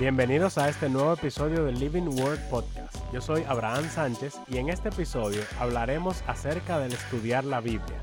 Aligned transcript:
Bienvenidos 0.00 0.56
a 0.56 0.66
este 0.70 0.88
nuevo 0.88 1.12
episodio 1.12 1.66
del 1.66 1.78
Living 1.78 2.08
Word 2.18 2.38
Podcast. 2.48 2.96
Yo 3.12 3.20
soy 3.20 3.42
Abraham 3.46 3.84
Sánchez 3.84 4.40
y 4.48 4.56
en 4.56 4.70
este 4.70 4.88
episodio 4.88 5.42
hablaremos 5.58 6.24
acerca 6.26 6.78
del 6.78 6.94
estudiar 6.94 7.44
la 7.44 7.60
Biblia. 7.60 8.02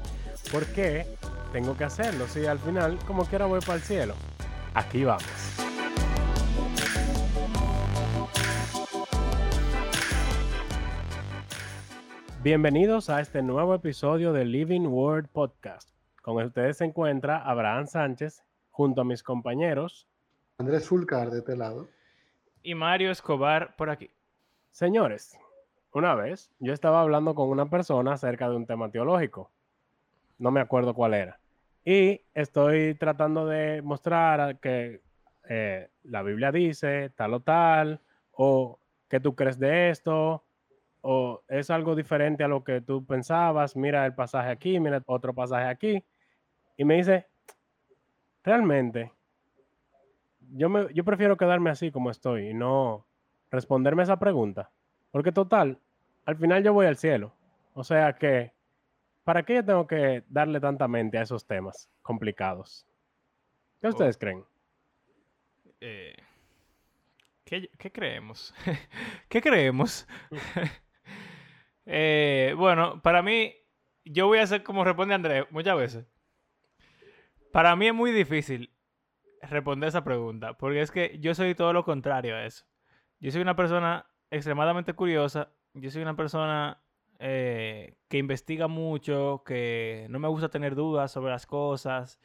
¿Por 0.51 0.67
qué 0.73 1.07
tengo 1.51 1.75
que 1.75 1.85
hacerlo 1.85 2.27
si 2.27 2.45
al 2.45 2.59
final 2.59 2.99
como 3.07 3.25
quiera 3.25 3.47
voy 3.47 3.61
para 3.61 3.77
el 3.77 3.81
cielo? 3.81 4.13
Aquí 4.75 5.05
vamos. 5.05 5.25
Bienvenidos 12.43 13.09
a 13.09 13.21
este 13.21 13.41
nuevo 13.41 13.73
episodio 13.73 14.33
del 14.33 14.51
Living 14.51 14.85
Word 14.85 15.29
Podcast. 15.29 15.89
Con 16.21 16.37
ustedes 16.45 16.77
se 16.77 16.85
encuentra 16.85 17.39
Abraham 17.39 17.87
Sánchez 17.87 18.43
junto 18.69 19.01
a 19.01 19.03
mis 19.03 19.23
compañeros 19.23 20.07
Andrés 20.59 20.87
Fulcar 20.87 21.29
de 21.29 21.39
este 21.39 21.55
lado. 21.55 21.87
Y 22.63 22.73
Mario 22.73 23.11
Escobar 23.11 23.75
por 23.75 23.91
aquí. 23.91 24.09
Señores, 24.71 25.37
una 25.93 26.15
vez 26.15 26.51
yo 26.57 26.73
estaba 26.73 27.01
hablando 27.01 27.35
con 27.35 27.49
una 27.49 27.69
persona 27.69 28.13
acerca 28.13 28.49
de 28.49 28.55
un 28.55 28.65
tema 28.65 28.89
teológico. 28.89 29.51
No 30.39 30.49
me 30.49 30.59
acuerdo 30.59 30.95
cuál 30.95 31.13
era. 31.13 31.39
Y 31.85 32.21
estoy 32.33 32.95
tratando 32.95 33.45
de 33.45 33.83
mostrar 33.83 34.59
que 34.59 35.03
eh, 35.47 35.89
la 36.01 36.23
Biblia 36.23 36.51
dice 36.51 37.11
tal 37.11 37.35
o 37.35 37.39
tal, 37.39 38.01
o 38.31 38.79
que 39.07 39.19
tú 39.19 39.35
crees 39.35 39.59
de 39.59 39.91
esto, 39.91 40.43
o 41.01 41.43
es 41.47 41.69
algo 41.69 41.95
diferente 41.95 42.43
a 42.43 42.47
lo 42.47 42.63
que 42.63 42.81
tú 42.81 43.05
pensabas. 43.05 43.75
Mira 43.75 44.07
el 44.07 44.15
pasaje 44.15 44.49
aquí, 44.49 44.79
mira 44.79 45.03
otro 45.05 45.35
pasaje 45.35 45.67
aquí. 45.67 46.03
Y 46.77 46.83
me 46.83 46.95
dice, 46.95 47.27
realmente 48.43 49.11
yo, 50.51 50.69
me, 50.69 50.93
yo 50.93 51.03
prefiero 51.03 51.37
quedarme 51.37 51.69
así 51.69 51.91
como 51.91 52.09
estoy 52.11 52.49
y 52.49 52.53
no 52.53 53.05
responderme 53.51 54.03
esa 54.03 54.19
pregunta. 54.19 54.71
Porque 55.11 55.31
total, 55.31 55.79
al 56.25 56.37
final 56.37 56.63
yo 56.63 56.73
voy 56.73 56.85
al 56.85 56.97
cielo. 56.97 57.33
O 57.73 57.83
sea 57.83 58.13
que, 58.13 58.53
¿para 59.23 59.43
qué 59.43 59.55
yo 59.55 59.65
tengo 59.65 59.87
que 59.87 60.23
darle 60.29 60.59
tanta 60.59 60.87
mente 60.87 61.17
a 61.17 61.21
esos 61.21 61.45
temas 61.45 61.89
complicados? 62.01 62.85
¿Qué 63.81 63.87
ustedes 63.87 64.15
Oh. 64.15 64.19
creen? 64.19 64.45
Eh, 65.79 66.15
¿qué, 67.45 67.69
qué 67.77 67.91
creemos? 67.91 68.53
¿Qué 69.29 69.41
creemos? 69.41 70.07
Eh, 71.89 72.53
bueno, 72.57 73.01
para 73.01 73.21
mí, 73.21 73.55
yo 74.03 74.27
voy 74.27 74.39
a 74.39 74.43
hacer 74.43 74.61
como 74.61 74.83
responde 74.83 75.15
Andrés 75.15 75.45
muchas 75.51 75.77
veces. 75.77 76.05
Para 77.53 77.77
mí 77.77 77.87
es 77.87 77.93
muy 77.93 78.11
difícil 78.11 78.69
responder 79.49 79.89
esa 79.89 80.03
pregunta, 80.03 80.53
porque 80.57 80.81
es 80.81 80.91
que 80.91 81.17
yo 81.19 81.35
soy 81.35 81.55
todo 81.55 81.73
lo 81.73 81.83
contrario 81.83 82.35
a 82.35 82.45
eso. 82.45 82.65
Yo 83.19 83.31
soy 83.31 83.41
una 83.41 83.55
persona 83.55 84.05
extremadamente 84.31 84.93
curiosa, 84.93 85.51
yo 85.73 85.89
soy 85.89 86.01
una 86.01 86.15
persona 86.15 86.81
eh, 87.19 87.97
que 88.09 88.17
investiga 88.17 88.67
mucho, 88.67 89.43
que 89.45 90.07
no 90.09 90.19
me 90.19 90.27
gusta 90.27 90.49
tener 90.49 90.75
dudas 90.75 91.11
sobre 91.11 91.31
las 91.31 91.45
cosas. 91.45 92.19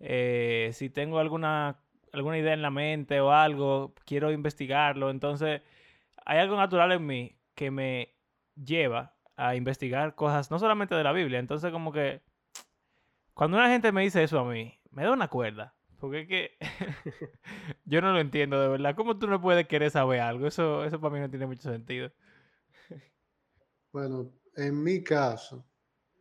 Eh, 0.00 0.70
si 0.72 0.90
tengo 0.90 1.18
alguna, 1.18 1.80
alguna 2.12 2.38
idea 2.38 2.54
en 2.54 2.62
la 2.62 2.70
mente 2.70 3.20
o 3.20 3.32
algo, 3.32 3.94
quiero 4.06 4.32
investigarlo. 4.32 5.10
Entonces, 5.10 5.62
hay 6.24 6.38
algo 6.38 6.56
natural 6.56 6.92
en 6.92 7.06
mí 7.06 7.38
que 7.54 7.70
me 7.70 8.14
lleva 8.54 9.16
a 9.36 9.54
investigar 9.54 10.14
cosas, 10.14 10.50
no 10.50 10.58
solamente 10.58 10.94
de 10.94 11.04
la 11.04 11.12
Biblia. 11.12 11.38
Entonces, 11.38 11.70
como 11.72 11.92
que 11.92 12.22
cuando 13.34 13.56
una 13.56 13.68
gente 13.68 13.92
me 13.92 14.02
dice 14.02 14.22
eso 14.22 14.40
a 14.40 14.44
mí, 14.44 14.78
me 14.90 15.04
da 15.04 15.12
una 15.12 15.28
cuerda. 15.28 15.74
Porque 15.98 16.20
es 16.22 16.28
que 16.28 16.56
yo 17.84 18.00
no 18.00 18.12
lo 18.12 18.20
entiendo 18.20 18.60
de 18.60 18.68
verdad. 18.68 18.94
¿Cómo 18.96 19.18
tú 19.18 19.26
no 19.26 19.40
puedes 19.40 19.66
querer 19.68 19.90
saber 19.90 20.20
algo? 20.20 20.46
Eso, 20.46 20.84
eso 20.84 21.00
para 21.00 21.14
mí 21.14 21.20
no 21.20 21.30
tiene 21.30 21.46
mucho 21.46 21.70
sentido. 21.70 22.12
Bueno, 23.92 24.32
en 24.56 24.82
mi 24.82 25.02
caso, 25.02 25.66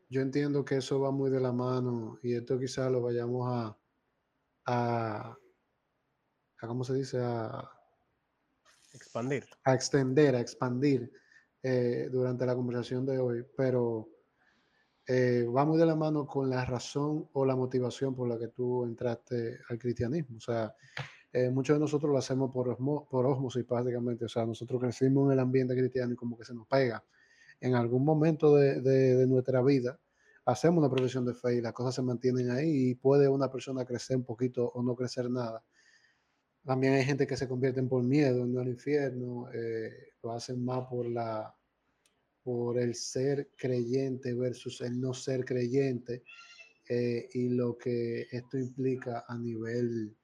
yo 0.10 0.22
entiendo 0.22 0.64
que 0.66 0.78
eso 0.78 1.00
va 1.02 1.12
muy 1.12 1.30
de 1.30 1.40
la 1.40 1.52
mano 1.52 2.20
y 2.24 2.34
esto 2.36 2.60
quizás 2.60 2.92
lo 2.92 3.02
vayamos 3.02 3.48
a, 3.50 3.78
a, 4.66 5.38
a 6.62 6.68
¿cómo 6.68 6.84
se 6.84 6.94
dice? 6.96 7.20
A, 7.22 7.70
Expandir. 8.94 9.46
a 9.66 9.74
extender, 9.74 10.36
a 10.36 10.40
expandir 10.40 11.12
eh, 11.64 12.10
durante 12.12 12.46
la 12.46 12.56
conversación 12.56 13.06
de 13.06 13.20
hoy, 13.20 13.46
pero 13.56 14.10
eh, 15.08 15.46
va 15.46 15.66
muy 15.66 15.78
de 15.78 15.86
la 15.86 15.96
mano 15.96 16.28
con 16.28 16.50
la 16.50 16.66
razón 16.66 17.30
o 17.34 17.46
la 17.46 17.56
motivación 17.56 18.14
por 18.16 18.28
la 18.28 18.38
que 18.38 18.50
tú 18.50 18.84
entraste 18.86 19.60
al 19.70 19.78
cristianismo. 19.80 20.38
O 20.38 20.42
sea, 20.42 20.76
eh, 21.34 21.50
muchos 21.50 21.76
de 21.76 21.80
nosotros 21.80 22.12
lo 22.12 22.18
hacemos 22.18 22.52
por, 22.52 22.68
osmo- 22.70 23.08
por 23.08 23.26
osmosis 23.26 23.64
prácticamente. 23.66 24.26
O 24.26 24.30
sea, 24.30 24.46
nosotros 24.46 24.82
crecimos 24.82 25.28
en 25.28 25.34
el 25.34 25.40
ambiente 25.40 25.76
cristiano 25.76 26.14
y 26.14 26.16
como 26.16 26.38
que 26.38 26.46
se 26.46 26.54
nos 26.54 26.68
pega. 26.68 27.04
En 27.62 27.76
algún 27.76 28.04
momento 28.06 28.56
de, 28.56 28.82
de- 28.82 29.16
de 29.16 29.28
nuestra 29.28 29.62
vida 29.64 30.00
hacemos 30.46 30.80
una 30.80 30.90
profesión 30.94 31.26
de 31.26 31.34
fe 31.34 31.56
y 31.58 31.62
las 31.62 31.74
cosas 31.74 31.96
se 31.96 32.02
mantienen 32.02 32.52
ahí 32.52 32.92
y 32.92 32.96
puede 32.96 33.28
una 33.30 33.52
persona 33.52 33.86
crecer 33.86 34.18
un 34.18 34.24
poquito 34.24 34.66
o 34.74 34.82
no 34.84 34.96
crecer 34.96 35.30
nada. 35.30 35.64
También 36.64 36.94
hay 36.94 37.04
gente 37.06 37.26
que 37.26 37.38
se 37.38 37.48
convierten 37.48 37.88
por 37.90 38.04
miedo 38.04 38.44
en 38.44 38.58
el 38.58 38.68
infierno, 38.68 39.50
eh, 39.54 40.14
lo 40.22 40.32
hacen 40.34 40.64
más 40.64 40.86
por 40.88 41.06
la 41.08 41.57
por 42.48 42.80
el 42.80 42.96
ser 42.96 43.50
creyente 43.58 44.34
versus 44.34 44.80
el 44.80 45.02
no 45.02 45.14
ser 45.14 45.44
creyente 45.44 46.24
eh, 46.90 47.28
y 47.34 47.50
lo 47.50 47.78
que 47.78 48.28
esto 48.32 48.58
implica 48.58 49.26
a 49.28 49.38
nivel 49.38 50.16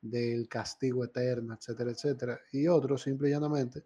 del 0.00 0.48
castigo 0.48 1.04
eterno, 1.04 1.54
etcétera, 1.54 1.92
etcétera. 1.92 2.40
Y 2.52 2.66
otros 2.66 3.02
simple 3.02 3.28
y 3.28 3.32
llanamente 3.32 3.84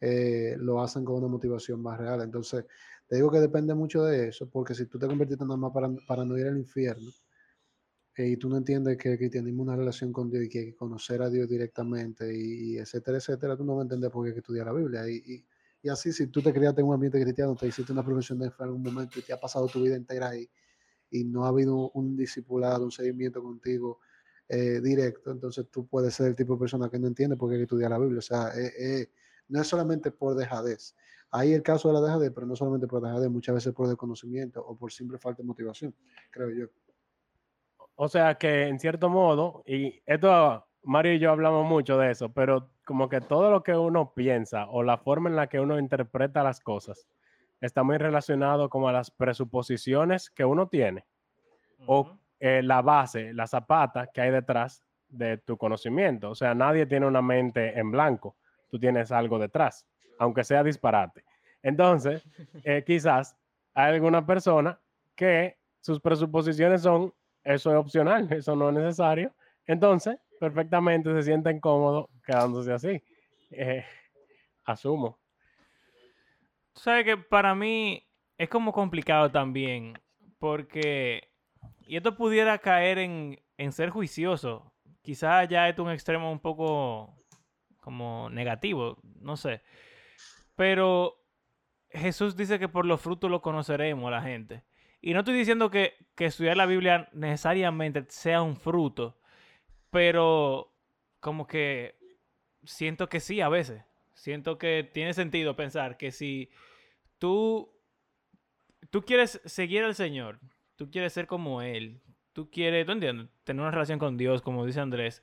eh, 0.00 0.56
lo 0.58 0.82
hacen 0.82 1.04
con 1.04 1.16
una 1.16 1.28
motivación 1.28 1.82
más 1.82 1.98
real. 1.98 2.22
Entonces, 2.22 2.64
te 3.06 3.16
digo 3.16 3.30
que 3.30 3.40
depende 3.40 3.74
mucho 3.74 4.04
de 4.04 4.28
eso, 4.28 4.48
porque 4.50 4.74
si 4.74 4.86
tú 4.86 4.98
te 4.98 5.06
convertiste 5.06 5.44
nada 5.44 5.58
más 5.58 5.72
para, 5.72 5.90
para 6.06 6.24
no 6.24 6.38
ir 6.38 6.46
al 6.46 6.58
infierno, 6.58 7.10
eh, 8.16 8.28
y 8.30 8.36
tú 8.36 8.48
no 8.48 8.56
entiendes 8.56 8.96
que 8.98 9.12
el 9.12 9.18
cristianismo 9.18 9.62
es 9.62 9.68
una 9.68 9.76
relación 9.76 10.12
con 10.12 10.30
Dios 10.30 10.44
y 10.44 10.48
que 10.48 10.58
hay 10.60 10.64
que 10.66 10.76
conocer 10.76 11.22
a 11.22 11.30
Dios 11.30 11.48
directamente 11.48 12.34
y, 12.34 12.72
y 12.74 12.78
etcétera, 12.78 13.18
etcétera, 13.18 13.56
tú 13.56 13.64
no 13.64 13.74
vas 13.76 13.82
a 13.82 13.84
entender 13.84 14.10
por 14.10 14.24
qué 14.24 14.28
hay 14.30 14.34
que 14.34 14.40
estudiar 14.40 14.66
la 14.66 14.72
Biblia. 14.72 15.08
Y, 15.08 15.16
y- 15.16 15.46
y 15.82 15.88
así, 15.88 16.12
si 16.12 16.26
tú 16.26 16.42
te 16.42 16.52
criaste 16.52 16.80
en 16.80 16.88
un 16.88 16.94
ambiente 16.94 17.20
cristiano, 17.20 17.54
te 17.54 17.68
hiciste 17.68 17.92
una 17.92 18.04
profesión 18.04 18.38
de 18.38 18.50
fe 18.50 18.56
en 18.60 18.64
algún 18.66 18.82
momento 18.82 19.18
y 19.18 19.22
te 19.22 19.32
ha 19.32 19.38
pasado 19.38 19.66
tu 19.68 19.82
vida 19.82 19.94
entera 19.94 20.30
ahí 20.30 20.48
y 21.10 21.24
no 21.24 21.44
ha 21.44 21.48
habido 21.48 21.90
un 21.90 22.16
discipulado, 22.16 22.84
un 22.84 22.90
seguimiento 22.90 23.42
contigo 23.42 24.00
eh, 24.48 24.80
directo, 24.80 25.30
entonces 25.30 25.66
tú 25.70 25.86
puedes 25.86 26.14
ser 26.14 26.28
el 26.28 26.36
tipo 26.36 26.54
de 26.54 26.60
persona 26.60 26.88
que 26.88 26.98
no 26.98 27.06
entiende 27.06 27.36
por 27.36 27.48
qué 27.48 27.54
hay 27.54 27.60
que 27.60 27.64
estudiar 27.64 27.90
la 27.90 27.98
Biblia. 27.98 28.18
O 28.18 28.22
sea, 28.22 28.48
eh, 28.56 28.72
eh, 28.78 29.10
no 29.48 29.60
es 29.60 29.66
solamente 29.66 30.10
por 30.10 30.34
dejadez. 30.34 30.96
Hay 31.30 31.52
el 31.52 31.62
caso 31.62 31.88
de 31.88 31.94
la 31.94 32.00
dejadez, 32.00 32.32
pero 32.34 32.46
no 32.46 32.56
solamente 32.56 32.86
por 32.86 33.02
dejadez, 33.02 33.30
muchas 33.30 33.54
veces 33.54 33.74
por 33.74 33.86
desconocimiento 33.86 34.64
o 34.64 34.76
por 34.76 34.90
simple 34.90 35.18
falta 35.18 35.42
de 35.42 35.46
motivación, 35.46 35.94
creo 36.30 36.50
yo. 36.50 36.66
O 37.94 38.08
sea 38.08 38.36
que 38.36 38.68
en 38.68 38.78
cierto 38.78 39.10
modo, 39.10 39.62
y 39.66 40.00
esto 40.06 40.64
Mario 40.82 41.14
y 41.14 41.18
yo 41.18 41.30
hablamos 41.30 41.66
mucho 41.66 41.98
de 41.98 42.12
eso, 42.12 42.32
pero 42.32 42.70
como 42.88 43.10
que 43.10 43.20
todo 43.20 43.50
lo 43.50 43.62
que 43.62 43.76
uno 43.76 44.14
piensa 44.14 44.66
o 44.70 44.82
la 44.82 44.96
forma 44.96 45.28
en 45.28 45.36
la 45.36 45.46
que 45.46 45.60
uno 45.60 45.78
interpreta 45.78 46.42
las 46.42 46.58
cosas 46.58 47.06
está 47.60 47.82
muy 47.82 47.98
relacionado 47.98 48.70
como 48.70 48.88
a 48.88 48.92
las 48.92 49.10
presuposiciones 49.10 50.30
que 50.30 50.46
uno 50.46 50.68
tiene 50.68 51.04
o 51.84 52.16
eh, 52.40 52.62
la 52.62 52.80
base, 52.80 53.34
la 53.34 53.46
zapata 53.46 54.06
que 54.06 54.22
hay 54.22 54.30
detrás 54.30 54.82
de 55.06 55.36
tu 55.36 55.58
conocimiento. 55.58 56.30
O 56.30 56.34
sea, 56.34 56.54
nadie 56.54 56.86
tiene 56.86 57.04
una 57.04 57.20
mente 57.20 57.78
en 57.78 57.90
blanco, 57.90 58.36
tú 58.70 58.78
tienes 58.78 59.12
algo 59.12 59.38
detrás, 59.38 59.86
aunque 60.18 60.42
sea 60.42 60.64
disparate. 60.64 61.26
Entonces, 61.62 62.24
eh, 62.64 62.84
quizás 62.86 63.36
hay 63.74 63.92
alguna 63.92 64.24
persona 64.24 64.80
que 65.14 65.58
sus 65.82 66.00
presuposiciones 66.00 66.80
son, 66.80 67.12
eso 67.44 67.70
es 67.70 67.76
opcional, 67.76 68.32
eso 68.32 68.56
no 68.56 68.70
es 68.70 68.76
necesario. 68.76 69.30
Entonces, 69.66 70.16
perfectamente 70.38 71.12
se 71.12 71.22
sienten 71.22 71.60
cómodos 71.60 72.06
quedándose 72.24 72.72
así. 72.72 73.02
Eh, 73.50 73.84
asumo. 74.64 75.18
Tú 76.72 76.80
sabes 76.80 77.04
que 77.04 77.16
para 77.16 77.54
mí 77.54 78.06
es 78.36 78.48
como 78.48 78.72
complicado 78.72 79.30
también, 79.30 79.98
porque, 80.38 81.28
y 81.86 81.96
esto 81.96 82.16
pudiera 82.16 82.58
caer 82.58 82.98
en, 82.98 83.40
en 83.56 83.72
ser 83.72 83.90
juicioso, 83.90 84.72
quizás 85.02 85.48
ya 85.48 85.68
es 85.68 85.78
un 85.78 85.90
extremo 85.90 86.30
un 86.30 86.38
poco 86.38 87.16
como 87.80 88.30
negativo, 88.30 88.98
no 89.20 89.36
sé, 89.36 89.62
pero 90.54 91.18
Jesús 91.90 92.36
dice 92.36 92.58
que 92.58 92.68
por 92.68 92.86
los 92.86 93.00
frutos 93.00 93.30
lo 93.30 93.42
conoceremos 93.42 94.06
a 94.08 94.10
la 94.10 94.22
gente. 94.22 94.64
Y 95.00 95.14
no 95.14 95.20
estoy 95.20 95.34
diciendo 95.34 95.70
que, 95.70 95.94
que 96.16 96.26
estudiar 96.26 96.56
la 96.56 96.66
Biblia 96.66 97.08
necesariamente 97.12 98.04
sea 98.08 98.42
un 98.42 98.56
fruto, 98.56 99.17
pero 99.90 100.74
como 101.20 101.46
que 101.46 101.96
siento 102.64 103.08
que 103.08 103.20
sí 103.20 103.40
a 103.40 103.48
veces. 103.48 103.82
Siento 104.14 104.58
que 104.58 104.88
tiene 104.92 105.14
sentido 105.14 105.56
pensar 105.56 105.96
que 105.96 106.10
si 106.10 106.50
tú, 107.18 107.72
tú 108.90 109.02
quieres 109.02 109.40
seguir 109.44 109.84
al 109.84 109.94
Señor, 109.94 110.40
tú 110.76 110.90
quieres 110.90 111.12
ser 111.12 111.26
como 111.26 111.62
Él, 111.62 112.00
tú 112.32 112.50
quieres, 112.50 112.86
¿tú 112.86 112.92
entiendes? 112.92 113.28
Tener 113.44 113.62
una 113.62 113.70
relación 113.70 113.98
con 113.98 114.16
Dios, 114.16 114.42
como 114.42 114.66
dice 114.66 114.80
Andrés, 114.80 115.22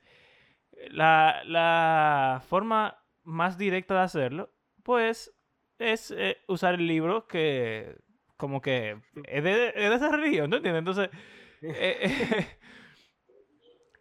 La, 0.89 1.41
la 1.45 2.41
forma 2.47 3.03
más 3.23 3.57
directa 3.57 3.95
de 3.95 4.01
hacerlo, 4.01 4.53
pues, 4.83 5.33
es 5.79 6.11
eh, 6.11 6.37
usar 6.47 6.75
el 6.75 6.87
libro 6.87 7.27
que 7.27 7.97
como 8.37 8.61
que 8.61 9.01
es 9.25 9.43
de, 9.43 9.69
es 9.69 9.89
de 9.89 9.95
esa 9.95 10.11
religión, 10.11 10.49
¿no 10.49 10.57
entiendes? 10.57 10.79
Entonces, 10.79 11.09
eh, 11.61 12.47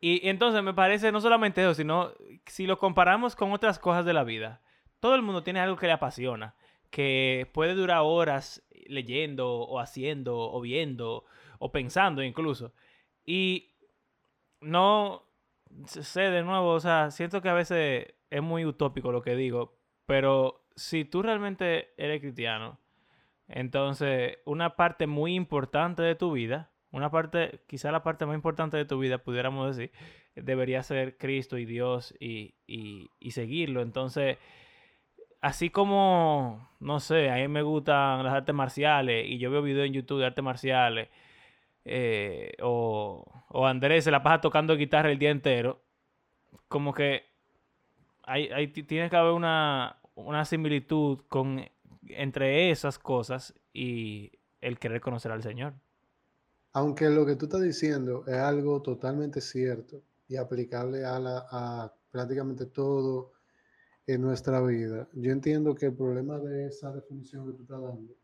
y, 0.06 0.28
entonces 0.28 0.62
me 0.62 0.74
parece 0.74 1.10
no 1.12 1.20
solamente 1.22 1.62
eso, 1.62 1.72
sino 1.72 2.12
si 2.44 2.66
lo 2.66 2.78
comparamos 2.78 3.34
con 3.34 3.52
otras 3.52 3.78
cosas 3.78 4.04
de 4.04 4.12
la 4.12 4.22
vida, 4.22 4.60
todo 5.00 5.14
el 5.14 5.22
mundo 5.22 5.42
tiene 5.42 5.60
algo 5.60 5.76
que 5.76 5.86
le 5.86 5.92
apasiona, 5.92 6.56
que 6.90 7.50
puede 7.54 7.72
durar 7.72 8.02
horas 8.04 8.62
leyendo 8.86 9.50
o 9.50 9.80
haciendo 9.80 10.36
o 10.36 10.60
viendo 10.60 11.24
o 11.58 11.72
pensando 11.72 12.22
incluso. 12.22 12.74
Y 13.24 13.72
no 14.60 15.26
sé 15.86 16.20
de 16.20 16.42
nuevo, 16.42 16.72
o 16.72 16.80
sea, 16.80 17.10
siento 17.10 17.40
que 17.40 17.48
a 17.48 17.54
veces 17.54 18.12
es 18.28 18.42
muy 18.42 18.66
utópico 18.66 19.10
lo 19.10 19.22
que 19.22 19.36
digo, 19.36 19.78
pero 20.04 20.66
si 20.76 21.06
tú 21.06 21.22
realmente 21.22 21.94
eres 21.96 22.20
cristiano, 22.20 22.78
entonces 23.48 24.36
una 24.44 24.76
parte 24.76 25.06
muy 25.06 25.34
importante 25.34 26.02
de 26.02 26.14
tu 26.14 26.32
vida, 26.32 26.73
una 26.94 27.10
parte, 27.10 27.60
quizá 27.66 27.90
la 27.90 28.04
parte 28.04 28.24
más 28.24 28.36
importante 28.36 28.76
de 28.76 28.84
tu 28.84 28.98
vida, 29.00 29.18
pudiéramos 29.18 29.76
decir, 29.76 29.92
debería 30.36 30.80
ser 30.84 31.16
Cristo 31.18 31.58
y 31.58 31.64
Dios 31.64 32.14
y, 32.20 32.54
y, 32.68 33.30
seguirlo. 33.32 33.82
Entonces, 33.82 34.38
así 35.40 35.70
como, 35.70 36.68
no 36.78 37.00
sé, 37.00 37.30
a 37.30 37.36
mí 37.36 37.48
me 37.48 37.62
gustan 37.62 38.22
las 38.22 38.32
artes 38.34 38.54
marciales 38.54 39.26
y 39.28 39.38
yo 39.38 39.50
veo 39.50 39.60
videos 39.62 39.86
en 39.88 39.92
YouTube 39.94 40.20
de 40.20 40.26
artes 40.26 40.44
marciales, 40.44 41.08
eh, 41.84 42.52
o, 42.62 43.24
o 43.48 43.66
Andrés 43.66 44.04
se 44.04 44.12
la 44.12 44.22
pasa 44.22 44.40
tocando 44.40 44.76
guitarra 44.76 45.10
el 45.10 45.18
día 45.18 45.30
entero, 45.30 45.82
como 46.68 46.94
que 46.94 47.24
tiene 48.86 49.10
que 49.10 49.16
haber 49.16 49.32
una, 49.32 49.98
una 50.14 50.44
similitud 50.44 51.24
con, 51.28 51.68
entre 52.06 52.70
esas 52.70 53.00
cosas 53.00 53.52
y 53.72 54.30
el 54.60 54.78
querer 54.78 55.00
conocer 55.00 55.32
al 55.32 55.42
Señor. 55.42 55.74
Aunque 56.74 57.08
lo 57.08 57.24
que 57.24 57.36
tú 57.36 57.46
estás 57.46 57.62
diciendo 57.62 58.24
es 58.26 58.34
algo 58.34 58.82
totalmente 58.82 59.40
cierto 59.40 60.02
y 60.28 60.36
aplicable 60.36 61.04
a, 61.04 61.18
la, 61.18 61.46
a 61.50 61.94
prácticamente 62.10 62.66
todo 62.66 63.32
en 64.06 64.20
nuestra 64.20 64.60
vida. 64.60 65.08
Yo 65.14 65.32
entiendo 65.32 65.74
que 65.74 65.86
el 65.86 65.94
problema 65.94 66.38
de 66.38 66.66
esa 66.66 66.92
definición 66.92 67.46
que 67.46 67.52
tú 67.56 67.62
estás 67.62 67.80
dando 67.80 68.14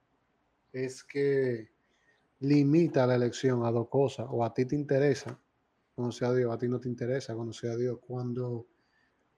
es 0.72 1.02
que 1.02 1.70
limita 2.40 3.06
la 3.06 3.14
elección 3.14 3.64
a 3.64 3.70
dos 3.70 3.88
cosas, 3.88 4.26
o 4.30 4.44
a 4.44 4.52
ti 4.52 4.64
te 4.64 4.74
interesa 4.74 5.38
conocer 5.94 6.28
a 6.28 6.34
Dios, 6.34 6.52
a 6.52 6.58
ti 6.58 6.68
no 6.68 6.80
te 6.80 6.88
interesa 6.88 7.34
conocer 7.34 7.70
a 7.70 7.76
Dios, 7.76 7.98
cuando, 8.00 8.66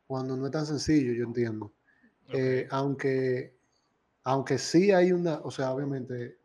cuando 0.06 0.36
no 0.36 0.46
es 0.46 0.52
tan 0.52 0.66
sencillo, 0.66 1.12
yo 1.12 1.24
entiendo. 1.24 1.72
Okay. 2.28 2.40
Eh, 2.40 2.68
aunque, 2.70 3.56
aunque 4.24 4.58
sí 4.58 4.92
hay 4.92 5.12
una, 5.12 5.40
o 5.40 5.50
sea, 5.50 5.72
obviamente, 5.72 6.38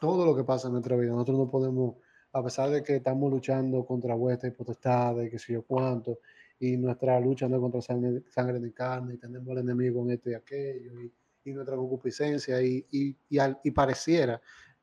todo 0.00 0.26
lo 0.26 0.36
que 0.36 0.44
pasa 0.44 0.68
en 0.68 0.74
nuestra 0.74 0.96
vida, 0.96 1.12
nosotros 1.12 1.38
no 1.38 1.50
podemos, 1.50 1.96
a 2.32 2.42
pesar 2.42 2.70
de 2.70 2.82
que 2.82 2.96
estamos 2.96 3.30
luchando 3.30 3.84
contra 3.84 4.14
vuestras 4.14 4.52
y 4.52 4.56
potestades, 4.56 5.30
que 5.30 5.38
sé 5.38 5.52
yo 5.54 5.62
cuánto, 5.62 6.20
y 6.58 6.76
nuestra 6.76 7.18
lucha 7.20 7.48
no 7.48 7.56
es 7.56 7.60
contra 7.60 7.82
sangre, 7.82 8.22
sangre 8.30 8.60
ni 8.60 8.70
carne, 8.72 9.14
y 9.14 9.18
tenemos 9.18 9.48
al 9.50 9.58
enemigo 9.58 10.02
en 10.02 10.12
esto 10.12 10.30
y 10.30 10.34
aquello, 10.34 11.00
y, 11.00 11.12
y 11.44 11.52
nuestra 11.52 11.76
concupiscencia, 11.76 12.62
y, 12.62 12.86
y, 12.90 13.16
y, 13.28 13.38
al, 13.38 13.60
y, 13.62 13.70
pareciera 13.72 14.40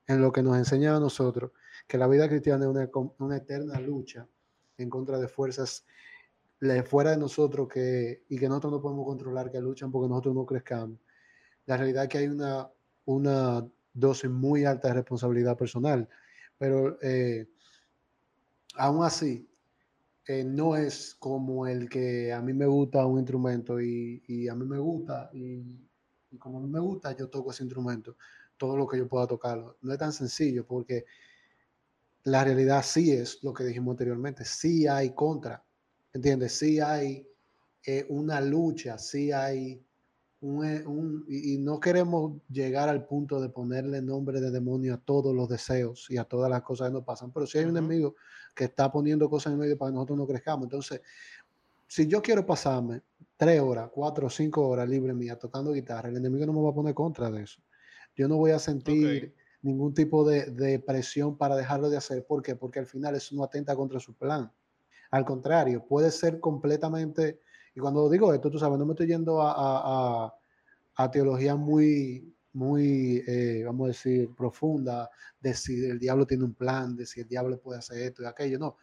en 0.07 0.21
lo 0.21 0.31
que 0.31 0.43
nos 0.43 0.57
enseña 0.57 0.95
a 0.95 0.99
nosotros 0.99 1.51
que 1.87 1.97
la 1.97 2.07
vida 2.07 2.27
cristiana 2.27 2.65
es 2.65 2.69
una, 2.69 2.89
una 3.19 3.37
eterna 3.37 3.79
lucha 3.79 4.27
en 4.77 4.89
contra 4.89 5.17
de 5.17 5.27
fuerzas 5.27 5.85
fuera 6.85 7.11
de 7.11 7.17
nosotros 7.17 7.67
que, 7.67 8.23
y 8.27 8.37
que 8.37 8.49
nosotros 8.49 8.73
no 8.73 8.81
podemos 8.81 9.05
controlar, 9.05 9.51
que 9.51 9.61
luchan 9.61 9.91
porque 9.91 10.09
nosotros 10.09 10.35
no 10.35 10.45
crezcamos. 10.45 10.99
La 11.65 11.77
realidad 11.77 12.03
es 12.03 12.09
que 12.09 12.17
hay 12.17 12.27
una, 12.27 12.69
una 13.05 13.65
dosis 13.93 14.29
muy 14.29 14.65
alta 14.65 14.89
de 14.89 14.95
responsabilidad 14.95 15.57
personal, 15.57 16.07
pero 16.59 16.99
eh, 17.01 17.49
aún 18.75 19.03
así, 19.03 19.49
eh, 20.27 20.43
no 20.43 20.75
es 20.75 21.15
como 21.15 21.65
el 21.65 21.89
que 21.89 22.31
a 22.31 22.41
mí 22.41 22.53
me 22.53 22.67
gusta 22.67 23.03
un 23.05 23.17
instrumento 23.17 23.81
y, 23.81 24.47
a 24.47 24.53
mí 24.53 24.65
me 24.65 24.77
gusta 24.77 25.31
y, 25.33 25.63
y, 26.29 26.37
como 26.37 26.59
a 26.59 26.61
mí 26.61 26.69
me 26.69 26.79
gusta 26.79 27.17
yo 27.17 27.29
toco 27.29 27.49
ese 27.49 27.63
instrumento, 27.63 28.15
todo 28.57 28.77
lo 28.77 28.87
que 28.87 28.97
yo 28.99 29.07
pueda 29.07 29.25
tocarlo. 29.25 29.77
No 29.81 29.91
es 29.91 29.97
tan 29.97 30.13
sencillo 30.13 30.67
porque 30.67 31.05
la 32.25 32.43
realidad 32.43 32.83
sí 32.85 33.11
es 33.11 33.43
lo 33.43 33.53
que 33.53 33.63
dijimos 33.63 33.93
anteriormente, 33.93 34.45
sí 34.45 34.85
hay 34.85 35.15
contra, 35.15 35.63
¿entiendes? 36.13 36.53
Sí 36.53 36.79
hay 36.79 37.27
eh, 37.85 38.05
una 38.09 38.41
lucha, 38.41 38.97
sí 38.97 39.31
hay 39.31 39.81
un, 40.41 40.65
un 40.87 41.25
y, 41.27 41.57
no 41.57 41.79
queremos 41.79 42.41
llegar 42.49 42.87
al 42.89 43.05
punto 43.05 43.41
de 43.41 43.49
ponerle 43.49 44.01
nombre 44.01 44.39
de 44.39 44.51
demonio 44.51 44.93
a 44.93 44.97
todos 44.97 45.35
los 45.35 45.49
deseos 45.49 46.07
y 46.09 46.17
a 46.17 46.23
todas 46.23 46.49
las 46.49 46.61
cosas 46.61 46.87
que 46.87 46.93
nos 46.93 47.03
pasan, 47.03 47.31
pero 47.31 47.45
si 47.45 47.57
hay 47.57 47.65
un 47.65 47.71
enemigo 47.71 48.15
que 48.55 48.65
está 48.65 48.91
poniendo 48.91 49.29
cosas 49.29 49.53
en 49.53 49.59
medio 49.59 49.77
para 49.77 49.91
que 49.91 49.95
nosotros 49.95 50.17
no 50.17 50.27
crezcamos, 50.27 50.65
entonces, 50.65 51.01
si 51.87 52.07
yo 52.07 52.21
quiero 52.21 52.45
pasarme 52.45 53.01
tres 53.35 53.59
horas, 53.59 53.89
cuatro 53.93 54.29
cinco 54.29 54.67
horas 54.67 54.87
libre 54.87 55.13
mía 55.13 55.37
tocando 55.37 55.73
guitarra, 55.73 56.09
el 56.09 56.17
enemigo 56.17 56.45
no 56.45 56.53
me 56.53 56.61
va 56.61 56.69
a 56.69 56.75
poner 56.75 56.93
contra 56.93 57.29
de 57.31 57.43
eso. 57.43 57.61
Yo 58.15 58.27
no 58.27 58.37
voy 58.37 58.51
a 58.51 58.59
sentir 58.59 59.05
okay. 59.05 59.33
ningún 59.61 59.93
tipo 59.93 60.27
de, 60.27 60.45
de, 60.51 60.79
presión 60.79 61.37
para 61.37 61.55
dejarlo 61.55 61.89
de 61.89 61.97
hacer. 61.97 62.25
¿Por 62.25 62.41
qué? 62.41 62.55
Porque 62.55 62.79
al 62.79 62.85
final 62.85 63.15
eso 63.15 63.35
no 63.35 63.43
atenta 63.43 63.75
contra 63.75 63.99
su 63.99 64.13
plan. 64.13 64.51
Al 65.11 65.25
contrario, 65.25 65.85
puede 65.87 66.11
ser 66.11 66.39
completamente 66.39 67.39
y 67.79 67.81
cuando 67.81 68.09
digo 68.09 68.33
esto, 68.33 68.51
tú 68.51 68.59
sabes, 68.59 68.77
no 68.77 68.85
me 68.85 68.91
estoy 68.91 69.07
yendo 69.07 69.41
a, 69.41 70.35
a, 70.97 71.11
teología 71.11 71.55
muy, 71.55 72.35
muy, 72.51 73.23
eh, 73.25 73.63
vamos 73.65 73.85
a 73.85 73.87
decir, 73.87 74.35
profunda, 74.35 75.09
de 75.39 75.53
si 75.53 75.85
el 75.85 75.97
diablo 75.97 76.27
tiene 76.27 76.43
un 76.43 76.53
plan, 76.55 76.97
de 76.97 77.05
si 77.05 77.21
el 77.21 77.27
diablo 77.29 77.57
puede 77.61 77.79
hacer 77.79 77.99
esto 78.01 78.21
y 78.21 78.25
aquello, 78.25 78.59
no. 78.59 78.75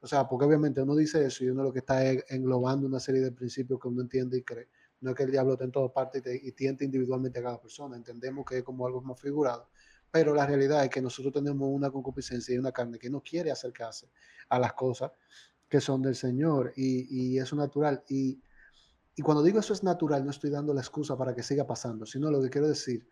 O 0.00 0.06
sea, 0.06 0.28
porque 0.28 0.46
obviamente 0.46 0.80
uno 0.80 0.94
dice 0.94 1.26
eso 1.26 1.42
y 1.42 1.48
uno 1.48 1.64
lo 1.64 1.72
que 1.72 1.80
está 1.80 2.08
es 2.08 2.24
englobando 2.28 2.86
una 2.86 3.00
serie 3.00 3.22
de 3.22 3.32
principios 3.32 3.80
que 3.80 3.88
uno 3.88 4.02
entiende 4.02 4.38
y 4.38 4.42
cree. 4.42 4.68
No 5.00 5.10
es 5.10 5.16
que 5.16 5.24
el 5.24 5.32
diablo 5.32 5.54
esté 5.54 5.64
en 5.64 5.72
todas 5.72 5.90
partes 5.90 6.20
y, 6.20 6.22
te, 6.22 6.36
y 6.36 6.52
tiente 6.52 6.84
individualmente 6.84 7.40
a 7.40 7.42
cada 7.42 7.60
persona. 7.60 7.96
Entendemos 7.96 8.44
que 8.44 8.58
es 8.58 8.62
como 8.62 8.86
algo 8.86 9.02
más 9.02 9.20
figurado. 9.20 9.68
Pero 10.12 10.32
la 10.32 10.46
realidad 10.46 10.84
es 10.84 10.90
que 10.90 11.02
nosotros 11.02 11.34
tenemos 11.34 11.68
una 11.68 11.90
concupiscencia 11.90 12.54
y 12.54 12.58
una 12.58 12.70
carne 12.70 13.00
que 13.00 13.10
no 13.10 13.20
quiere 13.20 13.50
acercarse 13.50 14.08
a 14.48 14.60
las 14.60 14.74
cosas 14.74 15.10
que 15.68 15.80
son 15.80 16.02
del 16.02 16.14
Señor 16.14 16.72
y, 16.76 17.32
y 17.34 17.38
eso 17.38 17.56
es 17.56 17.58
natural. 17.58 18.04
Y, 18.08 18.40
y, 19.16 19.22
cuando 19.22 19.42
digo 19.42 19.60
eso 19.60 19.72
es 19.72 19.82
natural, 19.82 20.24
no 20.24 20.30
estoy 20.30 20.50
dando 20.50 20.74
la 20.74 20.80
excusa 20.80 21.16
para 21.16 21.34
que 21.34 21.42
siga 21.42 21.66
pasando, 21.66 22.06
sino 22.06 22.30
lo 22.30 22.42
que 22.42 22.50
quiero 22.50 22.68
decir 22.68 23.06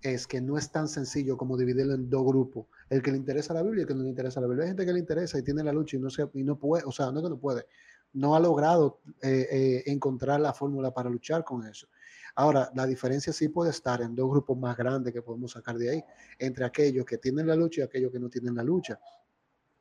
es 0.00 0.26
que 0.26 0.40
no 0.40 0.58
es 0.58 0.70
tan 0.70 0.86
sencillo 0.86 1.36
como 1.36 1.56
dividirlo 1.56 1.94
en 1.94 2.10
dos 2.10 2.24
grupos. 2.24 2.66
El 2.90 3.02
que 3.02 3.10
le 3.10 3.16
interesa 3.16 3.54
la 3.54 3.62
Biblia 3.62 3.80
y 3.80 3.82
el 3.82 3.88
que 3.88 3.94
no 3.94 4.02
le 4.02 4.10
interesa 4.10 4.40
la 4.40 4.46
Biblia. 4.46 4.64
Hay 4.64 4.70
gente 4.70 4.84
que 4.84 4.92
le 4.92 4.98
interesa 4.98 5.38
y 5.38 5.42
tiene 5.42 5.64
la 5.64 5.72
lucha 5.72 5.96
y 5.96 6.00
no, 6.00 6.10
se, 6.10 6.28
y 6.34 6.44
no 6.44 6.58
puede, 6.58 6.84
o 6.84 6.92
sea, 6.92 7.10
no 7.10 7.20
es 7.20 7.24
que 7.24 7.30
no 7.30 7.38
puede, 7.38 7.66
no 8.12 8.34
ha 8.36 8.40
logrado 8.40 9.00
eh, 9.22 9.48
eh, 9.50 9.82
encontrar 9.86 10.40
la 10.40 10.52
fórmula 10.52 10.92
para 10.92 11.08
luchar 11.08 11.42
con 11.42 11.66
eso. 11.66 11.88
Ahora, 12.36 12.70
la 12.74 12.86
diferencia 12.86 13.32
sí 13.32 13.48
puede 13.48 13.70
estar 13.70 14.02
en 14.02 14.14
dos 14.14 14.28
grupos 14.28 14.58
más 14.58 14.76
grandes 14.76 15.12
que 15.12 15.22
podemos 15.22 15.52
sacar 15.52 15.76
de 15.76 15.90
ahí, 15.90 16.04
entre 16.38 16.64
aquellos 16.64 17.04
que 17.04 17.18
tienen 17.18 17.46
la 17.46 17.54
lucha 17.54 17.82
y 17.82 17.84
aquellos 17.84 18.10
que 18.10 18.18
no 18.18 18.28
tienen 18.28 18.54
la 18.54 18.62
lucha. 18.62 18.98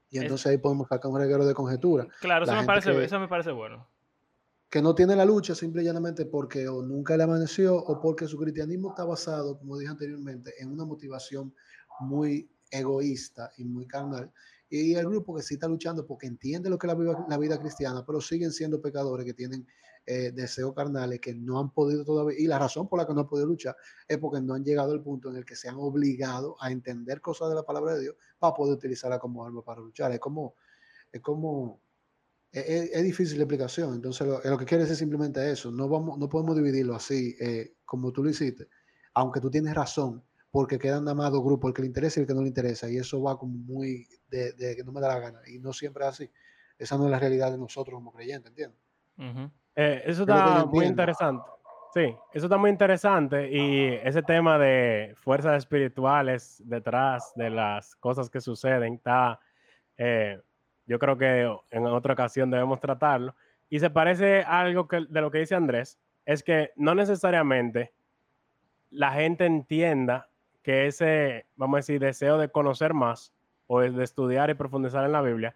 Y 0.09 0.19
entonces 0.19 0.45
ahí 0.47 0.57
podemos 0.57 0.87
sacar 0.87 1.09
un 1.09 1.19
reguero 1.19 1.45
de 1.45 1.55
conjetura. 1.55 2.07
Claro, 2.21 2.45
eso 2.45 2.55
me, 2.55 2.63
parece, 2.63 2.91
que, 2.91 3.03
eso 3.03 3.19
me 3.19 3.27
parece 3.27 3.51
bueno. 3.51 3.87
Que 4.73 4.81
no 4.81 4.95
tiene 4.95 5.15
la 5.15 5.23
lucha 5.23 5.53
simple 5.53 5.83
y 5.83 5.85
llanamente 5.85 6.25
porque 6.25 6.67
o 6.67 6.81
nunca 6.81 7.15
le 7.15 7.21
amaneció 7.21 7.77
o 7.77 8.01
porque 8.01 8.25
su 8.25 8.39
cristianismo 8.39 8.89
está 8.89 9.05
basado, 9.05 9.59
como 9.59 9.77
dije 9.77 9.91
anteriormente, 9.91 10.51
en 10.57 10.71
una 10.71 10.83
motivación 10.83 11.53
muy 11.99 12.49
egoísta 12.71 13.51
y 13.57 13.65
muy 13.65 13.85
carnal. 13.85 14.33
Y 14.67 14.95
el 14.95 15.05
grupo 15.05 15.35
que 15.35 15.43
sí 15.43 15.53
está 15.53 15.67
luchando 15.67 16.07
porque 16.07 16.25
entiende 16.25 16.71
lo 16.71 16.79
que 16.79 16.87
es 16.87 16.93
la 17.29 17.37
vida, 17.37 17.59
cristiana, 17.59 18.03
pero 18.03 18.19
siguen 18.19 18.51
siendo 18.51 18.81
pecadores 18.81 19.27
que 19.27 19.35
tienen 19.35 19.67
eh, 20.07 20.31
deseos 20.31 20.73
carnales 20.73 21.19
que 21.19 21.35
no 21.35 21.59
han 21.59 21.71
podido 21.71 22.03
todavía. 22.03 22.39
Y 22.39 22.47
la 22.47 22.57
razón 22.57 22.89
por 22.89 22.97
la 22.97 23.05
que 23.05 23.13
no 23.13 23.21
han 23.21 23.27
podido 23.27 23.45
luchar 23.45 23.75
es 24.07 24.17
porque 24.17 24.41
no 24.41 24.55
han 24.55 24.63
llegado 24.63 24.91
al 24.91 25.03
punto 25.03 25.29
en 25.29 25.35
el 25.35 25.45
que 25.45 25.55
se 25.55 25.69
han 25.69 25.75
obligado 25.75 26.55
a 26.59 26.71
entender 26.71 27.21
cosas 27.21 27.49
de 27.49 27.53
la 27.53 27.63
palabra 27.63 27.93
de 27.93 28.01
Dios 28.01 28.15
para 28.39 28.55
poder 28.55 28.73
utilizarla 28.73 29.19
como 29.19 29.45
arma 29.45 29.63
para 29.63 29.81
luchar. 29.81 30.11
Es 30.13 30.19
como, 30.19 30.55
es 31.11 31.21
como, 31.21 31.82
es, 32.61 32.91
es 32.91 33.03
difícil 33.03 33.37
la 33.37 33.43
explicación. 33.43 33.95
Entonces, 33.95 34.27
lo, 34.27 34.39
lo, 34.43 34.57
que 34.57 34.65
quiere 34.65 34.83
decir 34.83 34.97
simplemente 34.97 35.51
eso. 35.51 35.71
No, 35.71 35.89
vamos, 35.89 36.17
no 36.17 36.29
podemos 36.29 36.55
dividirlo 36.55 36.95
así, 36.95 37.35
eh, 37.39 37.73
como 37.85 38.11
tú 38.11 38.23
lo 38.23 38.29
hiciste, 38.29 38.67
aunque 39.15 39.39
tú 39.41 39.49
tienes 39.49 39.73
razón 39.73 40.23
porque 40.53 40.77
quedan 40.77 41.03
nada 41.03 41.15
más 41.15 41.31
dos 41.31 41.43
grupos, 41.43 41.69
el 41.69 41.73
que 41.73 41.81
le 41.81 41.87
interesa 41.87 42.19
y 42.19 42.21
el 42.21 42.27
que 42.27 42.35
no 42.35 42.41
le 42.43 42.47
interesa, 42.47 42.87
y 42.87 42.97
eso 42.97 43.19
va 43.23 43.39
como 43.39 43.57
muy 43.57 44.07
de, 44.29 44.53
de, 44.53 44.75
que 44.75 44.83
no 44.83 44.91
me 44.91 45.01
da 45.01 45.07
la 45.07 45.19
gana, 45.19 45.39
y 45.47 45.57
no 45.57 45.73
siempre 45.73 46.03
es 46.03 46.09
así. 46.09 46.31
Esa 46.77 46.95
no 46.95 47.05
es 47.05 47.11
la 47.11 47.17
realidad 47.17 47.51
de 47.51 47.57
nosotros 47.57 47.95
como 47.95 48.13
creyentes, 48.13 48.51
¿entiendes? 48.51 48.79
Uh 49.17 49.23
-huh. 49.23 49.51
eh, 49.75 50.03
eso 50.05 50.21
está 50.21 50.63
muy 50.67 50.85
interesante. 50.85 51.43
Sí, 51.93 52.15
eso 52.33 52.45
está 52.45 52.57
muy 52.57 52.69
interesante 52.71 53.49
y 53.51 53.93
ese 54.03 54.21
tema 54.23 54.57
de 54.57 55.13
fuerzas 55.15 55.57
espirituales 55.57 56.61
detrás 56.65 57.33
de 57.35 57.51
las 57.51 57.95
cosas 57.95 58.29
que 58.31 58.41
suceden 58.41 58.95
está, 58.95 59.39
eh, 59.97 60.39
yo 60.85 60.99
creo 60.99 61.17
que 61.17 61.49
en 61.71 61.85
otra 61.85 62.13
ocasión 62.13 62.51
debemos 62.51 62.79
tratarlo, 62.79 63.35
Y 63.69 63.79
se 63.79 63.89
parece 63.89 64.43
a 64.43 64.59
algo 64.61 64.87
que, 64.87 65.05
de 65.09 65.21
lo 65.21 65.31
que 65.31 65.39
dice 65.39 65.55
Andrés, 65.55 65.99
es 66.25 66.43
que 66.43 66.71
no 66.75 66.93
necesariamente 66.93 67.91
la 68.91 69.11
gente 69.11 69.45
entienda 69.45 70.29
que 70.61 70.87
ese, 70.87 71.47
vamos 71.55 71.75
a 71.75 71.79
decir, 71.79 71.99
deseo 71.99 72.37
de 72.37 72.49
conocer 72.49 72.93
más 72.93 73.33
o 73.67 73.81
de 73.81 74.03
estudiar 74.03 74.49
y 74.49 74.53
profundizar 74.53 75.03
en 75.05 75.11
la 75.11 75.21
Biblia, 75.21 75.55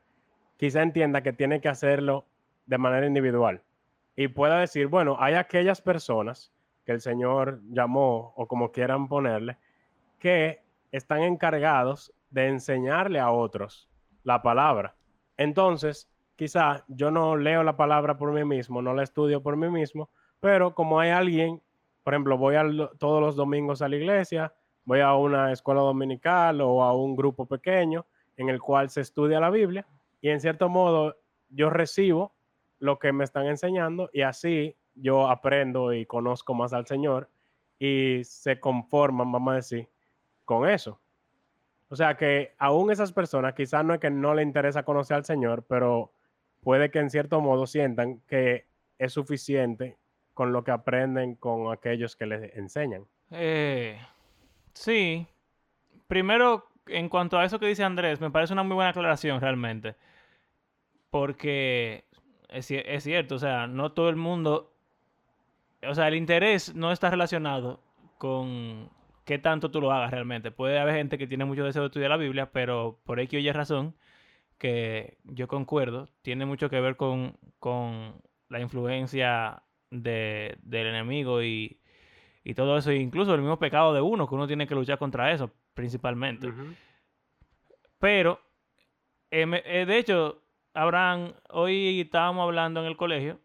quizá 0.58 0.82
entienda 0.82 1.22
que 1.22 1.34
tiene 1.34 1.62
que 1.62 1.70
hacerlo 1.70 2.26
de 2.66 2.78
manera 2.78 3.06
individual. 3.06 3.62
Y 4.16 4.30
pueda 4.30 4.60
decir, 4.60 4.88
bueno, 4.88 5.18
hay 5.20 5.36
aquellas 5.36 5.82
personas 5.82 6.52
que 6.86 6.94
el 6.94 7.02
Señor 7.02 7.62
llamó 7.70 8.34
o 8.36 8.48
como 8.48 8.72
quieran 8.72 9.08
ponerle, 9.08 9.58
que 10.20 10.62
están 10.92 11.22
encargados 11.22 12.14
de 12.32 12.48
enseñarle 12.48 13.20
a 13.20 13.30
otros 13.30 13.88
la 14.24 14.42
palabra. 14.42 14.96
Entonces, 15.38 16.10
quizá 16.36 16.84
yo 16.88 17.12
no 17.12 17.38
leo 17.38 17.64
la 17.64 17.78
palabra 17.78 18.18
por 18.18 18.32
mí 18.32 18.44
mismo, 18.44 18.82
no 18.82 18.94
la 18.94 19.04
estudio 19.04 19.42
por 19.42 19.56
mí 19.56 19.70
mismo, 19.70 20.10
pero 20.40 20.74
como 20.74 21.00
hay 21.00 21.12
alguien, 21.12 21.62
por 22.04 22.14
ejemplo, 22.14 22.38
voy 22.38 22.56
todos 23.00 23.22
los 23.22 23.36
domingos 23.36 23.82
a 23.82 23.88
la 23.88 23.96
iglesia, 23.96 24.54
voy 24.86 25.02
a 25.02 25.14
una 25.16 25.52
escuela 25.52 25.82
dominical 25.82 26.62
o 26.62 26.84
a 26.84 26.94
un 26.94 27.16
grupo 27.16 27.46
pequeño 27.46 28.06
en 28.38 28.50
el 28.50 28.62
cual 28.62 28.90
se 28.90 29.02
estudia 29.02 29.40
la 29.40 29.50
Biblia 29.50 29.86
y 30.22 30.30
en 30.30 30.40
cierto 30.40 30.70
modo 30.70 31.18
yo 31.50 31.70
recibo 31.70 32.34
lo 32.80 33.00
que 33.00 33.12
me 33.12 33.24
están 33.24 33.48
enseñando 33.48 34.10
y 34.14 34.22
así 34.22 34.76
yo 34.96 35.28
aprendo 35.28 35.94
y 35.94 36.06
conozco 36.06 36.54
más 36.54 36.74
al 36.74 36.86
Señor 36.88 37.30
y 37.80 38.22
se 38.24 38.60
conforman, 38.60 39.32
vamos 39.32 39.52
a 39.52 39.56
decir, 39.56 39.90
con 40.46 40.68
eso. 40.68 41.00
O 41.90 41.96
sea 41.96 42.18
que 42.18 42.54
aún 42.58 42.92
esas 42.92 43.14
personas 43.14 43.54
quizás 43.54 43.86
no 43.86 43.94
es 43.94 44.00
que 44.00 44.10
no 44.10 44.34
le 44.34 44.44
interesa 44.44 44.84
conocer 44.84 45.18
al 45.18 45.26
Señor, 45.26 45.64
pero 45.68 46.12
puede 46.62 46.92
que 46.92 47.00
en 47.00 47.10
cierto 47.10 47.40
modo 47.40 47.66
sientan 47.66 48.20
que 48.28 48.66
es 48.98 49.14
suficiente 49.14 49.98
con 50.34 50.52
lo 50.52 50.64
que 50.64 50.72
aprenden 50.72 51.36
con 51.36 51.72
aquellos 51.72 52.16
que 52.16 52.26
les 52.26 52.56
enseñan. 52.56 53.06
Eh, 53.32 54.00
sí. 54.74 55.26
Primero, 56.08 56.68
en 56.88 57.10
cuanto 57.10 57.38
a 57.38 57.46
eso 57.46 57.60
que 57.60 57.68
dice 57.68 57.84
Andrés, 57.84 58.20
me 58.20 58.32
parece 58.32 58.54
una 58.54 58.64
muy 58.64 58.76
buena 58.76 58.92
aclaración 58.92 59.40
realmente. 59.40 59.96
Porque 61.10 62.04
es, 62.50 62.70
es 62.70 63.04
cierto, 63.04 63.36
o 63.36 63.40
sea, 63.40 63.68
no 63.68 63.94
todo 63.94 64.10
el 64.10 64.16
mundo... 64.16 64.74
O 65.88 65.96
sea, 65.96 66.08
el 66.08 66.16
interés 66.16 66.76
no 66.76 66.92
está 66.92 67.10
relacionado 67.10 67.80
con 68.18 68.90
qué 69.28 69.38
tanto 69.38 69.70
tú 69.70 69.82
lo 69.82 69.92
hagas 69.92 70.10
realmente. 70.10 70.52
Puede 70.52 70.80
haber 70.80 70.96
gente 70.96 71.18
que 71.18 71.28
tiene 71.28 71.44
mucho 71.44 71.66
deseo 71.66 71.82
de 71.82 71.88
estudiar 71.88 72.10
la 72.10 72.18
Biblia, 72.18 72.50
pero 72.50 72.98
por 73.04 73.20
X 73.20 73.38
o 73.38 73.42
Y 73.42 73.52
razón, 73.52 73.94
que 74.58 75.18
yo 75.26 75.50
concuerdo, 75.50 76.08
tiene 76.22 76.46
mucho 76.46 76.70
que 76.70 76.80
ver 76.80 76.96
con, 76.96 77.38
con 77.60 78.22
la 78.48 78.62
influencia 78.62 79.64
de, 79.92 80.58
del 80.62 80.88
enemigo 80.88 81.44
y, 81.44 81.82
y, 82.46 82.54
todo 82.54 82.78
eso, 82.78 82.94
incluso 82.94 83.36
el 83.36 83.42
mismo 83.42 83.60
pecado 83.60 83.94
de 83.94 84.00
uno, 84.00 84.30
que 84.30 84.36
uno 84.36 84.48
tiene 84.48 84.66
que 84.66 84.76
luchar 84.76 84.98
contra 84.98 85.34
eso, 85.34 85.52
principalmente. 85.74 86.50
Pero, 88.00 88.40
eh, 89.30 89.46
eh, 89.66 89.86
de 89.86 89.98
hecho, 89.98 90.42
Abraham, 90.74 91.34
hoy 91.50 92.00
estábamos 92.00 92.44
hablando 92.44 92.80
en 92.80 92.86
el 92.86 92.96
colegio 92.96 93.42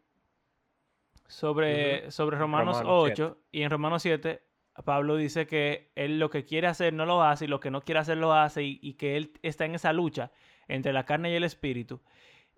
sobre, 1.27 2.09
sobre 2.13 2.39
Romanos, 2.39 2.81
8 2.85 3.37
y 3.51 3.63
en 3.63 3.71
Romanos 3.71 4.03
7 4.03 4.52
Pablo 4.85 5.17
dice 5.17 5.47
que 5.47 5.93
él 5.95 6.19
lo 6.19 6.31
que 6.31 6.45
quiere 6.45 6.67
hacer 6.67 6.95
no 6.95 7.05
lo 7.05 7.23
hace 7.23 7.45
y 7.45 7.49
lo 7.49 7.61
que 7.61 7.71
no 7.71 7.83
quiere 7.83 8.01
hacer 8.01 8.17
lo 8.17 8.33
hace 8.33 8.63
y, 8.65 8.95
que 8.95 9.17
él 9.17 9.33
está 9.43 9.67
en 9.67 9.75
esa 9.75 9.93
lucha 9.93 10.33
entre 10.67 10.93
la 10.93 11.05
carne 11.05 11.31
y 11.31 11.35
el 11.35 11.45
espíritu. 11.45 12.01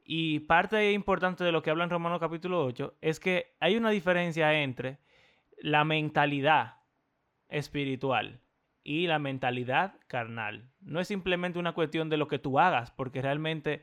Y 0.05 0.41
parte 0.41 0.93
importante 0.93 1.43
de 1.43 1.51
lo 1.53 1.63
que 1.63 1.71
habla 1.71 1.85
en 1.85 1.91
Romanos 1.91 2.21
capítulo 2.21 2.65
8 2.65 2.99
es 3.01 3.19
que 3.19 3.57
hay 3.59 3.77
una 3.77 3.91
diferencia 3.91 4.63
entre 4.63 4.99
la 5.59 5.85
mentalidad 5.85 6.77
espiritual 7.49 8.41
y 8.85 9.07
la 9.07 9.19
mentalidad 9.19 9.99
carnal. 10.07 10.71
No 10.81 11.01
es 11.01 11.09
simplemente 11.09 11.59
una 11.59 11.73
cuestión 11.73 12.11
de 12.11 12.19
lo 12.19 12.29
que 12.29 12.39
tú 12.39 12.61
hagas, 12.61 12.91
porque 12.93 13.23
realmente 13.23 13.83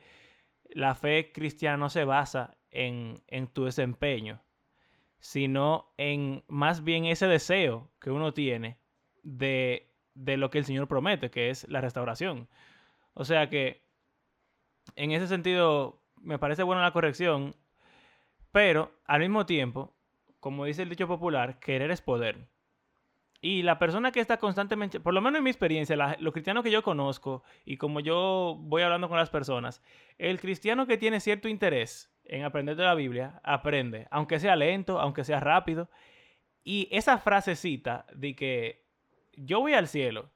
la 0.70 0.96
fe 0.96 1.32
cristiana 1.34 1.78
no 1.78 1.90
se 1.90 2.06
basa 2.06 2.58
en, 2.70 3.24
en 3.28 3.48
tu 3.48 3.66
desempeño 3.66 4.42
sino 5.22 5.94
en 5.98 6.44
más 6.48 6.84
bien 6.84 7.06
ese 7.06 7.28
deseo 7.28 7.90
que 8.02 8.10
uno 8.10 8.34
tiene 8.34 8.80
de, 9.22 9.88
lo 10.16 10.50
que 10.50 10.58
el 10.58 10.66
Señor 10.66 10.88
promete, 10.88 11.30
que 11.30 11.52
es 11.52 11.70
la 11.70 11.80
restauración. 11.80 12.50
O 13.14 13.24
sea 13.24 13.48
que, 13.48 13.84
en 14.96 15.12
ese 15.12 15.28
sentido, 15.28 16.02
me 16.18 16.40
parece 16.40 16.64
buena 16.64 16.82
la 16.82 16.92
corrección, 16.92 17.56
pero 18.52 18.92
al 19.06 19.22
mismo 19.22 19.46
tiempo, 19.46 19.94
como 20.40 20.66
dice 20.66 20.82
el 20.82 20.90
dicho 20.90 21.08
popular, 21.08 21.60
querer 21.60 21.92
es 21.92 22.02
poder. 22.02 22.48
Y 23.42 23.62
la 23.62 23.78
persona 23.78 24.12
que 24.12 24.22
está 24.22 24.38
constantemente, 24.38 25.00
por 25.00 25.14
lo 25.14 25.22
menos 25.22 25.38
en 25.38 25.44
mi 25.44 25.52
experiencia, 25.52 26.18
los 26.20 26.34
cristianos 26.34 26.64
que 26.64 26.72
yo 26.72 26.82
conozco 26.82 27.44
y 27.64 27.78
como 27.78 28.00
yo 28.00 28.58
voy 28.60 28.82
hablando 28.82 29.08
con 29.08 29.18
las 29.18 29.30
personas, 29.30 29.84
el 30.18 30.40
cristiano 30.40 30.88
que 30.88 30.98
tiene 30.98 31.20
cierto 31.20 31.48
interés 31.48 32.12
en 32.26 32.44
aprender 32.44 32.76
de 32.76 32.84
la 32.84 32.96
Biblia, 32.96 33.40
aprende, 33.44 34.08
aunque 34.12 34.40
sea 34.40 34.56
lento, 34.56 35.00
aunque 35.00 35.24
sea 35.24 35.40
rápido. 35.40 35.90
Y 36.64 36.88
esa 36.92 37.18
frasecita 37.18 38.06
de 38.14 38.36
que 38.36 38.86
yo 39.34 39.60
voy 39.62 39.74
al 39.74 39.88
cielo, 39.88 40.30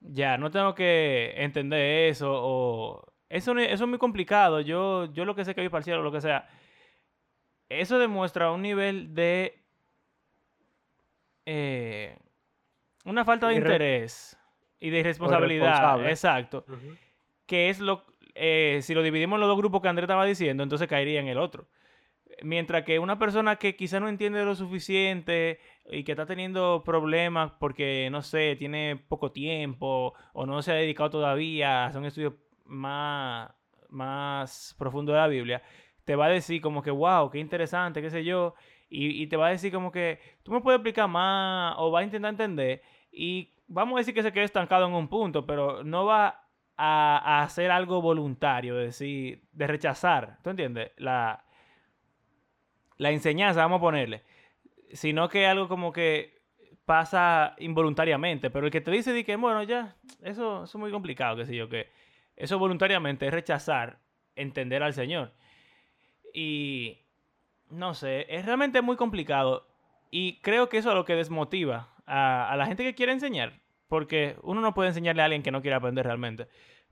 ya, 0.00 0.36
no 0.36 0.50
tengo 0.50 0.74
que 0.74 1.34
entender 1.36 2.08
eso 2.10 2.30
o... 2.32 3.12
Eso, 3.30 3.58
eso 3.58 3.84
es 3.84 3.90
muy 3.90 3.98
complicado, 3.98 4.60
yo, 4.60 5.06
yo 5.12 5.24
lo 5.24 5.34
que 5.34 5.44
sé 5.44 5.54
que 5.54 5.62
voy 5.62 5.68
para 5.68 5.80
el 5.80 5.84
cielo, 5.84 6.02
lo 6.02 6.12
que 6.12 6.20
sea. 6.20 6.46
Eso 7.68 7.98
demuestra 7.98 8.52
un 8.52 8.62
nivel 8.62 9.14
de... 9.14 9.60
Eh, 11.46 12.16
una 13.04 13.24
falta 13.24 13.48
de 13.48 13.56
interés 13.56 14.38
y 14.78 14.90
de 14.90 15.00
irresponsabilidad. 15.00 16.06
Exacto. 16.08 16.64
Que 17.46 17.70
es 17.70 17.80
lo, 17.80 18.04
eh, 18.34 18.80
si 18.82 18.94
lo 18.94 19.02
dividimos 19.02 19.36
en 19.36 19.40
los 19.40 19.48
dos 19.48 19.58
grupos 19.58 19.80
que 19.80 19.88
Andrés 19.88 20.04
estaba 20.04 20.24
diciendo, 20.24 20.62
entonces 20.62 20.88
caería 20.88 21.20
en 21.20 21.28
el 21.28 21.38
otro. 21.38 21.66
Mientras 22.42 22.84
que 22.84 22.98
una 22.98 23.18
persona 23.18 23.56
que 23.56 23.76
quizá 23.76 24.00
no 24.00 24.08
entiende 24.08 24.44
lo 24.44 24.56
suficiente 24.56 25.60
y 25.88 26.02
que 26.02 26.12
está 26.12 26.26
teniendo 26.26 26.82
problemas 26.84 27.52
porque, 27.60 28.08
no 28.10 28.22
sé, 28.22 28.56
tiene 28.56 28.96
poco 29.08 29.30
tiempo 29.30 30.14
o 30.32 30.46
no 30.46 30.60
se 30.62 30.72
ha 30.72 30.74
dedicado 30.74 31.10
todavía 31.10 31.84
a 31.84 31.86
hacer 31.86 32.00
un 32.00 32.06
estudio 32.06 32.36
más, 32.64 33.50
más 33.88 34.74
profundo 34.78 35.12
de 35.12 35.18
la 35.18 35.28
Biblia, 35.28 35.62
te 36.04 36.16
va 36.16 36.26
a 36.26 36.30
decir 36.30 36.60
como 36.60 36.82
que, 36.82 36.90
wow, 36.90 37.30
qué 37.30 37.38
interesante, 37.38 38.02
qué 38.02 38.10
sé 38.10 38.24
yo, 38.24 38.54
y, 38.90 39.26
te 39.26 39.36
va 39.36 39.48
a 39.48 39.50
decir 39.50 39.72
como 39.72 39.90
que, 39.90 40.20
tú 40.42 40.52
me 40.52 40.60
puedes 40.60 40.78
explicar 40.78 41.08
más 41.08 41.74
o 41.78 41.90
va 41.90 42.00
a 42.00 42.04
intentar 42.04 42.30
entender 42.30 42.82
y 43.10 43.50
vamos 43.66 43.96
a 43.96 43.98
decir 43.98 44.14
que 44.14 44.22
se 44.22 44.32
quede 44.32 44.44
estancado 44.44 44.86
en 44.86 44.94
un 44.94 45.08
punto, 45.08 45.46
pero 45.46 45.82
no 45.82 46.04
va 46.04 46.43
a, 46.76 47.42
hacer 47.42 47.70
algo 47.70 48.00
voluntario, 48.02 48.76
de 48.76 48.86
decir, 48.86 49.42
de 49.52 49.66
rechazar, 49.66 50.38
¿tú 50.42 50.50
entiendes? 50.50 50.92
La, 50.96 51.44
la 52.96 53.10
enseñanza, 53.10 53.60
vamos 53.60 53.78
a 53.78 53.82
ponerle, 53.82 54.22
sino 54.92 55.28
que 55.28 55.46
algo 55.46 55.68
como 55.68 55.92
que 55.92 56.42
pasa 56.84 57.54
involuntariamente, 57.58 58.50
pero 58.50 58.66
el 58.66 58.72
que 58.72 58.80
te 58.80 58.90
dice 58.90 59.12
de 59.12 59.24
que, 59.24 59.36
bueno, 59.36 59.62
ya, 59.62 59.96
eso, 60.22 60.64
es 60.64 60.74
muy 60.74 60.90
complicado, 60.90 61.36
qué 61.36 61.46
sé 61.46 61.56
yo, 61.56 61.68
que 61.68 61.88
eso 62.36 62.58
voluntariamente 62.58 63.26
es 63.26 63.32
rechazar 63.32 63.98
entender 64.36 64.82
al 64.82 64.92
Señor. 64.92 65.32
Y 66.32 66.98
no 67.70 67.94
sé, 67.94 68.26
es 68.28 68.44
realmente 68.44 68.82
muy 68.82 68.96
complicado 68.96 69.68
y 70.10 70.40
creo 70.40 70.68
que 70.68 70.78
eso 70.78 70.90
es 70.90 70.94
lo 70.96 71.04
que 71.04 71.14
desmotiva 71.14 71.88
a 72.06 72.54
la 72.58 72.66
gente 72.66 72.84
que 72.84 72.94
quiere 72.94 73.12
enseñar. 73.12 73.63
Porque 73.94 74.34
uno 74.42 74.60
no 74.60 74.74
puede 74.74 74.88
enseñarle 74.88 75.22
a 75.22 75.26
alguien 75.26 75.44
que 75.44 75.52
no 75.52 75.62
quiere 75.62 75.76
aprender 75.76 76.04
realmente. 76.04 76.48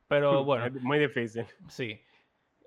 Pero 0.06 0.44
bueno. 0.44 0.66
Es 0.66 0.80
muy 0.84 1.00
difícil. 1.00 1.44
Sí. 1.66 2.00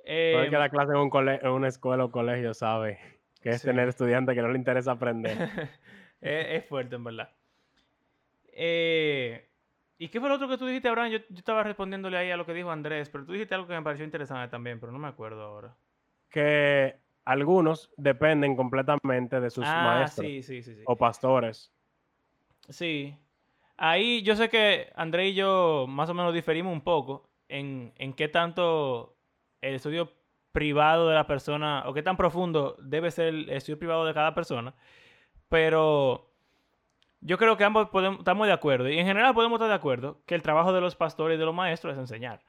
Eh, 0.04 0.48
que 0.50 0.58
la 0.58 0.68
clase 0.68 0.92
en, 0.92 0.98
un 0.98 1.30
en 1.30 1.48
una 1.52 1.70
escuela 1.70 2.04
o 2.04 2.12
colegio 2.12 2.54
sabe 2.54 3.00
que 3.42 3.52
es 3.52 3.62
tener 3.62 3.88
estudiantes 3.88 4.36
que 4.36 4.42
no 4.42 4.50
le 4.50 4.58
interesa 4.58 4.92
aprender. 4.92 5.38
es, 6.20 6.66
fuerte, 6.66 6.98
en 6.98 7.06
verdad. 7.06 7.32
Eh, 8.48 9.48
¿Y 10.00 10.10
qué 10.10 10.20
fue 10.20 10.28
lo 10.28 10.36
otro 10.36 10.50
que 10.50 10.58
tú 10.58 10.66
dijiste, 10.66 10.90
Abraham? 10.90 11.12
Yo, 11.12 11.20
yo, 11.20 11.38
estaba 11.38 11.64
respondiéndole 11.64 12.18
ahí 12.18 12.30
a 12.30 12.36
lo 12.36 12.46
que 12.46 12.54
dijo 12.54 12.72
Andrés, 12.72 13.10
pero 13.10 13.24
tú 13.26 13.32
dijiste 13.32 13.56
algo 13.56 13.68
que 13.68 13.74
me 13.74 13.84
pareció 13.84 14.04
interesante 14.04 14.52
también, 14.52 14.82
pero 14.82 14.92
no 14.92 15.00
me 15.00 15.08
acuerdo 15.08 15.44
ahora. 15.44 15.78
Que 16.30 16.98
algunos 17.24 17.90
dependen 17.96 18.58
completamente 18.58 19.40
de 19.40 19.50
sus 19.50 19.64
ah, 19.66 19.82
maestros 19.82 20.28
sí, 20.28 20.44
sí, 20.44 20.62
sí, 20.62 20.84
o 20.86 20.98
pastores. 20.98 21.72
Sí, 22.68 23.18
Ahí 23.78 24.22
yo 24.24 24.36
sé 24.36 24.50
que 24.50 24.92
André 24.96 25.30
y 25.30 25.34
yo 25.34 25.86
más 25.88 26.10
o 26.10 26.14
menos 26.14 26.34
diferimos 26.34 26.72
un 26.72 26.82
poco 26.82 27.30
en, 27.50 27.94
en 27.98 28.14
qué 28.14 28.28
tanto 28.28 29.18
el 29.62 29.76
estudio 29.76 30.12
privado 30.52 31.10
de 31.10 31.16
la 31.16 31.28
persona, 31.28 31.84
o 31.86 31.94
qué 31.94 32.02
tan 32.02 32.16
profundo 32.16 32.78
debe 32.80 33.12
ser 33.12 33.28
el 33.28 33.50
estudio 33.50 33.78
privado 33.78 34.06
de 34.06 34.14
cada 34.14 34.34
persona, 34.34 34.74
pero 35.50 36.32
yo 37.20 37.38
creo 37.38 37.58
que 37.58 37.66
ambos 37.66 37.90
podemos, 37.90 38.20
estamos 38.20 38.48
de 38.48 38.54
acuerdo, 38.54 38.88
y 38.90 38.98
en 38.98 39.06
general 39.06 39.34
podemos 39.34 39.58
estar 39.58 39.68
de 39.68 39.76
acuerdo, 39.76 40.22
que 40.26 40.36
el 40.36 40.42
trabajo 40.42 40.72
de 40.72 40.80
los 40.80 40.96
pastores 40.96 41.36
y 41.36 41.40
de 41.40 41.46
los 41.46 41.54
maestros 41.54 41.94
es 41.94 42.00
enseñar. 42.00 42.42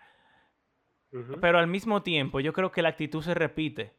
Pero 1.40 1.58
al 1.58 1.66
mismo 1.66 2.02
tiempo, 2.02 2.40
yo 2.40 2.52
creo 2.52 2.70
que 2.70 2.82
la 2.82 2.90
actitud 2.90 3.22
se 3.22 3.34
repite 3.34 3.94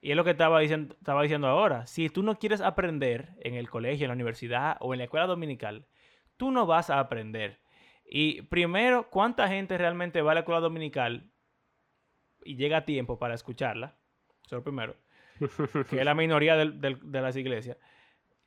Y 0.00 0.10
es 0.10 0.16
lo 0.16 0.24
que 0.24 0.32
estaba 0.32 0.60
diciendo, 0.60 0.94
estaba 0.98 1.22
diciendo 1.22 1.48
ahora. 1.48 1.86
Si 1.86 2.10
tú 2.10 2.22
no 2.22 2.38
quieres 2.38 2.60
aprender 2.60 3.30
en 3.40 3.54
el 3.54 3.70
colegio, 3.70 4.04
en 4.04 4.08
la 4.08 4.14
universidad 4.14 4.76
o 4.80 4.92
en 4.92 4.98
la 4.98 5.04
escuela 5.04 5.26
dominical, 5.26 5.86
tú 6.38 6.50
no 6.50 6.64
vas 6.64 6.88
a 6.88 6.98
aprender. 6.98 7.60
Y 8.06 8.42
primero, 8.42 9.10
¿cuánta 9.10 9.48
gente 9.48 9.76
realmente 9.76 10.22
va 10.22 10.30
a 10.30 10.34
la 10.34 10.40
escuela 10.40 10.60
dominical 10.60 11.30
y 12.42 12.56
llega 12.56 12.78
a 12.78 12.84
tiempo 12.86 13.18
para 13.18 13.34
escucharla? 13.34 13.98
Eso 14.46 14.56
es 14.56 14.60
lo 14.60 14.64
primero. 14.64 14.96
Que 15.90 15.98
es 15.98 16.04
la 16.04 16.14
minoría 16.14 16.56
de 16.56 17.20
las 17.20 17.36
iglesias. 17.36 17.76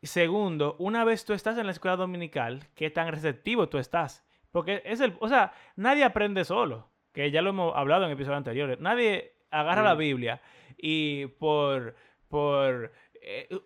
Segundo, 0.02 0.76
una 0.80 1.04
vez 1.04 1.26
tú 1.26 1.34
estás 1.34 1.60
en 1.60 1.68
la 1.68 1.72
escuela 1.72 1.96
dominical, 1.96 2.68
¿qué 2.74 2.90
tan 2.90 3.10
receptivo 3.10 3.70
tú 3.70 3.78
estás? 3.78 4.26
Porque 4.52 4.82
es 4.84 5.00
el, 5.00 5.16
o 5.20 5.30
sea, 5.30 5.54
nadie 5.76 6.04
aprende 6.04 6.44
solo, 6.44 6.90
que 7.14 7.30
ya 7.30 7.44
lo 7.44 7.52
hemos 7.52 7.76
hablado 7.76 8.06
en 8.06 8.12
episodios 8.12 8.38
anteriores. 8.38 8.80
Nadie 8.80 9.36
agarra 9.52 9.84
la 9.84 9.94
Biblia 9.94 10.42
y 10.76 11.28
por, 11.28 11.96
por 12.30 12.92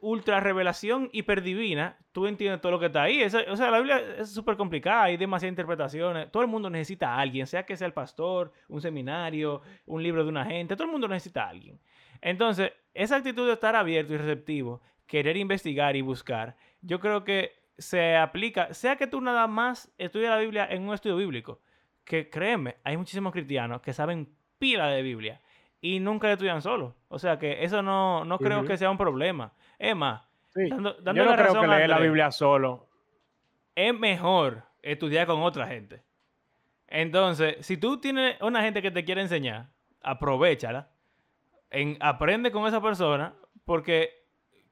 ultra 0.01 0.41
revelación 0.41 1.09
hiperdivina, 1.13 1.97
tú 2.11 2.27
entiendes 2.27 2.59
todo 2.59 2.73
lo 2.73 2.79
que 2.79 2.87
está 2.87 3.03
ahí. 3.03 3.23
o 3.23 3.55
sea, 3.55 3.71
la 3.71 3.77
Biblia 3.77 4.03
es 4.19 4.29
súper 4.29 4.57
complicada, 4.57 5.03
hay 5.03 5.17
demasiadas 5.17 5.53
interpretaciones. 5.53 6.29
Todo 6.31 6.43
el 6.43 6.49
mundo 6.49 6.69
necesita 6.69 7.13
a 7.13 7.19
alguien, 7.19 7.47
sea 7.47 7.65
que 7.65 7.77
sea 7.77 7.87
el 7.87 7.93
pastor, 7.93 8.51
un 8.67 8.81
seminario, 8.81 9.61
un 9.85 10.03
libro 10.03 10.23
de 10.23 10.29
una 10.29 10.45
gente, 10.45 10.75
todo 10.75 10.85
el 10.85 10.91
mundo 10.91 11.07
necesita 11.07 11.45
a 11.45 11.49
alguien. 11.49 11.79
Entonces, 12.21 12.73
esa 12.93 13.17
actitud 13.17 13.47
de 13.47 13.53
estar 13.53 13.75
abierto 13.75 14.13
y 14.13 14.17
receptivo, 14.17 14.81
querer 15.07 15.37
investigar 15.37 15.95
y 15.95 16.01
buscar, 16.01 16.57
yo 16.81 16.99
creo 16.99 17.23
que 17.23 17.53
se 17.77 18.15
aplica, 18.15 18.73
sea 18.73 18.95
que 18.95 19.07
tú 19.07 19.21
nada 19.21 19.47
más 19.47 19.93
estudies 19.97 20.29
la 20.29 20.37
Biblia 20.37 20.67
en 20.69 20.83
un 20.83 20.93
estudio 20.93 21.17
bíblico, 21.17 21.61
que 22.03 22.29
créeme, 22.29 22.75
hay 22.83 22.97
muchísimos 22.97 23.31
cristianos 23.31 23.81
que 23.81 23.93
saben 23.93 24.35
pila 24.59 24.87
de 24.87 25.01
Biblia 25.01 25.41
y 25.81 25.99
nunca 25.99 26.27
la 26.27 26.33
estudian 26.33 26.61
solo. 26.61 26.95
O 27.07 27.19
sea 27.19 27.37
que 27.37 27.63
eso 27.63 27.81
no, 27.81 28.25
no 28.25 28.37
creo 28.39 28.65
que 28.65 28.77
sea 28.77 28.89
un 28.89 28.97
problema. 28.97 29.53
Es 29.77 29.95
más, 29.95 30.21
dando, 30.53 30.97
yo 31.13 31.25
no 31.25 31.35
creo 31.35 31.61
que 31.61 31.67
leer 31.67 31.89
la 31.89 31.99
Biblia 31.99 32.31
solo. 32.31 32.87
Es 33.75 33.97
mejor 33.97 34.63
estudiar 34.81 35.27
con 35.27 35.41
otra 35.41 35.67
gente. 35.67 36.03
Entonces, 36.87 37.57
si 37.65 37.77
tú 37.77 37.99
tienes 37.99 38.39
una 38.41 38.61
gente 38.61 38.81
que 38.81 38.91
te 38.91 39.03
quiere 39.03 39.21
enseñar, 39.21 39.67
aprovechala. 40.01 40.89
En, 41.71 41.97
aprende 41.99 42.51
con 42.51 42.67
esa 42.67 42.81
persona 42.81 43.33
porque 43.65 44.24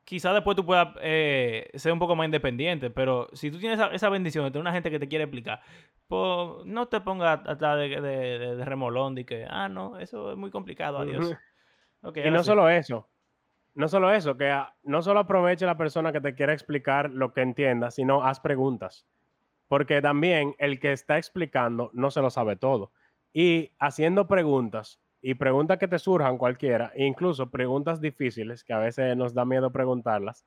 quizás 0.06 0.34
después 0.34 0.56
tú 0.56 0.66
puedas 0.66 0.90
eh, 1.02 1.70
ser 1.76 1.92
un 1.92 2.00
poco 2.00 2.16
más 2.16 2.26
independiente, 2.26 2.90
pero 2.90 3.30
si 3.34 3.52
tú 3.52 3.60
tienes 3.60 3.80
esa, 3.92 4.10
bendición 4.10 4.46
de 4.46 4.52
tener 4.52 4.62
una 4.62 4.74
gente 4.74 4.92
que 4.92 5.00
te 5.00 5.08
quiere 5.08 5.26
explicar, 5.26 5.62
pues 6.08 6.66
no 6.66 6.88
te 6.88 7.02
pongas 7.02 7.42
atrás 7.48 7.78
de, 7.78 8.02
de, 8.02 8.66
remolón 8.66 9.16
de 9.16 9.26
que, 9.26 9.46
ah, 9.50 9.70
no, 9.70 9.98
eso 10.00 10.32
es 10.32 10.38
muy 10.38 10.52
complicado, 10.52 11.00
adiós. 11.00 11.36
y 12.16 12.30
no 12.30 12.44
solo 12.44 12.70
eso, 12.70 13.10
no 13.76 13.88
solo 13.88 14.14
eso, 14.14 14.38
que 14.38 14.56
no 14.84 15.02
solo 15.02 15.22
aproveche 15.22 15.66
la 15.66 15.78
persona 15.78 16.12
que 16.12 16.22
te 16.22 16.36
quiere 16.36 16.54
explicar 16.54 17.10
lo 17.10 17.34
que 17.34 17.42
entienda, 17.42 17.90
sino 17.90 18.24
haz 18.24 18.40
preguntas. 18.40 19.08
Porque 19.68 20.02
también 20.02 20.54
el 20.60 20.80
que 20.80 20.92
está 20.92 21.18
explicando 21.18 21.90
no 21.94 22.12
se 22.12 22.22
lo 22.22 22.30
sabe 22.30 22.56
todo. 22.56 22.92
Y 23.34 23.72
haciendo 23.80 24.28
preguntas, 24.28 25.02
y 25.26 25.36
preguntas 25.36 25.78
que 25.78 25.88
te 25.88 25.98
surjan 26.00 26.38
cualquiera, 26.38 26.92
incluso 26.98 27.50
preguntas 27.50 28.02
difíciles 28.02 28.62
que 28.62 28.74
a 28.74 28.80
veces 28.80 29.16
nos 29.16 29.34
da 29.34 29.46
miedo 29.46 29.72
preguntarlas, 29.72 30.46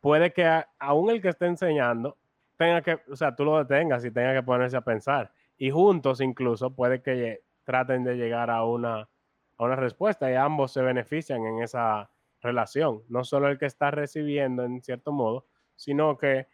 puede 0.00 0.32
que 0.32 0.48
aún 0.78 1.10
el 1.10 1.20
que 1.20 1.30
esté 1.30 1.46
enseñando 1.46 2.16
tenga 2.56 2.82
que, 2.82 3.00
o 3.10 3.16
sea, 3.16 3.34
tú 3.34 3.44
lo 3.44 3.58
detengas 3.58 4.04
y 4.04 4.12
tenga 4.12 4.32
que 4.32 4.44
ponerse 4.44 4.76
a 4.76 4.82
pensar. 4.82 5.32
Y 5.58 5.70
juntos 5.70 6.20
incluso 6.20 6.72
puede 6.72 7.02
que 7.02 7.42
traten 7.64 8.04
de 8.04 8.14
llegar 8.14 8.48
a 8.48 8.64
una, 8.64 9.08
a 9.56 9.64
una 9.64 9.74
respuesta 9.74 10.30
y 10.30 10.36
ambos 10.36 10.72
se 10.72 10.82
benefician 10.82 11.44
en 11.44 11.64
esa 11.64 12.08
relación. 12.40 13.02
No 13.08 13.24
solo 13.24 13.48
el 13.48 13.58
que 13.58 13.66
está 13.66 13.90
recibiendo 13.90 14.62
en 14.62 14.82
cierto 14.82 15.10
modo, 15.10 15.46
sino 15.74 16.16
que 16.16 16.46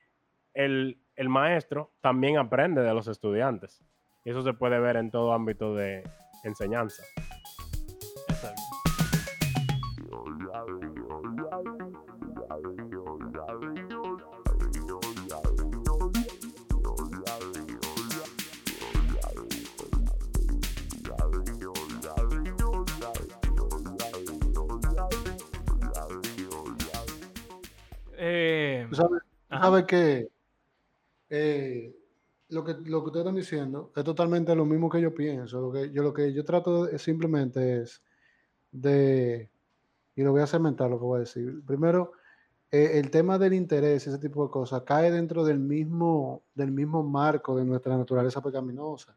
el, 0.55 1.03
el 1.17 1.29
maestro 1.29 1.93
también 2.01 2.39
aprende 2.39 2.81
de 2.81 2.95
los 2.95 3.09
estudiantes. 3.09 3.85
Eso 4.25 4.41
se 4.41 4.55
puede 4.55 4.81
ver 4.81 4.97
en 4.97 5.11
todo 5.11 5.35
ámbito 5.35 5.75
de 5.75 6.03
enseñanza. 6.45 7.03
Eh, 28.25 28.89
sabes, 29.51 29.85
que, 29.85 30.29
eh, 31.31 31.93
lo 32.53 32.65
que 32.65 32.75
lo 32.75 33.01
que 33.03 33.07
ustedes 33.07 33.25
están 33.25 33.35
diciendo 33.37 33.93
es 33.97 34.05
totalmente 34.05 34.55
lo 34.55 34.65
mismo 34.65 34.89
que 34.89 35.01
yo 35.01 35.15
pienso. 35.15 35.61
Lo 35.61 35.73
que 35.73 35.91
yo, 35.91 36.03
lo 36.03 36.13
que 36.13 36.33
yo 36.33 36.45
trato 36.45 36.89
es 36.89 37.03
simplemente 37.03 37.83
es 37.83 38.03
de, 38.71 39.51
y 40.15 40.23
lo 40.23 40.33
voy 40.33 40.43
a 40.43 40.47
cementar 40.47 40.91
lo 40.91 40.99
que 40.99 41.05
voy 41.05 41.17
a 41.17 41.21
decir. 41.21 41.63
Primero, 41.67 42.13
eh, 42.71 42.93
el 42.95 43.11
tema 43.11 43.39
del 43.39 43.55
interés, 43.55 44.07
ese 44.07 44.19
tipo 44.19 44.45
de 44.45 44.51
cosas, 44.51 44.83
cae 44.83 45.11
dentro 45.11 45.45
del 45.45 45.59
mismo, 45.59 46.43
del 46.55 46.71
mismo 46.71 47.03
marco 47.03 47.57
de 47.57 47.65
nuestra 47.65 47.97
naturaleza 47.97 48.41
pecaminosa. 48.41 49.17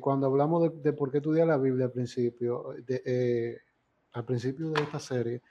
cuando 0.00 0.26
hablamos 0.28 0.62
de, 0.62 0.70
de, 0.82 0.92
por 0.92 1.10
qué 1.10 1.18
estudiar 1.18 1.46
la 1.48 1.58
Biblia 1.58 1.86
al 1.86 1.92
principio, 1.92 2.74
de, 2.86 3.60
al 4.12 4.24
principio 4.24 4.70
de 4.70 4.82
esta 4.82 4.98
serie, 4.98 5.42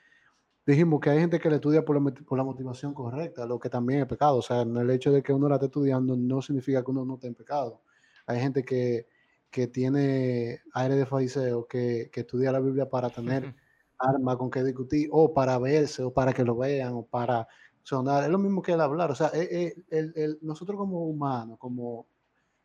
dijimos 0.66 1.00
que 1.00 1.10
hay 1.10 1.20
gente 1.20 1.38
que 1.38 1.48
la 1.48 1.56
estudia 1.56 1.84
por 1.84 2.02
la, 2.02 2.12
por 2.12 2.36
la, 2.36 2.44
motivación 2.44 2.92
correcta, 2.92 3.46
lo 3.46 3.58
que 3.58 3.70
también 3.70 4.00
es 4.00 4.06
pecado. 4.06 4.38
O 4.38 4.42
sea, 4.42 4.62
el 4.62 4.90
hecho 4.90 5.12
de 5.12 5.22
que 5.22 5.32
uno 5.32 5.48
la 5.48 5.54
esté 5.56 5.66
estudiando 5.66 6.16
no 6.16 6.42
significa 6.42 6.82
que 6.82 6.90
uno 6.90 7.04
no 7.04 7.14
esté 7.14 7.28
en 7.28 7.34
pecado. 7.34 7.82
Hay 8.26 8.40
gente 8.40 8.64
que, 8.64 9.06
que 9.50 9.68
tiene 9.68 10.60
aire 10.74 10.96
de 10.96 11.06
fariseo, 11.06 11.66
que, 11.66 12.10
que, 12.12 12.20
estudia 12.20 12.52
la 12.52 12.60
Biblia 12.60 12.90
para 12.90 13.10
tener 13.10 13.54
arma 13.98 14.36
con 14.36 14.50
que 14.50 14.64
discutir, 14.64 15.08
o 15.12 15.32
para 15.32 15.58
verse, 15.58 16.02
o 16.02 16.12
para 16.12 16.32
que 16.32 16.44
lo 16.44 16.56
vean, 16.56 16.94
o 16.94 17.06
para 17.06 17.46
sonar. 17.82 18.24
Es 18.24 18.30
lo 18.30 18.38
mismo 18.38 18.60
que 18.60 18.72
el 18.72 18.80
hablar. 18.80 19.12
O 19.12 19.14
sea, 19.14 19.28
el, 19.28 19.84
el, 19.90 20.38
nosotros 20.42 20.76
como 20.76 21.06
humanos, 21.06 21.58
como, 21.58 22.08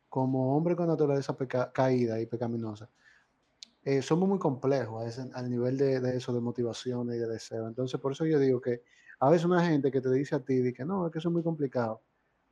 como 0.08 0.56
hombre 0.56 0.74
con 0.74 0.88
naturaleza 0.88 1.36
caída 1.72 2.20
y 2.20 2.26
pecaminosa, 2.26 2.90
eh, 3.84 4.00
somos 4.02 4.28
muy 4.28 4.38
complejos 4.38 5.18
al 5.34 5.50
nivel 5.50 5.76
de, 5.76 6.16
eso, 6.16 6.32
de 6.32 6.40
motivación 6.40 7.08
y 7.12 7.18
de 7.18 7.26
deseo. 7.26 7.66
Entonces, 7.66 8.00
por 8.00 8.12
eso 8.12 8.24
yo 8.26 8.38
digo 8.38 8.60
que 8.60 8.82
a 9.18 9.28
veces 9.28 9.44
una 9.44 9.64
gente 9.64 9.90
que 9.90 10.00
te 10.00 10.10
dice 10.10 10.36
a 10.36 10.40
ti 10.40 10.72
que 10.72 10.84
no, 10.84 11.06
es 11.06 11.12
que 11.12 11.18
eso 11.18 11.28
es 11.28 11.32
muy 11.32 11.42
complicado, 11.42 12.02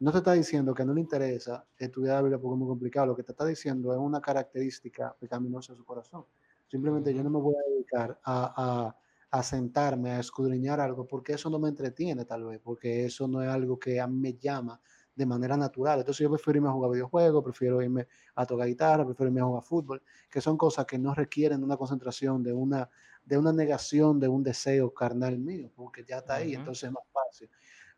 no 0.00 0.12
te 0.12 0.18
está 0.18 0.32
diciendo 0.32 0.74
que 0.74 0.84
no 0.84 0.94
le 0.94 1.00
interesa 1.00 1.66
estudiar 1.76 2.16
la 2.16 2.22
Biblia 2.22 2.38
porque 2.38 2.54
es 2.54 2.58
muy 2.58 2.68
complicado, 2.68 3.08
lo 3.08 3.16
que 3.16 3.22
te 3.22 3.32
está 3.32 3.44
diciendo 3.44 3.92
es 3.92 3.98
una 3.98 4.20
característica 4.20 5.14
pecaminosa 5.18 5.72
de 5.72 5.78
su 5.78 5.84
corazón. 5.84 6.24
Simplemente 6.68 7.12
yo 7.12 7.22
no 7.22 7.30
me 7.30 7.38
voy 7.38 7.54
a 7.54 7.70
dedicar 7.70 8.18
a, 8.24 8.54
a, 8.56 9.38
a, 9.38 9.42
sentarme, 9.42 10.12
a 10.12 10.20
escudriñar 10.20 10.80
algo, 10.80 11.06
porque 11.06 11.34
eso 11.34 11.50
no 11.50 11.58
me 11.58 11.68
entretiene 11.68 12.24
tal 12.24 12.44
vez, 12.44 12.60
porque 12.62 13.04
eso 13.04 13.28
no 13.28 13.42
es 13.42 13.50
algo 13.50 13.78
que 13.78 14.00
a 14.00 14.06
mí 14.06 14.18
me 14.18 14.34
llama 14.34 14.80
de 15.20 15.26
manera 15.26 15.54
natural. 15.54 15.98
Entonces 15.98 16.24
yo 16.24 16.30
prefiero 16.30 16.56
irme 16.56 16.68
a 16.70 16.72
jugar 16.72 16.92
videojuegos, 16.92 17.44
prefiero 17.44 17.82
irme 17.82 18.08
a 18.34 18.46
tocar 18.46 18.66
guitarra, 18.66 19.04
prefiero 19.04 19.28
irme 19.28 19.42
a 19.42 19.44
jugar 19.44 19.62
fútbol, 19.62 20.02
que 20.30 20.40
son 20.40 20.56
cosas 20.56 20.86
que 20.86 20.98
no 20.98 21.14
requieren 21.14 21.62
una 21.62 21.76
concentración, 21.76 22.42
de 22.42 22.54
una, 22.54 22.88
de 23.22 23.36
una 23.36 23.52
negación 23.52 24.18
de 24.18 24.28
un 24.28 24.42
deseo 24.42 24.94
carnal 24.94 25.38
mío, 25.38 25.70
porque 25.76 26.04
ya 26.04 26.18
está 26.18 26.36
ahí, 26.36 26.54
entonces 26.54 26.84
es 26.84 26.92
más 26.92 27.04
fácil. 27.12 27.50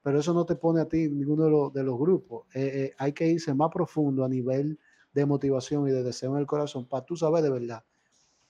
Pero 0.03 0.19
eso 0.19 0.35
no 0.35 0.45
te 0.45 0.57
pone 0.57 0.81
a 0.81 0.89
ti 0.89 1.09
ninguno 1.09 1.45
de 1.45 1.51
los, 1.51 1.73
de 1.73 1.85
los 1.85 1.97
grupos. 1.97 2.49
Eh, 2.55 2.71
eh, 2.75 2.95
hay 2.99 3.13
que 3.13 3.29
irse 3.29 3.55
más 3.55 3.71
profundo 3.71 4.25
a 4.25 4.29
nivel 4.29 4.81
de 5.13 5.25
motivación 5.25 5.87
y 5.87 5.93
de 5.93 6.03
deseo 6.03 6.33
en 6.33 6.41
el 6.41 6.47
corazón 6.47 6.89
para 6.89 7.05
tú 7.05 7.15
saber 7.15 7.45
de 7.45 7.51
verdad 7.51 7.85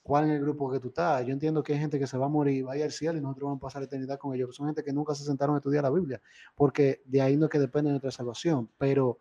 cuál 0.02 0.24
es 0.24 0.30
el 0.30 0.40
grupo 0.40 0.70
que 0.70 0.80
tú 0.80 0.88
estás. 0.88 1.24
Yo 1.26 1.32
entiendo 1.32 1.62
que 1.62 1.74
hay 1.74 1.78
gente 1.78 1.98
que 1.98 2.06
se 2.06 2.18
va 2.18 2.26
a 2.26 2.28
morir, 2.28 2.66
va 2.66 2.72
a 2.72 2.76
ir 2.76 2.82
al 2.82 2.92
cielo 2.92 3.18
y 3.18 3.20
nosotros 3.20 3.46
vamos 3.46 3.58
a 3.58 3.60
pasar 3.60 3.82
la 3.82 3.86
eternidad 3.86 4.18
con 4.18 4.34
ellos. 4.34 4.54
Son 4.54 4.66
gente 4.66 4.82
que 4.82 4.92
nunca 4.92 5.14
se 5.14 5.24
sentaron 5.24 5.54
a 5.54 5.58
estudiar 5.58 5.84
la 5.84 5.90
Biblia, 5.90 6.20
porque 6.54 7.02
de 7.04 7.20
ahí 7.20 7.36
no 7.36 7.46
es 7.46 7.50
que 7.50 7.58
depende 7.58 7.88
de 7.88 7.92
nuestra 7.92 8.10
salvación. 8.10 8.70
Pero, 8.78 9.20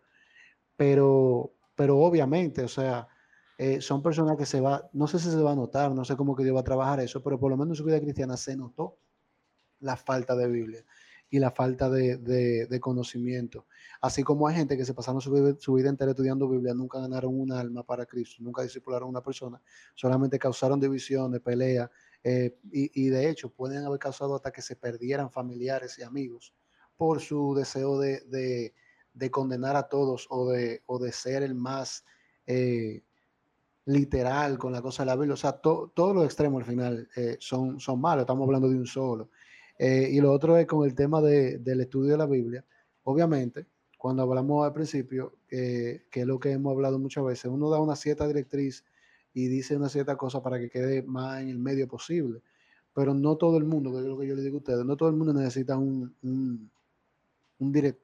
pero, 0.76 1.52
pero 1.74 1.98
obviamente, 1.98 2.62
o 2.64 2.68
sea, 2.68 3.08
eh, 3.58 3.80
son 3.80 4.02
personas 4.02 4.36
que 4.36 4.46
se 4.46 4.60
va, 4.60 4.88
no 4.92 5.06
sé 5.06 5.18
si 5.18 5.30
se 5.30 5.36
va 5.36 5.52
a 5.52 5.56
notar, 5.56 5.92
no 5.92 6.04
sé 6.04 6.16
cómo 6.16 6.34
que 6.34 6.42
Dios 6.42 6.56
va 6.56 6.60
a 6.60 6.64
trabajar 6.64 7.00
eso, 7.00 7.22
pero 7.22 7.38
por 7.38 7.50
lo 7.50 7.56
menos 7.56 7.72
en 7.72 7.76
su 7.76 7.84
vida 7.84 8.00
cristiana 8.00 8.36
se 8.36 8.56
notó 8.56 8.98
la 9.80 9.96
falta 9.96 10.34
de 10.36 10.48
Biblia 10.48 10.84
y 11.32 11.38
la 11.38 11.50
falta 11.50 11.88
de, 11.88 12.18
de, 12.18 12.80
conocimiento. 12.80 13.66
Así 14.02 14.22
como 14.22 14.46
hay 14.46 14.54
gente 14.54 14.76
que 14.76 14.84
se 14.84 14.92
pasaron 14.92 15.22
su 15.22 15.32
vida, 15.32 15.88
entera 15.88 16.10
estudiando 16.10 16.46
Biblia, 16.46 16.74
nunca 16.74 17.00
ganaron 17.00 17.40
un 17.40 17.50
alma 17.50 17.82
para 17.82 18.04
Cristo, 18.04 18.42
nunca 18.42 18.60
discipularon 18.60 19.06
a 19.06 19.10
una 19.10 19.22
persona, 19.22 19.58
solamente 19.94 20.38
causaron 20.38 20.78
divisiones, 20.78 21.40
peleas, 21.40 21.88
eh, 22.22 22.58
y, 22.70 23.06
y, 23.06 23.08
de 23.08 23.30
hecho 23.30 23.48
pueden 23.48 23.82
haber 23.82 23.98
causado 23.98 24.36
hasta 24.36 24.52
que 24.52 24.60
se 24.60 24.76
perdieran 24.76 25.30
familiares 25.30 25.98
y 25.98 26.02
amigos 26.02 26.54
por 26.98 27.20
su 27.20 27.54
deseo 27.54 27.98
de, 27.98 28.74
de 29.14 29.30
condenar 29.30 29.74
a 29.74 29.88
todos 29.88 30.26
o 30.28 30.50
de, 30.50 30.82
o 30.84 30.98
de 30.98 31.12
ser 31.12 31.42
el 31.42 31.54
más, 31.54 32.04
eh, 32.46 33.02
literal 33.84 34.58
con 34.58 34.72
la 34.72 34.82
cosa 34.82 35.02
de 35.02 35.06
la 35.06 35.16
Biblia. 35.16 35.34
O 35.34 35.36
sea, 35.36 35.52
todos 35.52 36.14
los 36.14 36.24
extremos 36.24 36.62
al 36.62 36.68
final 36.68 37.08
eh, 37.16 37.36
son, 37.40 37.80
son 37.80 38.00
malos, 38.00 38.22
estamos 38.22 38.46
hablando 38.46 38.68
de 38.68 38.76
un 38.76 38.86
solo. 38.86 39.30
Eh, 39.84 40.10
y 40.12 40.20
lo 40.20 40.30
otro 40.30 40.56
es 40.56 40.66
con 40.68 40.86
el 40.86 40.94
tema 40.94 41.20
del 41.20 41.80
estudio 41.80 42.12
de 42.12 42.16
la 42.16 42.26
Biblia. 42.26 42.64
Obviamente, 43.02 43.66
cuando 43.98 44.22
hablamos 44.22 44.64
al 44.64 44.72
principio, 44.72 45.38
que 45.48 46.04
es 46.12 46.24
lo 46.24 46.38
que 46.38 46.52
hemos 46.52 46.70
hablado 46.70 47.00
muchas 47.00 47.24
veces, 47.24 47.46
uno 47.46 47.68
da 47.68 47.80
una 47.80 47.96
cierta 47.96 48.28
directriz 48.28 48.84
y 49.34 49.48
dice 49.48 49.76
una 49.76 49.88
cierta 49.88 50.16
cosa 50.16 50.40
para 50.40 50.60
que 50.60 50.70
quede 50.70 51.02
más 51.02 51.42
en 51.42 51.48
el 51.48 51.58
medio 51.58 51.88
posible. 51.88 52.42
Pero 52.94 53.12
no 53.12 53.34
todo 53.34 53.58
el 53.58 53.64
mundo, 53.64 53.90
que 53.90 53.98
es 53.98 54.04
lo 54.04 54.16
que 54.16 54.28
yo 54.28 54.36
le 54.36 54.42
digo 54.42 54.58
a 54.58 54.58
ustedes, 54.58 54.84
no 54.84 54.96
todo 54.96 55.08
el 55.08 55.16
mundo 55.16 55.34
necesita 55.34 55.76
un, 55.76 56.14
un, 56.22 56.70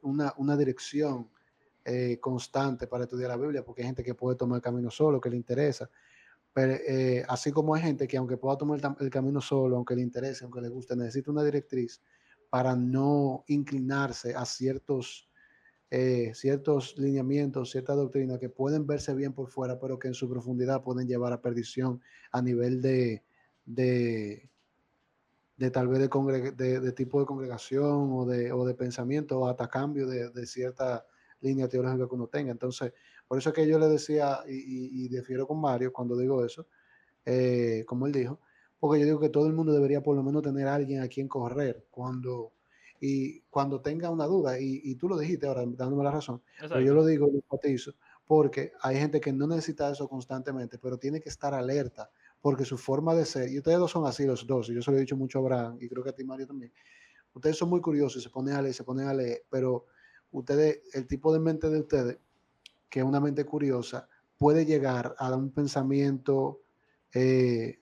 una, 0.02 0.34
una, 0.36 0.56
dirección 0.56 1.28
eh, 1.84 2.18
constante 2.20 2.88
para 2.88 3.04
estudiar 3.04 3.28
la 3.28 3.36
Biblia, 3.36 3.64
porque 3.64 3.82
hay 3.82 3.86
gente 3.86 4.02
que 4.02 4.16
puede 4.16 4.36
tomar 4.36 4.56
el 4.56 4.62
camino 4.62 4.90
solo, 4.90 5.20
que 5.20 5.30
le 5.30 5.36
interesa. 5.36 5.88
Pero 6.58 6.72
eh, 6.72 7.24
así 7.28 7.52
como 7.52 7.76
hay 7.76 7.82
gente 7.82 8.08
que 8.08 8.16
aunque 8.16 8.36
pueda 8.36 8.58
tomar 8.58 8.80
el, 8.98 9.10
camino 9.10 9.40
solo, 9.40 9.76
aunque 9.76 9.94
le 9.94 10.02
interese, 10.02 10.42
aunque 10.42 10.60
le 10.60 10.68
guste, 10.68 10.96
necesita 10.96 11.30
una 11.30 11.44
directriz 11.44 12.02
para 12.50 12.74
no 12.74 13.44
inclinarse 13.46 14.34
a 14.34 14.44
ciertos, 14.44 15.30
eh, 15.88 16.32
ciertos 16.34 16.98
lineamientos, 16.98 17.70
ciertas 17.70 17.94
doctrinas 17.94 18.40
que 18.40 18.48
pueden 18.48 18.88
verse 18.88 19.14
bien 19.14 19.34
por 19.34 19.48
fuera, 19.48 19.78
pero 19.78 20.00
que 20.00 20.08
en 20.08 20.14
su 20.14 20.28
profundidad 20.28 20.82
pueden 20.82 21.06
llevar 21.06 21.32
a 21.32 21.40
perdición 21.40 22.00
a 22.32 22.42
nivel 22.42 22.82
de, 22.82 23.22
de, 23.64 24.50
de 25.58 25.70
tal 25.70 25.86
vez 25.86 26.00
de, 26.00 26.80
de, 26.80 26.92
tipo 26.92 27.20
de 27.20 27.26
congregación 27.26 28.10
o 28.10 28.26
de, 28.26 28.50
o 28.50 28.66
de 28.66 28.74
pensamiento, 28.74 29.38
o 29.38 29.46
hasta 29.46 29.68
cambio 29.68 30.08
de, 30.08 30.30
de 30.30 30.44
cierta 30.44 31.06
línea 31.40 31.68
teológica 31.68 32.08
que 32.08 32.14
uno 32.16 32.26
tenga. 32.26 32.50
Entonces, 32.50 32.92
por 33.28 33.38
eso 33.38 33.50
es 33.50 33.54
que 33.54 33.66
yo 33.66 33.78
le 33.78 33.88
decía, 33.88 34.40
y, 34.48 35.04
y, 35.04 35.08
difiero 35.08 35.46
con 35.46 35.60
Mario 35.60 35.92
cuando 35.92 36.16
digo 36.16 36.44
eso, 36.44 36.66
eh, 37.26 37.84
como 37.86 38.06
él 38.06 38.12
dijo, 38.12 38.40
porque 38.80 39.00
yo 39.00 39.04
digo 39.04 39.20
que 39.20 39.28
todo 39.28 39.46
el 39.46 39.52
mundo 39.52 39.72
debería 39.74 40.02
por 40.02 40.16
lo 40.16 40.22
menos 40.22 40.42
tener 40.42 40.66
a 40.66 40.74
alguien 40.74 41.02
a 41.02 41.08
quien 41.08 41.28
correr 41.28 41.86
cuando, 41.90 42.52
y 43.00 43.40
cuando 43.50 43.82
tenga 43.82 44.08
una 44.08 44.24
duda, 44.24 44.58
y, 44.58 44.80
y 44.82 44.94
tú 44.94 45.10
lo 45.10 45.18
dijiste 45.18 45.46
ahora, 45.46 45.62
dándome 45.66 46.04
la 46.04 46.10
razón, 46.10 46.42
pero 46.58 46.80
yo 46.80 46.94
lo 46.94 47.04
digo, 47.04 47.26
lo 47.26 47.34
enfatizo, 47.34 47.92
porque 48.26 48.72
hay 48.80 48.96
gente 48.96 49.20
que 49.20 49.30
no 49.30 49.46
necesita 49.46 49.90
eso 49.90 50.08
constantemente, 50.08 50.78
pero 50.78 50.96
tiene 50.96 51.20
que 51.20 51.28
estar 51.28 51.52
alerta, 51.52 52.10
porque 52.40 52.64
su 52.64 52.78
forma 52.78 53.14
de 53.14 53.26
ser, 53.26 53.50
y 53.50 53.58
ustedes 53.58 53.78
dos 53.78 53.90
son 53.90 54.06
así 54.06 54.24
los 54.24 54.46
dos, 54.46 54.70
y 54.70 54.74
yo 54.74 54.80
se 54.80 54.90
lo 54.90 54.96
he 54.96 55.00
dicho 55.00 55.16
mucho 55.16 55.38
a 55.38 55.42
Abraham, 55.42 55.78
y 55.82 55.88
creo 55.88 56.02
que 56.02 56.10
a 56.10 56.14
ti 56.14 56.24
Mario 56.24 56.46
también, 56.46 56.72
ustedes 57.34 57.58
son 57.58 57.68
muy 57.68 57.82
curiosos, 57.82 58.22
se 58.22 58.30
ponen 58.30 58.54
a 58.54 58.62
leer, 58.62 58.74
se 58.74 58.84
ponen 58.84 59.06
a 59.06 59.12
leer, 59.12 59.44
pero 59.50 59.84
ustedes, 60.30 60.80
el 60.94 61.06
tipo 61.06 61.30
de 61.30 61.40
mente 61.40 61.68
de 61.68 61.80
ustedes 61.80 62.18
que 62.88 63.02
una 63.02 63.20
mente 63.20 63.44
curiosa, 63.44 64.08
puede 64.36 64.64
llegar 64.64 65.14
a 65.18 65.34
un 65.34 65.50
pensamiento 65.50 66.60
eh, 67.12 67.80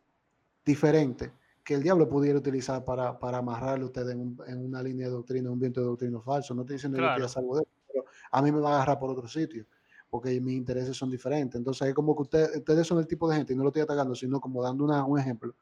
diferente 0.65 1.33
que 1.67 1.75
el 1.75 1.83
diablo 1.83 2.09
pudiera 2.09 2.39
utilizar 2.39 2.85
para, 2.85 3.19
para 3.19 3.39
amarrarle 3.39 3.83
a 3.83 3.87
usted 3.87 4.09
en, 4.11 4.39
una 4.57 4.81
línea 4.83 5.07
de 5.07 5.13
doctrina, 5.13 5.51
un 5.51 5.59
viento 5.59 5.81
de 5.81 5.87
doctrina 5.87 6.21
falso. 6.21 6.55
No 6.55 6.63
estoy 6.63 6.77
diciendo 6.77 6.99
que 6.99 7.21
yo 7.21 7.29
salgo 7.29 7.57
de 7.57 7.63
eso, 7.63 7.71
pero 7.89 8.05
a 8.31 8.41
mí 8.41 8.53
me 8.53 8.61
va 8.61 8.71
a 8.71 8.75
agarrar 8.77 9.01
por 9.01 9.11
otro 9.11 9.27
sitio, 9.27 9.67
porque 10.09 10.41
mis 10.41 10.55
intereses 10.55 10.97
son 10.97 11.11
diferentes. 11.11 11.59
Entonces 11.59 11.89
es 11.89 11.95
como 11.95 12.15
que 12.15 12.23
ustedes 12.23 12.87
son 12.87 13.01
el 13.01 13.09
tipo 13.09 13.29
de 13.29 13.37
gente, 13.37 13.53
y 13.53 13.57
no 13.57 13.65
lo 13.65 13.71
estoy 13.71 13.83
atacando, 13.83 14.15
sino 14.15 14.41
como 14.41 14.63
dando 14.63 14.85
un 14.85 15.19
ejemplo, 15.19 15.57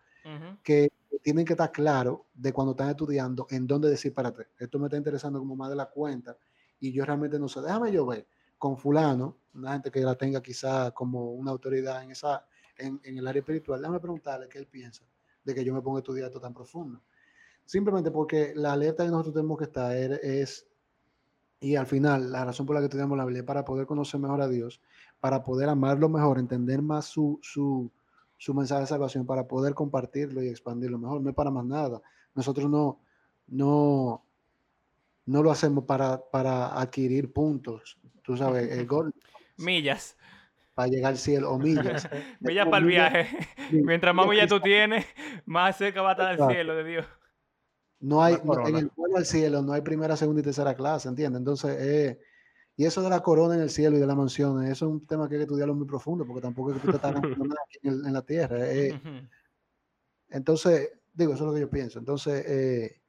que 0.62 0.92
tienen 1.22 1.46
que 1.46 1.54
estar 1.54 1.72
claros 1.72 2.18
de 2.34 2.52
cuando 2.52 2.72
están 2.72 2.90
estudiando 2.90 3.46
en 3.48 3.66
dónde 3.66 3.88
decir, 3.88 4.12
párate, 4.12 4.48
esto 4.58 4.78
me 4.78 4.86
está 4.86 4.98
interesando 4.98 5.38
como 5.38 5.56
más 5.56 5.70
de 5.70 5.76
la 5.76 5.86
cuenta, 5.86 6.36
y 6.80 6.92
yo 6.92 7.06
realmente 7.06 7.38
no 7.38 7.48
sé, 7.48 7.62
déjame 7.62 7.90
yo 7.92 8.04
ver 8.04 8.26
con 8.64 8.78
fulano, 8.78 9.36
una 9.52 9.74
gente 9.74 9.90
que 9.90 10.00
la 10.00 10.14
tenga 10.14 10.42
quizá 10.42 10.90
como 10.92 11.32
una 11.32 11.50
autoridad 11.50 12.02
en, 12.02 12.12
esa, 12.12 12.46
en, 12.78 12.98
el 13.04 13.28
área 13.28 13.40
espiritual, 13.40 13.78
déjame 13.78 14.00
preguntarle 14.00 14.48
qué 14.48 14.56
él 14.56 14.66
piensa 14.66 15.04
de 15.44 15.54
que 15.54 15.62
yo 15.62 15.74
me 15.74 15.82
ponga 15.82 15.98
a 15.98 16.00
estudiar 16.00 16.28
esto 16.28 16.40
tan 16.40 16.54
profundo. 16.54 17.02
Simplemente 17.66 18.10
porque 18.10 18.54
la 18.56 18.72
alerta 18.72 19.04
que 19.04 19.10
nosotros 19.10 19.34
tenemos 19.34 19.58
que 19.58 19.64
estar 19.64 19.94
es, 19.94 20.66
y 21.60 21.76
al 21.76 21.86
final, 21.86 22.32
la 22.32 22.46
razón 22.46 22.64
por 22.64 22.74
la 22.74 22.80
que 22.80 22.86
estudiamos 22.86 23.18
la 23.18 23.26
Biblia 23.26 23.40
es 23.40 23.46
para 23.46 23.66
poder 23.66 23.86
conocer 23.86 24.18
mejor 24.18 24.40
a 24.40 24.48
Dios, 24.48 24.80
para 25.20 25.42
poder 25.42 25.68
amarlo 25.68 26.08
mejor, 26.08 26.38
entender 26.38 26.80
más 26.80 27.04
su, 27.04 27.38
su, 27.42 27.92
su 28.38 28.54
mensaje 28.54 28.80
de 28.80 28.86
salvación, 28.86 29.26
para 29.26 29.46
poder 29.46 29.74
compartirlo 29.74 30.42
y 30.42 30.48
expandirlo 30.48 30.98
mejor. 30.98 31.20
No 31.20 31.28
es 31.28 31.36
para 31.36 31.50
más 31.50 31.66
nada. 31.66 32.00
Nosotros 32.34 32.70
no, 32.70 32.98
no, 33.46 34.24
no 35.26 35.42
lo 35.42 35.50
hacemos 35.50 35.84
para, 35.84 36.22
para 36.30 36.78
adquirir 36.78 37.32
puntos, 37.32 37.98
tú 38.22 38.36
sabes, 38.36 38.70
el 38.70 38.86
gol. 38.86 39.12
Millas. 39.56 40.16
Para 40.74 40.88
llegar 40.88 41.12
al 41.12 41.18
cielo, 41.18 41.52
o 41.52 41.58
millas. 41.58 42.08
millas 42.40 42.66
para 42.66 42.78
el 42.78 42.84
viaje. 42.86 43.28
Mientras 43.70 44.14
más 44.14 44.26
millas 44.26 44.48
tú 44.48 44.60
tienes, 44.60 45.06
más 45.44 45.76
cerca 45.76 46.02
va 46.02 46.10
a 46.10 46.12
estar 46.12 46.32
el 46.32 46.54
cielo 46.54 46.74
de 46.74 46.84
Dios. 46.84 47.06
No 48.00 48.22
hay, 48.22 48.34
en 48.34 48.76
el 48.76 48.90
vuelo 48.94 49.16
al 49.16 49.24
cielo 49.24 49.62
no 49.62 49.72
hay 49.72 49.80
primera, 49.80 50.14
segunda 50.16 50.40
y 50.40 50.44
tercera 50.44 50.74
clase, 50.74 51.08
¿entiendes? 51.08 51.38
Entonces, 51.38 51.76
eh, 51.80 52.20
y 52.76 52.84
eso 52.84 53.00
de 53.02 53.08
la 53.08 53.22
corona 53.22 53.54
en 53.54 53.62
el 53.62 53.70
cielo 53.70 53.96
y 53.96 54.00
de 54.00 54.06
la 54.06 54.14
mansión, 54.14 54.62
eso 54.64 54.86
es 54.86 54.92
un 54.92 55.06
tema 55.06 55.28
que 55.28 55.36
hay 55.36 55.38
que 55.38 55.44
estudiarlo 55.44 55.74
muy 55.74 55.86
profundo, 55.86 56.26
porque 56.26 56.42
tampoco 56.42 56.72
es 56.72 56.76
que 56.76 56.82
tú 56.82 56.90
te 56.90 56.96
estás 56.96 57.14
nada 57.38 57.60
en, 57.82 58.06
en, 58.06 58.12
la 58.12 58.22
tierra. 58.22 58.58
Eh. 58.60 59.00
Entonces, 60.28 60.90
digo, 61.14 61.32
eso 61.32 61.44
es 61.44 61.48
lo 61.48 61.54
que 61.54 61.60
yo 61.60 61.70
pienso. 61.70 61.98
Entonces, 61.98 62.44
eh, 62.46 63.00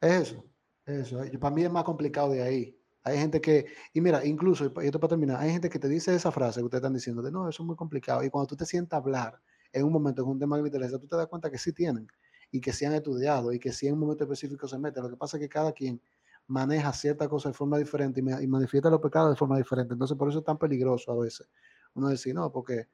es 0.00 0.12
eso. 0.12 0.44
Eso, 0.84 1.20
para 1.40 1.54
mí 1.54 1.62
es 1.62 1.70
más 1.70 1.84
complicado 1.84 2.30
de 2.30 2.42
ahí. 2.42 2.76
Hay 3.04 3.18
gente 3.18 3.40
que, 3.40 3.66
y 3.92 4.00
mira, 4.00 4.24
incluso, 4.24 4.64
y 4.64 4.86
esto 4.86 5.00
para 5.00 5.10
terminar, 5.10 5.40
hay 5.40 5.50
gente 5.50 5.68
que 5.68 5.78
te 5.78 5.88
dice 5.88 6.14
esa 6.14 6.30
frase 6.30 6.60
que 6.60 6.64
ustedes 6.64 6.80
están 6.80 6.94
diciendo, 6.94 7.22
de 7.22 7.32
no, 7.32 7.48
eso 7.48 7.62
es 7.62 7.66
muy 7.66 7.76
complicado. 7.76 8.22
Y 8.22 8.30
cuando 8.30 8.48
tú 8.48 8.56
te 8.56 8.64
sientas 8.66 8.98
hablar 8.98 9.40
en 9.72 9.84
un 9.84 9.92
momento 9.92 10.22
con 10.22 10.32
un 10.32 10.38
tema 10.38 10.56
que 10.56 10.62
te 10.62 10.68
interesa, 10.68 10.98
tú 10.98 11.06
te 11.06 11.16
das 11.16 11.26
cuenta 11.26 11.50
que 11.50 11.58
sí 11.58 11.72
tienen 11.72 12.06
y 12.50 12.60
que 12.60 12.72
sí 12.72 12.84
han 12.84 12.94
estudiado 12.94 13.52
y 13.52 13.58
que 13.58 13.72
sí 13.72 13.88
en 13.88 13.94
un 13.94 14.00
momento 14.00 14.24
específico 14.24 14.68
se 14.68 14.78
mete. 14.78 15.00
Lo 15.00 15.10
que 15.10 15.16
pasa 15.16 15.36
es 15.36 15.40
que 15.40 15.48
cada 15.48 15.72
quien 15.72 16.00
maneja 16.46 16.92
cierta 16.92 17.28
cosa 17.28 17.48
de 17.48 17.54
forma 17.54 17.78
diferente 17.78 18.20
y, 18.20 18.46
manifiesta 18.46 18.90
los 18.90 19.00
pecados 19.00 19.30
de 19.30 19.36
forma 19.36 19.56
diferente. 19.56 19.94
Entonces, 19.94 20.16
por 20.16 20.28
eso 20.28 20.40
es 20.40 20.44
tan 20.44 20.58
peligroso 20.58 21.12
a 21.12 21.16
veces 21.16 21.48
uno 21.94 22.08
decir, 22.08 22.34
no, 22.34 22.50
porque 22.52 22.88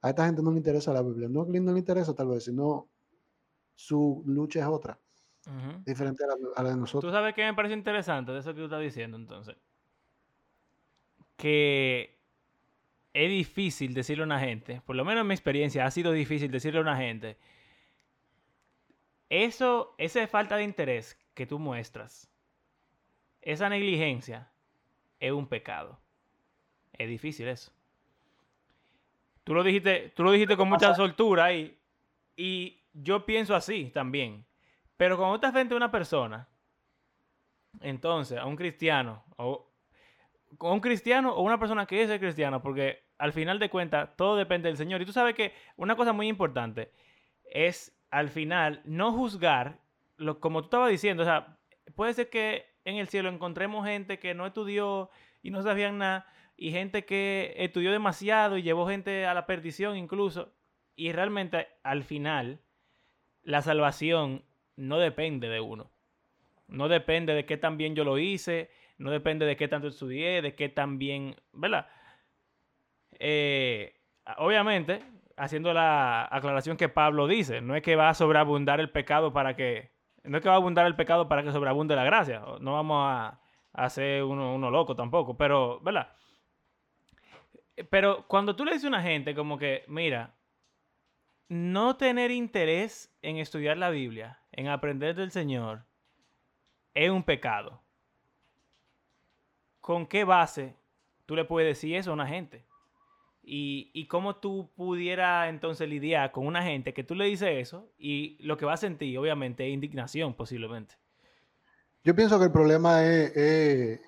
a 0.00 0.10
esta 0.10 0.26
gente 0.26 0.42
no 0.42 0.50
le 0.50 0.58
interesa 0.58 0.92
la 0.92 1.02
Biblia. 1.02 1.28
No 1.28 1.44
no 1.44 1.72
le 1.72 1.78
interesa 1.78 2.14
tal 2.14 2.28
vez, 2.28 2.44
sino 2.44 2.88
su 3.74 4.22
lucha 4.26 4.60
es 4.60 4.66
otra 4.66 4.98
diferente 5.84 6.24
a 6.56 6.62
la, 6.62 6.70
de 6.70 6.76
nosotros. 6.76 7.10
¿Tú 7.10 7.16
sabes 7.16 7.34
qué 7.34 7.44
me 7.44 7.54
parece 7.54 7.74
interesante 7.74 8.32
de 8.32 8.38
eso 8.38 8.52
que 8.54 8.60
tú 8.60 8.64
estás 8.64 8.80
diciendo 8.80 9.16
entonces? 9.16 9.56
Que 11.36 12.18
es 13.12 13.30
difícil 13.30 13.94
decirle 13.94 14.22
a 14.22 14.26
una 14.26 14.40
gente, 14.40 14.80
por 14.84 14.96
lo 14.96 15.04
menos 15.04 15.22
en 15.22 15.28
mi 15.28 15.34
experiencia, 15.34 15.84
ha 15.86 15.90
sido 15.90 16.12
difícil 16.12 16.50
decirle 16.50 16.78
a 16.78 16.82
una 16.82 16.96
gente, 16.96 17.36
eso, 19.28 19.94
esa 19.98 20.26
falta 20.26 20.56
de 20.56 20.64
interés 20.64 21.18
que 21.34 21.46
tú 21.46 21.58
muestras, 21.58 22.30
esa 23.42 23.68
negligencia, 23.68 24.50
es 25.20 25.32
un 25.32 25.46
pecado. 25.46 25.98
Es 26.92 27.08
difícil 27.08 27.48
eso. 27.48 27.72
Tú 29.42 29.54
lo 29.54 29.62
dijiste, 29.62 30.12
tú 30.14 30.22
lo 30.22 30.32
dijiste 30.32 30.56
con 30.56 30.68
mucha 30.68 30.94
soltura 30.94 31.52
y, 31.52 31.76
y 32.36 32.80
yo 32.92 33.26
pienso 33.26 33.54
así 33.54 33.90
también. 33.92 34.44
Pero 34.96 35.16
cuando 35.16 35.36
estás 35.36 35.52
frente 35.52 35.74
a 35.74 35.76
una 35.76 35.90
persona, 35.90 36.48
entonces, 37.80 38.38
a 38.38 38.46
un 38.46 38.56
cristiano, 38.56 39.24
o 39.36 39.70
a 40.60 40.72
un 40.72 40.80
cristiano 40.80 41.34
o 41.34 41.42
una 41.42 41.58
persona 41.58 41.86
que 41.86 42.02
es 42.02 42.18
cristiano, 42.18 42.62
porque 42.62 43.04
al 43.18 43.32
final 43.32 43.58
de 43.58 43.70
cuentas 43.70 44.16
todo 44.16 44.36
depende 44.36 44.68
del 44.68 44.76
Señor. 44.76 45.02
Y 45.02 45.06
tú 45.06 45.12
sabes 45.12 45.34
que 45.34 45.52
una 45.76 45.96
cosa 45.96 46.12
muy 46.12 46.28
importante 46.28 46.92
es 47.44 47.96
al 48.10 48.28
final 48.28 48.80
no 48.84 49.12
juzgar, 49.12 49.80
lo, 50.16 50.40
como 50.40 50.60
tú 50.60 50.66
estabas 50.66 50.90
diciendo, 50.90 51.22
o 51.22 51.26
sea, 51.26 51.58
puede 51.96 52.14
ser 52.14 52.30
que 52.30 52.66
en 52.84 52.96
el 52.96 53.08
cielo 53.08 53.28
encontremos 53.28 53.86
gente 53.86 54.18
que 54.18 54.34
no 54.34 54.46
estudió 54.46 55.10
y 55.42 55.50
no 55.50 55.62
sabían 55.62 55.98
nada, 55.98 56.26
y 56.56 56.70
gente 56.70 57.04
que 57.04 57.54
estudió 57.56 57.90
demasiado 57.90 58.56
y 58.56 58.62
llevó 58.62 58.86
gente 58.86 59.26
a 59.26 59.34
la 59.34 59.46
perdición 59.46 59.96
incluso, 59.96 60.54
y 60.94 61.12
realmente 61.12 61.66
al 61.82 62.04
final 62.04 62.60
la 63.42 63.62
salvación 63.62 64.44
no 64.76 64.98
depende 64.98 65.48
de 65.48 65.60
uno. 65.60 65.90
No 66.68 66.88
depende 66.88 67.34
de 67.34 67.44
qué 67.44 67.56
tan 67.56 67.76
bien 67.76 67.94
yo 67.94 68.04
lo 68.04 68.18
hice, 68.18 68.70
no 68.98 69.10
depende 69.10 69.46
de 69.46 69.56
qué 69.56 69.68
tanto 69.68 69.88
estudié, 69.88 70.42
de 70.42 70.54
qué 70.54 70.68
tan 70.68 70.98
bien, 70.98 71.36
¿verdad? 71.52 71.86
Eh, 73.18 73.94
obviamente, 74.38 75.02
haciendo 75.36 75.72
la 75.72 76.28
aclaración 76.30 76.76
que 76.76 76.88
Pablo 76.88 77.26
dice, 77.26 77.60
no 77.60 77.76
es 77.76 77.82
que 77.82 77.96
va 77.96 78.08
a 78.08 78.14
sobreabundar 78.14 78.80
el 78.80 78.90
pecado 78.90 79.32
para 79.32 79.56
que, 79.56 79.90
no 80.22 80.38
es 80.38 80.42
que 80.42 80.48
va 80.48 80.54
a 80.54 80.58
abundar 80.58 80.86
el 80.86 80.96
pecado 80.96 81.28
para 81.28 81.42
que 81.42 81.52
sobreabunde 81.52 81.96
la 81.96 82.04
gracia, 82.04 82.42
no 82.60 82.72
vamos 82.72 83.04
a, 83.06 83.40
hacer 83.72 84.22
uno, 84.22 84.54
uno 84.54 84.70
loco 84.70 84.94
tampoco, 84.94 85.36
pero, 85.36 85.80
¿verdad? 85.80 86.14
Pero 87.90 88.24
cuando 88.28 88.54
tú 88.54 88.64
le 88.64 88.72
dices 88.72 88.84
a 88.84 88.88
una 88.88 89.02
gente 89.02 89.34
como 89.34 89.58
que, 89.58 89.84
mira, 89.88 90.32
no 91.48 91.96
tener 91.96 92.30
interés 92.30 93.12
en 93.22 93.36
estudiar 93.38 93.76
la 93.78 93.90
Biblia, 93.90 94.40
en 94.52 94.68
aprender 94.68 95.14
del 95.14 95.30
Señor, 95.30 95.84
es 96.94 97.10
un 97.10 97.22
pecado. 97.22 97.82
¿Con 99.80 100.06
qué 100.06 100.24
base 100.24 100.74
tú 101.26 101.36
le 101.36 101.44
puedes 101.44 101.68
decir 101.68 101.96
eso 101.96 102.10
a 102.10 102.14
una 102.14 102.26
gente? 102.26 102.64
Y, 103.42 103.90
y 103.92 104.06
cómo 104.06 104.36
tú 104.36 104.70
pudieras 104.74 105.50
entonces 105.50 105.88
lidiar 105.88 106.32
con 106.32 106.46
una 106.46 106.62
gente 106.62 106.94
que 106.94 107.04
tú 107.04 107.14
le 107.14 107.26
dices 107.26 107.48
eso 107.50 107.90
y 107.98 108.38
lo 108.40 108.56
que 108.56 108.64
va 108.64 108.72
a 108.72 108.78
sentir, 108.78 109.18
obviamente, 109.18 109.66
es 109.66 109.74
indignación 109.74 110.34
posiblemente. 110.34 110.94
Yo 112.04 112.14
pienso 112.14 112.38
que 112.38 112.46
el 112.46 112.52
problema 112.52 113.04
es, 113.04 113.36
es- 113.36 114.00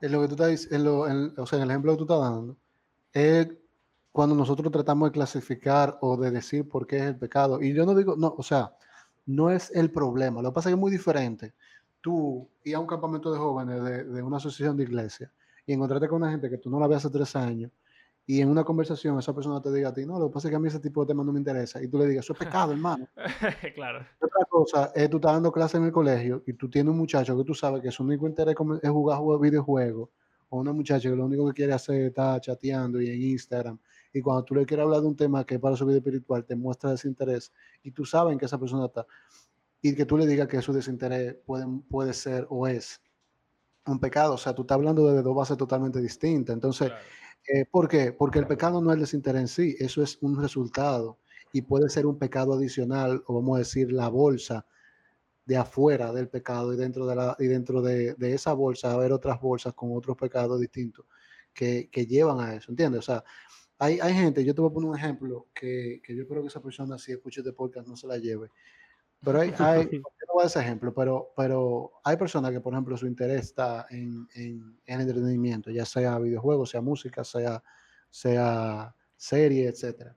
lo 0.00 0.20
que 0.20 0.28
tú 0.28 0.34
estás 0.34 0.68
o 0.72 1.46
sea, 1.46 1.58
en 1.58 1.62
el 1.64 1.70
ejemplo 1.70 1.92
que 1.92 1.98
tú 1.98 2.04
estás 2.04 2.20
dando, 2.20 2.56
es 3.12 3.48
cuando 4.12 4.34
nosotros 4.36 4.70
tratamos 4.70 5.08
de 5.08 5.12
clasificar 5.12 5.98
o 6.02 6.16
de 6.16 6.30
decir 6.30 6.68
por 6.68 6.86
qué 6.86 6.98
es 6.98 7.02
el 7.04 7.16
pecado. 7.16 7.62
Y 7.62 7.72
yo 7.72 7.86
no 7.86 7.94
digo, 7.94 8.14
no, 8.16 8.34
o 8.36 8.42
sea, 8.42 8.72
no 9.26 9.50
es 9.50 9.70
el 9.74 9.90
problema. 9.90 10.42
Lo 10.42 10.50
que 10.50 10.54
pasa 10.54 10.68
es 10.68 10.72
que 10.74 10.76
es 10.76 10.80
muy 10.80 10.90
diferente. 10.90 11.54
Tú 12.00 12.46
ir 12.64 12.74
a 12.76 12.80
un 12.80 12.86
campamento 12.86 13.32
de 13.32 13.38
jóvenes 13.38 13.82
de, 13.82 14.04
de 14.04 14.22
una 14.22 14.36
asociación 14.36 14.76
de 14.76 14.84
iglesia 14.84 15.32
y 15.66 15.72
encontrarte 15.72 16.08
con 16.08 16.22
una 16.22 16.30
gente 16.30 16.50
que 16.50 16.58
tú 16.58 16.68
no 16.68 16.78
la 16.78 16.86
ves 16.86 16.98
hace 16.98 17.10
tres 17.10 17.34
años 17.36 17.70
y 18.26 18.40
en 18.40 18.48
una 18.48 18.62
conversación 18.64 19.18
esa 19.18 19.34
persona 19.34 19.60
te 19.60 19.72
diga 19.72 19.88
a 19.88 19.94
ti, 19.94 20.06
no, 20.06 20.18
lo 20.18 20.28
que 20.28 20.34
pasa 20.34 20.46
es 20.48 20.50
que 20.50 20.56
a 20.56 20.58
mí 20.60 20.68
ese 20.68 20.78
tipo 20.78 21.00
de 21.00 21.08
temas 21.08 21.26
no 21.26 21.32
me 21.32 21.40
interesa. 21.40 21.82
Y 21.82 21.88
tú 21.88 21.98
le 21.98 22.06
digas, 22.06 22.24
eso 22.24 22.34
es 22.34 22.38
pecado, 22.38 22.72
hermano. 22.72 23.08
claro. 23.74 24.06
Otra 24.20 24.44
cosa 24.48 24.92
es 24.94 25.08
tú 25.10 25.16
estás 25.16 25.32
dando 25.32 25.50
clase 25.50 25.76
en 25.78 25.84
el 25.84 25.92
colegio 25.92 26.42
y 26.46 26.52
tú 26.52 26.68
tienes 26.68 26.90
un 26.92 26.98
muchacho 26.98 27.36
que 27.36 27.44
tú 27.44 27.54
sabes 27.54 27.82
que 27.82 27.90
su 27.90 28.02
único 28.04 28.26
interés 28.28 28.54
es 28.82 28.90
jugar 28.90 29.18
juegos- 29.18 29.40
videojuegos 29.40 30.08
o 30.50 30.58
una 30.58 30.72
muchacha 30.72 31.08
que 31.08 31.16
lo 31.16 31.24
único 31.24 31.46
que 31.48 31.54
quiere 31.54 31.72
hacer 31.72 32.00
es 32.00 32.08
estar 32.08 32.40
chateando 32.40 33.00
y 33.00 33.08
en 33.08 33.22
Instagram 33.22 33.78
y 34.12 34.20
cuando 34.20 34.44
tú 34.44 34.54
le 34.54 34.66
quieres 34.66 34.84
hablar 34.84 35.00
de 35.00 35.06
un 35.06 35.16
tema 35.16 35.44
que 35.44 35.54
es 35.54 35.60
para 35.60 35.76
su 35.76 35.86
vida 35.86 35.98
espiritual 35.98 36.44
te 36.44 36.54
muestra 36.56 36.90
desinterés 36.90 37.52
y 37.82 37.92
tú 37.92 38.04
sabes 38.04 38.32
en 38.32 38.38
que 38.38 38.46
esa 38.46 38.58
persona 38.58 38.86
está 38.86 39.06
y 39.80 39.94
que 39.94 40.06
tú 40.06 40.16
le 40.16 40.26
digas 40.26 40.46
que 40.48 40.62
su 40.62 40.72
desinterés 40.72 41.36
puede, 41.44 41.66
puede 41.88 42.12
ser 42.12 42.46
o 42.50 42.66
es 42.66 43.00
un 43.86 43.98
pecado, 43.98 44.34
o 44.34 44.38
sea, 44.38 44.54
tú 44.54 44.62
estás 44.62 44.76
hablando 44.76 45.12
de 45.12 45.22
dos 45.22 45.34
bases 45.34 45.56
totalmente 45.56 46.00
distintas. 46.00 46.54
Entonces, 46.54 46.88
claro. 46.88 47.04
eh, 47.48 47.64
¿Por 47.68 47.88
qué? 47.88 48.12
Porque 48.12 48.38
el 48.38 48.46
pecado 48.46 48.80
no 48.80 48.90
es 48.90 48.94
el 48.94 49.00
desinterés 49.00 49.40
en 49.40 49.48
sí, 49.48 49.76
eso 49.80 50.02
es 50.02 50.18
un 50.20 50.40
resultado 50.40 51.18
y 51.52 51.62
puede 51.62 51.88
ser 51.88 52.06
un 52.06 52.16
pecado 52.18 52.54
adicional, 52.54 53.22
o 53.26 53.34
vamos 53.34 53.56
a 53.56 53.58
decir, 53.58 53.92
la 53.92 54.08
bolsa 54.08 54.66
de 55.44 55.56
afuera 55.56 56.12
del 56.12 56.28
pecado 56.28 56.72
y 56.72 56.76
dentro 56.76 57.04
de, 57.06 57.16
la, 57.16 57.36
y 57.38 57.46
dentro 57.46 57.82
de, 57.82 58.14
de 58.14 58.34
esa 58.34 58.52
bolsa 58.52 58.92
haber 58.92 59.12
otras 59.12 59.40
bolsas 59.40 59.74
con 59.74 59.90
otros 59.96 60.16
pecados 60.16 60.60
distintos 60.60 61.04
que, 61.52 61.90
que 61.90 62.06
llevan 62.06 62.40
a 62.40 62.54
eso, 62.54 62.70
¿entiendes? 62.70 63.00
O 63.00 63.02
sea, 63.02 63.24
hay, 63.82 63.98
hay 63.98 64.14
gente, 64.14 64.44
yo 64.44 64.54
te 64.54 64.60
voy 64.60 64.70
a 64.70 64.74
poner 64.74 64.90
un 64.90 64.96
ejemplo 64.96 65.48
que, 65.52 66.00
que 66.04 66.14
yo 66.14 66.22
espero 66.22 66.40
que 66.40 66.46
esa 66.46 66.62
persona, 66.62 66.98
si 66.98 67.10
escucha 67.10 67.40
este 67.40 67.52
podcast, 67.52 67.88
no 67.88 67.96
se 67.96 68.06
la 68.06 68.16
lleve. 68.16 68.48
Pero 69.24 69.40
hay, 69.40 69.52
hay 69.58 69.90
yo 69.90 69.98
no 69.98 70.34
voy 70.34 70.44
a 70.44 70.46
ese 70.46 70.60
ejemplo, 70.60 70.94
pero, 70.94 71.32
pero 71.36 71.90
hay 72.04 72.16
personas 72.16 72.52
que, 72.52 72.60
por 72.60 72.74
ejemplo, 72.74 72.96
su 72.96 73.08
interés 73.08 73.42
está 73.42 73.86
en, 73.90 74.28
en, 74.36 74.78
en 74.86 75.00
entretenimiento, 75.00 75.72
ya 75.72 75.84
sea 75.84 76.16
videojuegos, 76.20 76.70
sea 76.70 76.80
música, 76.80 77.24
sea, 77.24 77.60
sea 78.08 78.94
serie, 79.16 79.66
etcétera. 79.66 80.16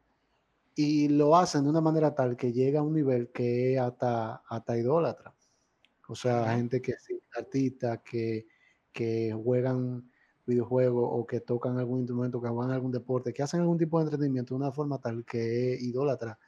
Y 0.76 1.08
lo 1.08 1.36
hacen 1.36 1.64
de 1.64 1.70
una 1.72 1.82
manera 1.82 2.14
tal 2.14 2.38
que 2.38 2.54
llega 2.54 2.82
a 2.82 2.84
un 2.84 2.94
nivel 2.94 3.32
que 3.32 3.74
es 3.74 3.82
hasta, 3.82 4.44
hasta 4.48 4.78
idólatra. 4.78 5.34
O 6.08 6.14
sea, 6.14 6.56
gente 6.56 6.84
que 6.84 6.94
sí, 7.00 7.20
artistas 7.36 8.02
que, 8.04 8.46
que 8.92 9.34
juegan 9.34 10.12
videojuegos 10.46 11.08
o 11.12 11.26
que 11.26 11.42
tocan 11.42 11.78
algún 11.80 12.00
instrumento, 12.00 12.42
que 12.42 12.50
juegan 12.50 12.72
algún 12.72 12.92
deporte, 12.92 13.34
que 13.34 13.44
hacen 13.44 13.62
algún 13.62 13.78
tipo 13.78 14.00
de 14.00 14.06
entretenimiento 14.06 14.54
de 14.54 14.62
una 14.62 14.72
forma 14.72 15.00
tal 15.00 15.26
que 15.26 15.74
es 15.74 15.82
idólatra. 15.82 16.40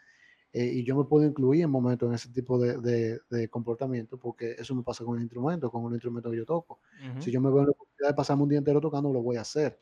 Eh, 0.53 0.65
y 0.65 0.83
yo 0.83 0.95
me 0.95 1.03
puedo 1.03 1.25
incluir 1.25 1.63
en 1.63 1.69
momentos 1.69 2.07
en 2.09 2.15
ese 2.15 2.29
tipo 2.29 2.57
de, 2.57 2.77
de, 2.79 3.19
de 3.29 3.49
comportamiento, 3.49 4.17
porque 4.17 4.55
eso 4.57 4.73
me 4.75 4.83
pasa 4.83 5.03
con 5.03 5.17
el 5.17 5.23
instrumento, 5.23 5.69
con 5.69 5.83
un 5.83 5.93
instrumento 5.93 6.31
que 6.31 6.37
yo 6.37 6.45
toco. 6.45 6.79
Ujú. 7.11 7.21
Si 7.21 7.31
yo 7.31 7.41
me 7.41 7.49
veo 7.49 7.59
en 7.59 7.65
la 7.65 7.71
oportunidad 7.71 8.09
de 8.09 8.15
pasarme 8.15 8.43
un 8.43 8.49
día 8.49 8.57
entero 8.57 8.81
tocando, 8.81 9.11
lo 9.11 9.21
voy 9.21 9.37
a 9.37 9.41
hacer. 9.41 9.81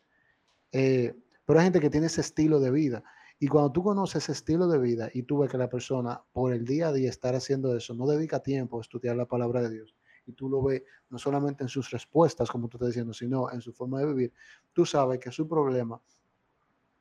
Eh, 0.71 1.15
pero 1.45 1.59
hay 1.59 1.65
gente 1.65 1.79
que 1.79 1.89
tiene 1.89 2.07
ese 2.07 2.21
estilo 2.21 2.59
de 2.59 2.71
vida. 2.71 3.03
Y 3.39 3.47
cuando 3.47 3.71
tú 3.71 3.83
conoces 3.83 4.23
ese 4.23 4.31
estilo 4.31 4.67
de 4.67 4.79
vida 4.79 5.09
y 5.13 5.23
tú 5.23 5.39
ves 5.39 5.51
que 5.51 5.57
la 5.57 5.69
persona 5.69 6.23
por 6.31 6.53
el 6.53 6.65
día 6.65 6.87
a 6.87 6.93
día 6.93 7.09
estar 7.09 7.35
haciendo 7.35 7.75
eso, 7.75 7.93
no 7.93 8.07
dedica 8.07 8.41
tiempo 8.41 8.77
a 8.77 8.81
estudiar 8.81 9.15
la 9.15 9.27
palabra 9.27 9.61
de 9.61 9.69
Dios, 9.69 9.95
y 10.25 10.33
tú 10.33 10.49
lo 10.49 10.61
ves 10.61 10.83
no 11.09 11.17
solamente 11.17 11.63
en 11.63 11.69
sus 11.69 11.89
respuestas, 11.91 12.49
como 12.49 12.67
tú 12.67 12.77
estás 12.77 12.89
diciendo, 12.89 13.13
sino 13.13 13.51
en 13.51 13.61
su 13.61 13.73
forma 13.73 13.99
de 13.99 14.07
vivir, 14.07 14.33
tú 14.73 14.85
sabes 14.85 15.19
que 15.19 15.31
su 15.31 15.47
problema 15.47 16.01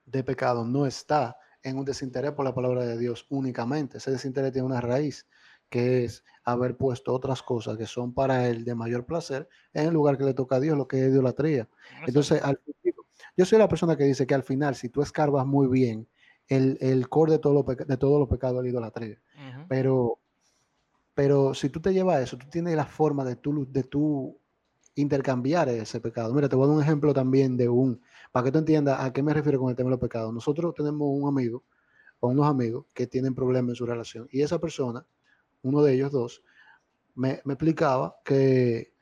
de 0.06 0.22
pecado 0.22 0.64
no 0.64 0.86
está 0.86 1.36
en 1.62 1.78
un 1.78 1.84
desinterés 1.84 2.32
por 2.32 2.44
la 2.44 2.54
palabra 2.54 2.84
de 2.84 2.98
Dios 2.98 3.26
únicamente. 3.30 3.98
Ese 3.98 4.10
desinterés 4.10 4.52
tiene 4.52 4.66
una 4.66 4.80
raíz, 4.80 5.26
que 5.70 6.04
es 6.04 6.22
haber 6.44 6.76
puesto 6.76 7.14
otras 7.14 7.42
cosas 7.42 7.78
que 7.78 7.86
son 7.86 8.12
para 8.12 8.46
él 8.48 8.64
de 8.64 8.74
mayor 8.74 9.06
placer 9.06 9.48
en 9.72 9.86
el 9.86 9.94
lugar 9.94 10.18
que 10.18 10.24
le 10.24 10.34
toca 10.34 10.56
a 10.56 10.60
Dios, 10.60 10.76
lo 10.76 10.86
que 10.86 11.00
es 11.00 11.08
idolatría. 11.08 11.68
Entonces, 12.06 12.42
al 12.42 12.60
yo 13.36 13.44
soy 13.44 13.58
la 13.58 13.68
persona 13.68 13.96
que 13.96 14.04
dice 14.04 14.26
que 14.26 14.34
al 14.34 14.42
final, 14.42 14.74
si 14.74 14.88
tú 14.88 15.02
escarbas 15.02 15.46
muy 15.46 15.66
bien, 15.66 16.08
el, 16.46 16.78
el 16.80 17.08
core 17.08 17.32
de, 17.32 17.38
todos 17.38 17.54
los 17.54 18.28
pecados 18.28 18.58
es 18.58 18.62
la 18.62 18.68
idolatría. 18.68 19.20
Pero, 19.68 20.20
pero 21.14 21.54
si 21.54 21.68
tú 21.70 21.80
te 21.80 21.92
llevas 21.92 22.22
eso, 22.22 22.36
tú 22.36 22.46
tienes 22.50 22.74
la 22.76 22.86
forma 22.86 23.24
de 23.24 23.36
tú, 23.36 23.66
de 23.70 23.84
tú 23.84 24.38
intercambiar 24.96 25.68
ese 25.68 26.00
pecado. 26.00 26.34
Mira, 26.34 26.48
te 26.48 26.56
voy 26.56 26.64
a 26.64 26.68
dar 26.68 26.76
un 26.76 26.82
ejemplo 26.82 27.12
también 27.14 27.56
de 27.56 27.68
un, 27.68 28.00
para 28.32 28.44
que 28.44 28.52
tú 28.52 28.58
entiendas 28.58 29.00
a 29.00 29.12
qué 29.12 29.22
me 29.22 29.32
refiero 29.32 29.58
con 29.60 29.70
el 29.70 29.76
tema 29.76 29.88
de 29.88 29.92
los 29.92 30.00
pecados. 30.00 30.32
Nosotros 30.32 30.74
tenemos 30.74 31.08
un 31.10 31.28
amigo 31.28 31.64
o 32.20 32.28
unos 32.28 32.46
amigos 32.46 32.86
que 32.94 33.06
tienen 33.06 33.34
problemas 33.34 33.70
en 33.70 33.76
su 33.76 33.86
relación 33.86 34.28
y 34.30 34.42
esa 34.42 34.58
persona, 34.58 35.06
uno 35.62 35.82
de 35.82 35.94
ellos 35.94 36.12
dos, 36.12 36.42
me, 37.14 37.40
me 37.44 37.54
explicaba 37.54 38.16
que, 38.24 38.92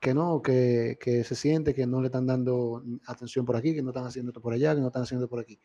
que 0.00 0.14
no, 0.14 0.42
que, 0.42 0.98
que 1.00 1.24
se 1.24 1.34
siente 1.34 1.74
que 1.74 1.86
no 1.86 2.00
le 2.00 2.06
están 2.06 2.26
dando 2.26 2.82
atención 3.06 3.44
por 3.46 3.56
aquí, 3.56 3.74
que 3.74 3.82
no 3.82 3.90
están 3.90 4.06
haciendo 4.06 4.30
esto 4.30 4.40
por 4.40 4.52
allá, 4.52 4.74
que 4.74 4.80
no 4.80 4.88
están 4.88 5.02
haciendo 5.02 5.28
por 5.28 5.40
aquí. 5.40 5.58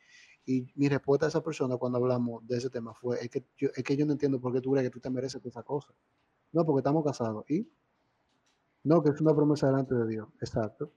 Y 0.52 0.68
mi 0.76 0.90
respuesta 0.90 1.28
a 1.28 1.30
esa 1.30 1.44
persona 1.44 1.78
cuando 1.78 2.00
hablamos 2.00 2.46
de 2.48 2.58
ese 2.58 2.72
tema 2.72 2.92
fue, 2.96 3.20
es 3.24 3.30
que 3.30 3.44
yo, 3.56 3.70
es 3.76 3.84
que 3.84 3.96
yo 3.96 4.04
no 4.08 4.14
entiendo 4.14 4.40
por 4.42 4.52
qué 4.52 4.62
tú 4.62 4.72
crees 4.72 4.88
que 4.88 4.92
tú 4.92 5.00
te 5.00 5.12
mereces 5.12 5.46
esa 5.46 5.62
cosa. 5.62 5.94
No, 6.54 6.66
porque 6.66 6.80
estamos 6.80 7.04
casados. 7.06 7.46
Y 7.52 7.68
no, 8.84 9.04
que 9.04 9.10
es 9.12 9.22
una 9.22 9.36
promesa 9.36 9.68
delante 9.68 9.94
de 9.94 10.08
Dios. 10.08 10.28
Exacto. 10.42 10.92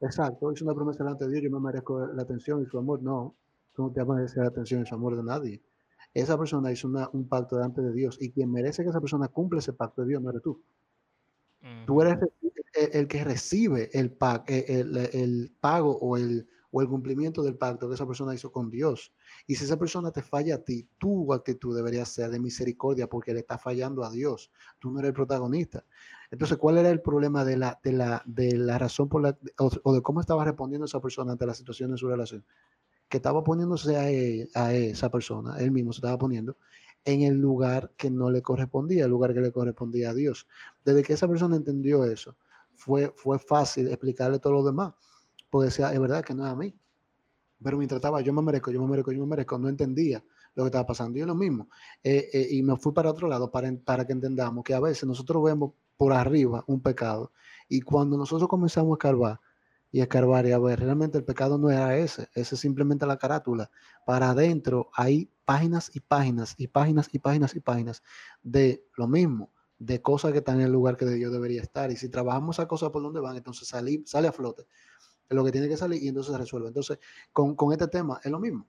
Exacto. 0.00 0.50
Es 0.52 0.62
una 0.62 0.74
promesa 0.74 1.04
delante 1.04 1.26
de 1.26 1.32
Dios. 1.32 1.42
Yo 1.44 1.50
me 1.50 1.60
merezco 1.60 2.06
la 2.06 2.22
atención 2.22 2.62
y 2.62 2.66
su 2.66 2.78
amor. 2.78 3.02
No, 3.02 3.34
tú 3.74 3.82
no 3.82 3.92
te 3.92 4.02
mereces 4.04 4.36
la 4.38 4.46
atención 4.48 4.82
y 4.82 4.86
su 4.86 4.94
amor 4.94 5.16
de 5.16 5.22
nadie. 5.22 5.62
Esa 6.14 6.38
persona 6.38 6.72
hizo 6.72 6.88
una- 6.88 7.10
un 7.12 7.28
pacto 7.28 7.56
delante 7.56 7.82
de 7.82 7.92
Dios 7.92 8.16
y 8.20 8.30
quien 8.30 8.50
merece 8.50 8.84
que 8.84 8.88
esa 8.88 9.00
persona 9.00 9.28
cumpla 9.28 9.58
ese 9.58 9.72
pacto 9.74 10.00
de 10.02 10.08
Dios 10.08 10.22
no 10.22 10.30
eres 10.30 10.42
tú. 10.42 10.62
Tú 11.86 12.00
eres 12.00 12.18
el, 12.74 12.90
el 13.00 13.08
que 13.08 13.22
recibe 13.24 13.90
el, 13.92 14.12
pa- 14.12 14.44
el, 14.46 14.96
el 14.96 15.52
pago 15.60 15.96
o 15.98 16.16
el, 16.16 16.46
o 16.76 16.82
el 16.82 16.88
cumplimiento 16.88 17.40
del 17.44 17.54
pacto 17.56 17.88
que 17.88 17.94
esa 17.94 18.04
persona 18.04 18.34
hizo 18.34 18.50
con 18.50 18.68
Dios. 18.68 19.12
Y 19.46 19.54
si 19.54 19.64
esa 19.64 19.78
persona 19.78 20.10
te 20.10 20.22
falla 20.22 20.56
a 20.56 20.58
ti, 20.58 20.88
tu 20.98 21.32
actitud 21.32 21.74
debería 21.76 22.04
ser 22.04 22.30
de 22.30 22.40
misericordia 22.40 23.06
porque 23.08 23.32
le 23.32 23.40
está 23.40 23.58
fallando 23.58 24.02
a 24.02 24.10
Dios. 24.10 24.50
Tú 24.80 24.90
no 24.90 24.98
eres 24.98 25.10
el 25.10 25.14
protagonista. 25.14 25.84
Entonces, 26.32 26.58
¿cuál 26.58 26.78
era 26.78 26.90
el 26.90 27.00
problema 27.00 27.44
de 27.44 27.56
la, 27.58 27.78
de 27.84 27.92
la, 27.92 28.22
de 28.26 28.58
la 28.58 28.76
razón 28.78 29.08
por 29.08 29.22
la, 29.22 29.38
o, 29.58 29.70
o 29.84 29.94
de 29.94 30.02
cómo 30.02 30.20
estaba 30.20 30.44
respondiendo 30.44 30.86
esa 30.86 31.00
persona 31.00 31.30
ante 31.30 31.46
la 31.46 31.54
situación 31.54 31.92
en 31.92 31.96
su 31.96 32.08
relación? 32.08 32.44
Que 33.08 33.18
estaba 33.18 33.44
poniéndose 33.44 33.96
a, 33.96 34.10
él- 34.10 34.50
a 34.54 34.74
esa 34.74 35.10
persona, 35.10 35.58
él 35.58 35.70
mismo 35.70 35.92
se 35.92 35.98
estaba 35.98 36.18
poniendo 36.18 36.56
en 37.04 37.22
el 37.22 37.36
lugar 37.36 37.92
que 37.96 38.10
no 38.10 38.30
le 38.30 38.42
correspondía, 38.42 39.04
el 39.04 39.10
lugar 39.10 39.34
que 39.34 39.40
le 39.40 39.52
correspondía 39.52 40.10
a 40.10 40.14
Dios. 40.14 40.48
Desde 40.84 41.02
que 41.04 41.12
esa 41.12 41.28
persona 41.28 41.56
entendió 41.56 42.04
eso, 42.04 42.36
fue, 42.74 43.12
fue 43.16 43.38
fácil 43.38 43.88
explicarle 43.88 44.38
todo 44.40 44.54
lo 44.54 44.64
demás. 44.64 44.94
Porque 45.54 45.66
decía, 45.66 45.92
es 45.92 46.00
verdad 46.00 46.24
que 46.24 46.34
no 46.34 46.44
es 46.44 46.50
a 46.52 46.56
mí. 46.56 46.74
Pero 47.62 47.78
mientras 47.78 47.98
estaba, 47.98 48.20
yo 48.22 48.32
me 48.32 48.42
merezco, 48.42 48.72
yo 48.72 48.82
me 48.82 48.88
merezco, 48.88 49.12
yo 49.12 49.20
me 49.20 49.26
merezco, 49.28 49.56
no 49.56 49.68
entendía 49.68 50.24
lo 50.56 50.64
que 50.64 50.66
estaba 50.66 50.84
pasando. 50.84 51.16
Y 51.16 51.20
es 51.20 51.28
lo 51.28 51.36
mismo. 51.36 51.68
Eh, 52.02 52.28
eh, 52.32 52.48
y 52.50 52.62
me 52.64 52.76
fui 52.76 52.92
para 52.92 53.08
otro 53.08 53.28
lado 53.28 53.52
para, 53.52 53.72
para 53.84 54.04
que 54.04 54.12
entendamos 54.12 54.64
que 54.64 54.74
a 54.74 54.80
veces 54.80 55.04
nosotros 55.04 55.44
vemos 55.44 55.74
por 55.96 56.12
arriba 56.12 56.64
un 56.66 56.80
pecado. 56.82 57.30
Y 57.68 57.82
cuando 57.82 58.16
nosotros 58.16 58.48
comenzamos 58.48 58.90
a 58.90 58.94
escarbar 58.94 59.40
y 59.92 60.00
a 60.00 60.02
escarbar 60.02 60.44
y 60.44 60.50
a 60.50 60.58
ver, 60.58 60.80
realmente 60.80 61.18
el 61.18 61.24
pecado 61.24 61.56
no 61.56 61.70
era 61.70 61.96
ese, 61.98 62.28
ese 62.34 62.56
es 62.56 62.60
simplemente 62.60 63.06
la 63.06 63.16
carátula. 63.16 63.70
Para 64.04 64.30
adentro 64.30 64.90
hay 64.92 65.30
páginas 65.44 65.88
y 65.94 66.00
páginas 66.00 66.56
y 66.58 66.66
páginas 66.66 67.08
y 67.12 67.20
páginas 67.20 67.54
y 67.54 67.60
páginas 67.60 68.02
de 68.42 68.84
lo 68.96 69.06
mismo, 69.06 69.52
de 69.78 70.02
cosas 70.02 70.32
que 70.32 70.38
están 70.38 70.56
en 70.56 70.66
el 70.66 70.72
lugar 70.72 70.96
que 70.96 71.06
Dios 71.06 71.30
debería 71.30 71.62
estar. 71.62 71.92
Y 71.92 71.96
si 71.96 72.08
trabajamos 72.08 72.56
esas 72.56 72.66
cosas 72.66 72.90
por 72.90 73.04
donde 73.04 73.20
van, 73.20 73.36
entonces 73.36 73.68
salí- 73.72 74.04
sale 74.04 74.26
a 74.26 74.32
flote 74.32 74.66
lo 75.34 75.44
que 75.44 75.52
tiene 75.52 75.68
que 75.68 75.76
salir 75.76 76.02
y 76.02 76.08
entonces 76.08 76.32
se 76.32 76.38
resuelve. 76.38 76.68
Entonces, 76.68 76.98
con, 77.32 77.54
con 77.54 77.72
este 77.72 77.88
tema 77.88 78.20
es 78.22 78.30
lo 78.30 78.38
mismo. 78.40 78.66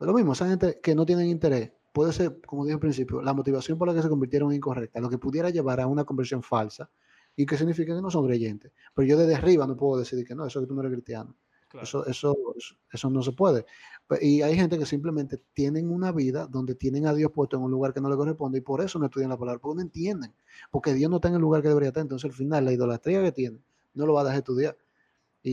Es 0.00 0.06
lo 0.06 0.14
mismo, 0.14 0.32
esa 0.32 0.48
gente 0.48 0.78
que 0.80 0.94
no 0.94 1.04
tienen 1.04 1.26
interés, 1.26 1.72
puede 1.92 2.12
ser, 2.12 2.40
como 2.46 2.64
dije 2.64 2.74
al 2.74 2.80
principio, 2.80 3.20
la 3.20 3.34
motivación 3.34 3.76
por 3.78 3.88
la 3.88 3.94
que 3.94 4.02
se 4.02 4.08
convirtieron 4.08 4.50
en 4.50 4.56
incorrecta, 4.56 5.00
lo 5.00 5.10
que 5.10 5.18
pudiera 5.18 5.50
llevar 5.50 5.80
a 5.80 5.86
una 5.88 6.04
conversión 6.04 6.42
falsa 6.42 6.88
y 7.34 7.44
que 7.46 7.56
significa 7.56 7.94
que 7.96 8.00
no 8.02 8.10
son 8.10 8.24
creyentes. 8.26 8.70
Pero 8.94 9.08
yo 9.08 9.18
desde 9.18 9.34
arriba 9.34 9.66
no 9.66 9.76
puedo 9.76 9.98
decidir 9.98 10.24
que 10.24 10.34
no, 10.36 10.46
eso 10.46 10.60
es 10.60 10.64
que 10.64 10.68
tú 10.68 10.74
no 10.74 10.82
eres 10.82 10.92
cristiano. 10.92 11.36
Claro. 11.68 11.84
Eso, 11.84 12.06
eso, 12.06 12.34
eso, 12.56 12.76
eso 12.90 13.10
no 13.10 13.22
se 13.22 13.32
puede. 13.32 13.66
Pe- 14.06 14.24
Y 14.24 14.40
hay 14.40 14.54
gente 14.56 14.78
que 14.78 14.86
simplemente 14.86 15.42
tienen 15.52 15.90
una 15.90 16.12
vida 16.12 16.46
donde 16.46 16.74
tienen 16.74 17.06
a 17.06 17.12
Dios 17.12 17.30
puesto 17.32 17.56
en 17.56 17.62
un 17.64 17.70
lugar 17.70 17.92
que 17.92 18.00
no 18.00 18.08
le 18.08 18.16
corresponde 18.16 18.58
y 18.58 18.60
por 18.62 18.80
eso 18.80 18.98
no 18.98 19.06
estudian 19.06 19.28
la 19.30 19.36
palabra, 19.36 19.60
porque 19.60 19.76
no 19.76 19.82
entienden, 19.82 20.32
porque 20.70 20.94
Dios 20.94 21.10
no 21.10 21.16
está 21.16 21.28
en 21.28 21.34
el 21.34 21.40
lugar 21.40 21.60
que 21.60 21.68
debería 21.68 21.88
estar. 21.88 22.00
Entonces 22.02 22.30
al 22.30 22.36
final 22.36 22.64
la 22.64 22.72
idolatría 22.72 23.22
que 23.22 23.32
tienen 23.32 23.62
no 23.94 24.06
lo 24.06 24.14
va 24.14 24.20
a 24.22 24.24
dejar 24.24 24.38
estudiar 24.38 24.78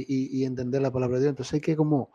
y, 0.07 0.43
entender 0.43 0.81
la 0.81 0.91
palabra 0.91 1.17
de 1.17 1.23
Dios. 1.23 1.31
Entonces 1.31 1.53
hay 1.53 1.61
que 1.61 1.75
como 1.75 2.11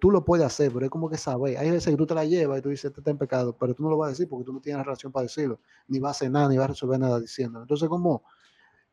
tú 0.00 0.10
lo 0.10 0.24
puedes 0.24 0.44
hacer, 0.44 0.72
pero 0.72 0.86
es 0.86 0.90
como 0.90 1.08
que 1.08 1.16
saber. 1.16 1.56
Hay 1.58 1.70
veces 1.70 1.90
que 1.90 1.96
tú 1.96 2.06
te 2.06 2.14
la 2.14 2.24
llevas 2.24 2.58
y 2.58 2.62
tú 2.62 2.68
dices, 2.68 2.86
este 2.86 3.00
está 3.00 3.10
en 3.10 3.18
pecado, 3.18 3.56
pero 3.58 3.74
tú 3.74 3.82
no 3.82 3.90
lo 3.90 3.96
vas 3.96 4.08
a 4.08 4.10
decir 4.10 4.28
porque 4.28 4.44
tú 4.44 4.52
no 4.52 4.60
tienes 4.60 4.78
la 4.78 4.84
relación 4.84 5.12
para 5.12 5.24
decirlo, 5.24 5.60
ni 5.86 6.00
vas 6.00 6.08
a 6.08 6.12
hacer 6.12 6.30
nada, 6.30 6.48
ni 6.48 6.56
vas 6.56 6.64
a 6.64 6.68
resolver 6.68 6.98
nada 6.98 7.20
diciéndolo. 7.20 7.62
Entonces, 7.62 7.88
como 7.88 8.24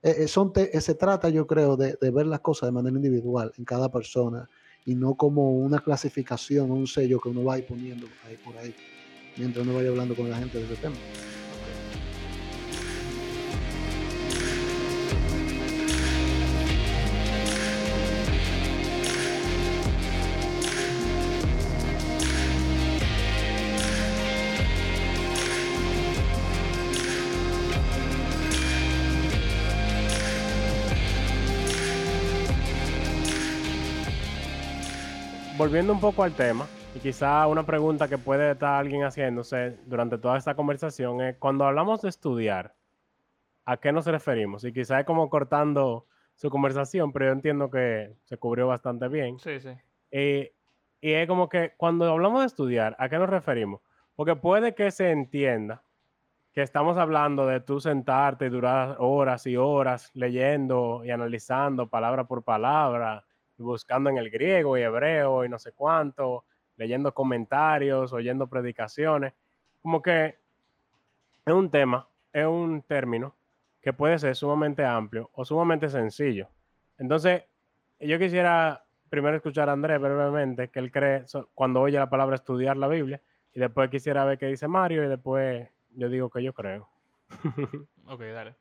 eh, 0.06 0.16
eh, 0.20 0.28
son 0.28 0.54
te- 0.54 0.76
eh, 0.76 0.82
se 0.82 0.94
trata, 0.94 1.30
yo 1.30 1.48
creo, 1.48 1.76
de, 1.76 1.98
ver 2.12 2.28
las 2.28 2.42
cosas 2.42 2.68
de 2.68 2.72
manera 2.72 2.96
individual 2.96 3.52
en 3.58 3.66
cada 3.66 3.92
persona 3.92 4.48
y 4.86 4.94
no 4.94 5.16
como 5.16 5.52
una 5.52 5.80
clasificación 5.80 6.70
un 6.70 6.86
sello 6.86 7.20
que 7.20 7.30
uno 7.30 7.44
va 7.44 7.56
a 7.56 7.62
poniendo 7.68 8.06
ahí 8.24 8.38
por 8.38 8.56
ahí, 8.58 8.76
mientras 9.36 9.66
uno 9.66 9.76
vaya 9.76 9.90
hablando 9.90 10.16
con 10.16 10.30
la 10.30 10.38
gente 10.38 10.60
de 10.60 10.66
ese 10.66 10.76
tema. 10.76 10.96
Volviendo 35.66 35.94
un 35.94 36.00
poco 36.00 36.22
al 36.22 36.32
tema, 36.34 36.68
y 36.94 37.00
quizá 37.00 37.48
una 37.48 37.66
pregunta 37.66 38.08
que 38.08 38.20
puede 38.20 38.52
estar 38.52 38.76
alguien 38.76 39.02
haciéndose 39.02 39.80
durante 39.88 40.20
toda 40.20 40.38
esta 40.38 40.54
conversación 40.54 41.22
es, 41.22 41.38
cuando 41.38 41.66
hablamos 41.66 42.04
de 42.04 42.10
estudiar, 42.10 42.76
¿a 43.66 43.78
qué 43.78 43.92
nos 43.92 44.06
referimos? 44.06 44.64
Y 44.64 44.72
quizá 44.72 45.00
es 45.00 45.08
como 45.08 45.28
cortando 45.28 46.06
su 46.36 46.52
conversación, 46.52 47.12
pero 47.12 47.26
yo 47.26 47.32
entiendo 47.32 47.72
que 47.72 48.14
se 48.26 48.38
cubrió 48.38 48.68
bastante 48.68 49.08
bien. 49.08 49.40
Sí, 49.40 49.60
sí. 49.60 49.72
Y, 50.12 50.52
y 51.02 51.14
es 51.14 51.28
como 51.28 51.50
que 51.50 51.74
cuando 51.78 52.12
hablamos 52.12 52.42
de 52.42 52.46
estudiar, 52.46 52.96
¿a 53.00 53.10
qué 53.10 53.18
nos 53.18 53.28
referimos? 53.32 53.82
Porque 54.16 54.36
puede 54.36 54.76
que 54.76 54.92
se 54.92 55.10
entienda 55.10 55.82
que 56.54 56.62
estamos 56.62 56.96
hablando 56.96 57.48
de 57.48 57.60
tú 57.60 57.80
sentarte 57.80 58.46
y 58.46 58.50
durar 58.50 58.98
horas 59.00 59.48
y 59.48 59.58
horas 59.58 60.12
leyendo 60.14 61.02
y 61.04 61.10
analizando 61.10 61.90
palabra 61.90 62.26
por 62.26 62.44
palabra, 62.44 63.26
buscando 63.58 64.10
en 64.10 64.18
el 64.18 64.30
griego 64.30 64.78
y 64.78 64.82
hebreo 64.82 65.46
y 65.46 65.50
no 65.50 65.60
sé 65.60 65.72
cuánto, 65.72 66.46
leyendo 66.78 67.14
comentarios, 67.14 68.14
oyendo 68.14 68.48
predicaciones. 68.48 69.34
Como 69.82 70.02
que 70.02 70.38
es 71.46 71.54
un 71.54 71.70
tema, 71.70 72.08
es 72.34 72.46
un 72.46 72.82
término 72.82 73.36
que 73.82 73.94
puede 73.94 74.18
ser 74.18 74.36
sumamente 74.36 74.84
amplio 74.84 75.30
o 75.34 75.46
sumamente 75.46 75.90
sencillo. 75.90 76.48
Entonces, 76.98 77.44
yo 78.00 78.18
quisiera 78.18 78.84
primero 79.10 79.38
escuchar 79.38 79.70
a 79.70 79.74
Andrés 79.74 80.02
brevemente, 80.02 80.70
que 80.70 80.80
él 80.80 80.92
cree 80.92 81.26
cuando 81.54 81.82
oye 81.82 81.98
la 81.98 82.10
palabra 82.10 82.36
estudiar 82.36 82.78
la 82.78 82.88
Biblia, 82.88 83.22
y 83.54 83.60
después 83.60 83.90
quisiera 83.90 84.26
ver 84.26 84.38
qué 84.38 84.48
dice 84.48 84.68
Mario, 84.68 85.04
y 85.04 85.08
después 85.08 85.70
yo 85.92 86.10
digo 86.10 86.30
que 86.30 86.44
yo 86.44 86.54
creo. 86.54 86.90
Ok, 88.08 88.22
dale. 88.22 88.56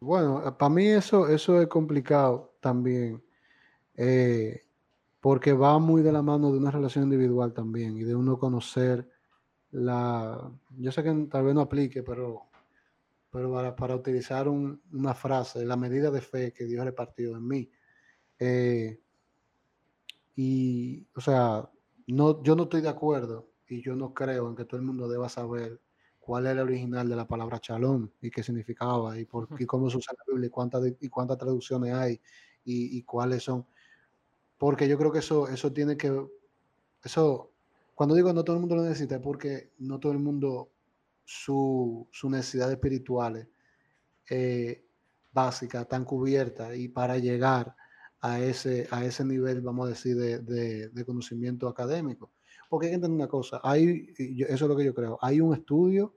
Bueno, 0.00 0.56
para 0.56 0.70
mí 0.70 0.86
eso, 0.86 1.28
eso 1.28 1.60
es 1.60 1.68
complicado 1.68 2.54
también, 2.60 3.22
eh, 3.98 4.62
porque 5.20 5.54
va 5.54 5.78
muy 5.80 6.02
de 6.02 6.12
la 6.12 6.22
mano 6.22 6.52
de 6.52 6.58
una 6.58 6.72
relación 6.72 7.04
individual 7.06 7.54
también 7.54 7.98
y 7.98 8.04
de 8.04 8.16
uno 8.16 8.38
conocer 8.38 9.08
la... 9.72 10.52
Yo 10.78 10.92
sé 10.92 11.02
que 11.04 11.12
tal 11.30 11.44
vez 11.46 11.54
no 11.54 11.62
aplique, 11.62 12.02
pero, 12.04 12.44
pero 13.30 13.52
para, 13.52 13.76
para 13.76 13.96
utilizar 13.96 14.48
un- 14.48 14.82
una 14.92 15.14
frase, 15.14 15.64
la 15.66 15.76
medida 15.76 16.10
de 16.10 16.20
fe 16.22 16.52
que 16.52 16.64
Dios 16.66 16.84
repartió 16.84 17.36
en 17.36 17.48
mí. 17.48 17.70
eh, 18.40 19.00
y, 20.36 21.06
o 21.14 21.20
sea, 21.20 21.68
no, 22.06 22.42
yo 22.42 22.54
no 22.56 22.64
estoy 22.64 22.80
de 22.80 22.88
acuerdo 22.88 23.50
y 23.66 23.82
yo 23.82 23.94
no 23.96 24.14
creo 24.14 24.48
en 24.48 24.56
que 24.56 24.64
todo 24.64 24.78
el 24.80 24.86
mundo 24.86 25.08
deba 25.08 25.28
saber 25.28 25.80
cuál 26.18 26.44
era 26.46 26.62
el 26.62 26.68
original 26.68 27.08
de 27.08 27.16
la 27.16 27.26
palabra 27.26 27.60
chalón 27.60 28.12
y 28.20 28.30
qué 28.30 28.42
significaba 28.42 29.18
y, 29.18 29.24
por, 29.24 29.48
y 29.58 29.66
cómo 29.66 29.90
se 29.90 29.98
usa 29.98 30.12
en 30.12 30.18
la 30.18 30.32
Biblia 30.34 30.46
y 30.48 30.50
cuántas, 30.50 30.82
y 31.00 31.08
cuántas 31.08 31.38
traducciones 31.38 31.94
hay 31.94 32.20
y, 32.64 32.98
y 32.98 33.02
cuáles 33.02 33.42
son. 33.44 33.66
Porque 34.58 34.88
yo 34.88 34.98
creo 34.98 35.12
que 35.12 35.20
eso, 35.20 35.48
eso 35.48 35.72
tiene 35.72 35.96
que, 35.96 36.12
eso, 37.04 37.52
cuando 37.94 38.14
digo 38.14 38.32
no 38.32 38.44
todo 38.44 38.56
el 38.56 38.60
mundo 38.60 38.76
lo 38.76 38.82
necesita 38.84 39.16
es 39.16 39.20
porque 39.22 39.72
no 39.78 39.98
todo 40.00 40.12
el 40.12 40.18
mundo 40.18 40.70
su, 41.24 42.08
sus 42.10 42.30
necesidades 42.30 42.74
espirituales 42.74 43.48
eh, 44.30 44.84
básicas 45.32 45.82
están 45.82 46.04
cubiertas 46.04 46.76
y 46.76 46.88
para 46.88 47.18
llegar 47.18 47.74
a 48.20 48.40
ese, 48.40 48.88
a 48.90 49.04
ese 49.04 49.24
nivel, 49.24 49.60
vamos 49.60 49.86
a 49.86 49.90
decir, 49.90 50.16
de, 50.16 50.38
de- 50.40 51.04
conocimiento 51.04 51.68
académico. 51.68 52.32
Porque 52.68 52.86
hay 52.86 52.90
que 52.92 52.94
entender 52.96 53.16
una 53.16 53.28
cosa, 53.28 53.60
hay, 53.62 54.12
eso 54.18 54.64
es 54.64 54.68
lo 54.68 54.76
que 54.76 54.84
yo 54.84 54.94
creo, 54.94 55.18
hay 55.22 55.40
un 55.40 55.54
estudio 55.54 56.14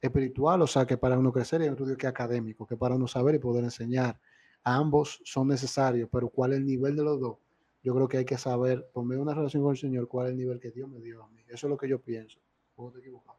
espiritual, 0.00 0.62
o 0.62 0.66
sea, 0.66 0.86
que 0.86 0.96
para 0.98 1.18
uno 1.18 1.32
crecer, 1.32 1.62
hay 1.62 1.68
un 1.68 1.74
estudio 1.74 1.96
que 1.96 2.06
académico, 2.06 2.66
que 2.66 2.76
para 2.76 2.94
uno 2.96 3.08
saber 3.08 3.36
y 3.36 3.38
poder 3.38 3.64
enseñar. 3.64 4.20
Ambos 4.64 5.20
son 5.24 5.48
necesarios, 5.48 6.08
pero 6.12 6.28
¿cuál 6.30 6.52
es 6.52 6.58
el 6.58 6.66
nivel 6.66 6.96
de 6.96 7.04
los 7.04 7.20
dos? 7.20 7.38
Yo 7.82 7.94
creo 7.94 8.08
que 8.08 8.18
hay 8.18 8.24
que 8.24 8.38
saber, 8.38 8.88
por 8.92 9.04
medio 9.04 9.18
de 9.18 9.22
una 9.22 9.34
relación 9.34 9.62
con 9.62 9.72
el 9.72 9.78
Señor, 9.78 10.08
cuál 10.08 10.26
es 10.26 10.32
el 10.32 10.38
nivel 10.38 10.60
que 10.60 10.70
Dios 10.70 10.88
me 10.88 11.00
dio 11.00 11.22
a 11.22 11.28
mí. 11.28 11.42
Eso 11.48 11.66
es 11.66 11.70
lo 11.70 11.76
que 11.76 11.88
yo 11.88 12.00
pienso. 12.00 12.40
Puedo 12.74 12.90
estar 12.90 13.00
equivocado. 13.00 13.38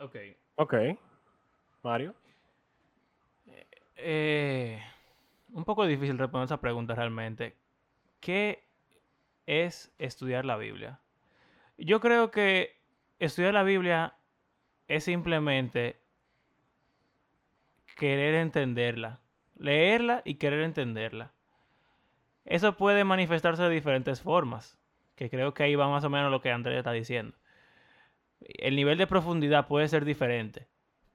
Ok. 0.00 0.16
Ok. 0.56 0.74
Mario. 1.82 2.14
Eh, 3.96 4.82
un 5.52 5.64
poco 5.64 5.86
difícil 5.86 6.18
responder 6.18 6.46
esa 6.46 6.60
pregunta 6.60 6.94
realmente. 6.94 7.54
¿Qué 8.20 8.64
es 9.46 9.92
estudiar 9.98 10.44
la 10.44 10.56
Biblia? 10.56 11.00
Yo 11.78 12.00
creo 12.00 12.30
que 12.30 12.80
estudiar 13.20 13.54
la 13.54 13.62
Biblia 13.62 14.16
es 14.88 15.04
simplemente 15.04 16.00
querer 17.96 18.34
entenderla. 18.34 19.20
Leerla 19.56 20.22
y 20.24 20.34
querer 20.36 20.62
entenderla. 20.62 21.32
Eso 22.44 22.76
puede 22.76 23.04
manifestarse 23.04 23.62
de 23.62 23.70
diferentes 23.70 24.20
formas, 24.20 24.78
que 25.14 25.30
creo 25.30 25.54
que 25.54 25.62
ahí 25.62 25.74
va 25.74 25.88
más 25.88 26.04
o 26.04 26.10
menos 26.10 26.30
lo 26.30 26.40
que 26.40 26.50
Andrés 26.50 26.78
está 26.78 26.92
diciendo. 26.92 27.36
El 28.40 28.74
nivel 28.74 28.98
de 28.98 29.06
profundidad 29.06 29.68
puede 29.68 29.88
ser 29.88 30.04
diferente, 30.04 30.66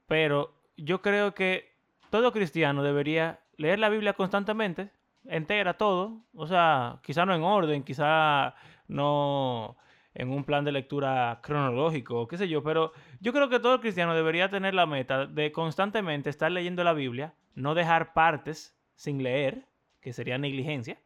pero 0.08 0.54
yo 0.78 1.02
creo 1.02 1.34
que 1.34 1.76
todo 2.10 2.32
cristiano 2.32 2.84
debería 2.84 3.42
leer 3.58 3.80
la 3.80 3.90
Biblia 3.90 4.14
constantemente, 4.14 4.92
entera 5.26 5.74
todo, 5.74 6.22
o 6.34 6.48
sea, 6.48 7.00
quizá 7.04 7.26
no 7.26 7.36
en 7.36 7.44
orden, 7.44 7.84
quizá 7.84 8.56
no 8.88 9.76
en 10.14 10.32
un 10.32 10.46
plan 10.46 10.64
de 10.64 10.72
lectura 10.72 11.40
cronológico, 11.44 12.28
qué 12.28 12.38
sé 12.38 12.48
yo, 12.48 12.64
pero 12.64 12.92
yo 13.20 13.34
creo 13.34 13.50
que 13.50 13.60
todo 13.60 13.82
cristiano 13.82 14.16
debería 14.16 14.50
tener 14.50 14.74
la 14.74 14.86
meta 14.86 15.28
de 15.28 15.52
constantemente 15.52 16.30
estar 16.30 16.52
leyendo 16.52 16.84
la 16.84 16.94
Biblia, 16.94 17.34
no 17.54 17.76
dejar 17.76 18.14
partes 18.14 18.76
sin 18.96 19.22
leer, 19.22 19.68
que 20.02 20.14
sería 20.14 20.38
negligencia, 20.38 20.98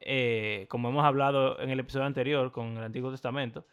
eh, 0.00 0.66
como 0.68 0.88
hemos 0.88 1.04
hablado 1.04 1.60
en 1.60 1.70
el 1.70 1.80
episodio 1.80 2.06
anterior 2.06 2.52
con 2.52 2.76
el 2.76 2.84
Antiguo 2.84 3.10
Testamento, 3.10 3.66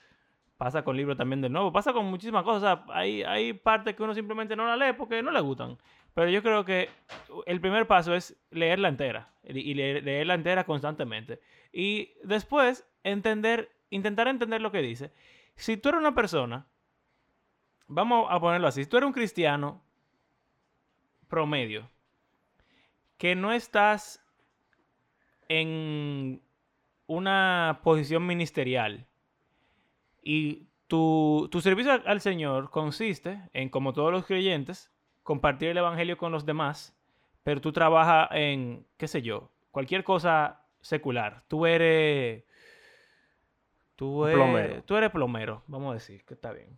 pasa 0.58 0.84
con 0.84 0.96
libros 0.96 1.18
también 1.18 1.42
del 1.42 1.52
Nuevo, 1.52 1.72
pasa 1.72 1.94
con 1.94 2.06
muchísimas 2.06 2.44
cosas. 2.44 2.80
Hay, 2.90 3.24
hay 3.24 3.54
partes 3.54 3.96
que 3.96 4.04
uno 4.04 4.14
simplemente 4.14 4.56
no 4.56 4.66
la 4.66 4.78
lee 4.78 4.96
porque 4.98 5.22
no 5.22 5.32
le 5.32 5.42
gustan. 5.42 5.78
Pero 6.14 6.30
yo 6.30 6.42
creo 6.42 6.64
que 6.64 6.90
el 7.46 7.60
primer 7.60 7.88
paso 7.88 8.16
es 8.16 8.38
leerla 8.50 8.88
entera 8.88 9.34
y 9.44 9.60
y 9.60 9.74
leer- 9.74 10.02
leerla 10.02 10.34
entera 10.34 10.64
constantemente. 10.64 11.42
Y 11.74 12.14
después 12.24 12.88
entender, 13.04 13.70
intentar 13.90 14.30
entender 14.30 14.62
lo 14.62 14.72
que 14.72 14.82
dice. 14.82 15.12
Si 15.56 15.76
tú 15.76 15.90
eres 15.90 16.00
una 16.00 16.16
persona, 16.16 16.68
vamos 17.88 18.28
a 18.30 18.40
ponerlo 18.40 18.68
así, 18.68 18.84
si 18.84 18.90
tú 18.90 18.96
eres 18.98 19.08
un 19.08 19.14
cristiano 19.14 19.84
promedio, 21.28 21.90
que 23.18 23.36
no 23.36 23.52
estás 23.52 24.25
en 25.50 26.42
una 27.08 27.80
posición 27.84 28.26
ministerial, 28.26 29.06
y 30.22 30.68
tu, 30.88 31.48
tu 31.52 31.62
servicio 31.62 31.92
al, 31.92 32.22
Señor 32.22 32.70
consiste 32.70 33.42
en, 33.54 33.70
como 33.70 33.94
todos 33.94 34.12
los 34.12 34.26
creyentes, 34.26 34.92
compartir 35.24 35.70
el 35.70 35.78
Evangelio 35.78 36.18
con 36.18 36.32
los 36.32 36.46
demás, 36.46 36.98
pero 37.44 37.62
tú 37.62 37.72
trabajas 37.72 38.30
en, 38.32 38.86
qué 38.98 39.08
sé 39.08 39.22
yo, 39.22 39.52
cualquier 39.72 40.04
cosa 40.04 40.64
secular. 40.82 41.44
Tú 41.48 41.66
eres... 41.66 42.44
Tú 43.96 44.26
eres, 44.26 44.36
plomero. 44.36 44.84
tú 44.84 44.98
eres 44.98 45.10
plomero, 45.10 45.64
vamos 45.68 45.92
a 45.92 45.94
decir, 45.94 46.26
que 46.26 46.34
está 46.34 46.52
bien. 46.52 46.78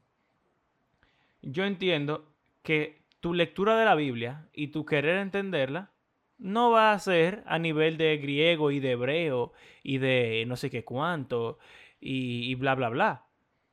Yo 1.42 1.66
entiendo 1.66 2.30
que 2.62 3.02
tu 3.22 3.34
lectura 3.34 3.76
de 3.76 3.86
la 3.86 3.96
Biblia 3.96 4.48
y 4.54 4.68
tu 4.68 4.86
querer 4.86 5.18
entenderla 5.18 5.90
no 6.38 6.72
va 6.72 6.92
a 6.92 7.00
ser 7.00 7.44
a 7.46 7.60
nivel 7.60 7.98
de 7.98 8.18
griego 8.18 8.72
y 8.72 8.80
de 8.80 8.92
hebreo 8.92 9.54
y 9.84 9.98
de 9.98 10.46
no 10.48 10.56
sé 10.56 10.70
qué 10.70 10.84
cuánto 10.84 11.58
y, 12.00 12.54
bla, 12.56 12.76
bla, 12.76 12.90
bla. 12.90 13.26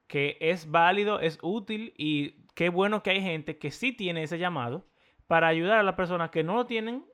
Que 0.07 0.39
es 0.41 0.71
válido, 0.71 1.21
es 1.21 1.39
útil 1.43 1.95
y 1.97 2.37
qué 2.55 2.69
bueno 2.69 3.03
que 3.03 3.11
hay 3.11 3.21
gente 3.21 3.59
que 3.59 3.71
sí 3.71 3.93
tiene 3.93 4.23
ese 4.23 4.39
llamado 4.39 4.87
para 5.27 5.49
ayudar 5.49 5.79
a 5.79 5.83
las 5.83 5.95
personas 5.95 6.31
que 6.31 6.45
no 6.45 6.55
lo 6.55 6.67
tienen 6.67 7.05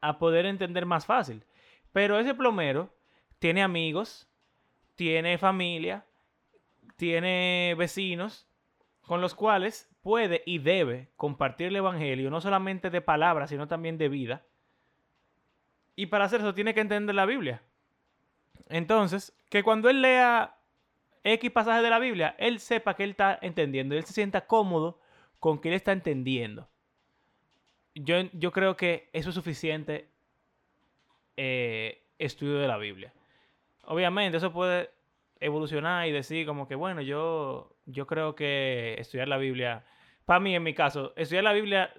a 0.00 0.18
poder 0.18 0.46
entender 0.46 0.86
más 0.86 1.06
fácil. 1.06 1.44
Pero 1.92 2.18
ese 2.18 2.34
plomero 2.34 2.94
tiene 3.38 3.62
amigos, 3.62 4.28
tiene 4.96 5.38
familia, 5.38 6.04
tiene 6.96 7.74
vecinos 7.78 8.48
con 9.02 9.20
los 9.20 9.34
cuales 9.34 9.88
puede 10.02 10.42
y 10.44 10.58
debe 10.58 11.08
compartir 11.16 11.68
el 11.68 11.76
Evangelio, 11.76 12.30
no 12.30 12.40
solamente 12.40 12.90
de 12.90 13.00
palabras, 13.00 13.50
sino 13.50 13.68
también 13.68 13.98
de 13.98 14.08
vida. 14.08 14.44
Y 15.98 16.06
para 16.06 16.26
hacer 16.26 16.38
eso 16.38 16.54
tiene 16.54 16.74
que 16.74 16.80
entender 16.80 17.12
la 17.12 17.26
Biblia. 17.26 17.60
Entonces, 18.68 19.36
que 19.50 19.64
cuando 19.64 19.90
él 19.90 20.00
lea 20.00 20.54
X 21.24 21.50
pasaje 21.50 21.82
de 21.82 21.90
la 21.90 21.98
Biblia, 21.98 22.36
él 22.38 22.60
sepa 22.60 22.94
que 22.94 23.02
él 23.02 23.10
está 23.10 23.36
entendiendo, 23.42 23.96
él 23.96 24.04
se 24.04 24.12
sienta 24.12 24.46
cómodo 24.46 25.00
con 25.40 25.60
que 25.60 25.70
él 25.70 25.74
está 25.74 25.90
entendiendo. 25.90 26.68
Yo, 27.96 28.14
yo 28.32 28.52
creo 28.52 28.76
que 28.76 29.10
eso 29.12 29.30
es 29.30 29.34
suficiente 29.34 30.08
eh, 31.36 32.04
estudio 32.20 32.58
de 32.58 32.68
la 32.68 32.76
Biblia. 32.76 33.12
Obviamente, 33.82 34.36
eso 34.36 34.52
puede 34.52 34.90
evolucionar 35.40 36.06
y 36.06 36.12
decir 36.12 36.46
como 36.46 36.68
que, 36.68 36.76
bueno, 36.76 37.02
yo, 37.02 37.74
yo 37.86 38.06
creo 38.06 38.36
que 38.36 38.94
estudiar 38.98 39.26
la 39.26 39.36
Biblia, 39.36 39.84
para 40.28 40.40
mí 40.40 40.54
en 40.54 40.62
mi 40.62 40.74
caso, 40.74 41.14
estudiar 41.16 41.42
la 41.42 41.54
Biblia 41.54 41.90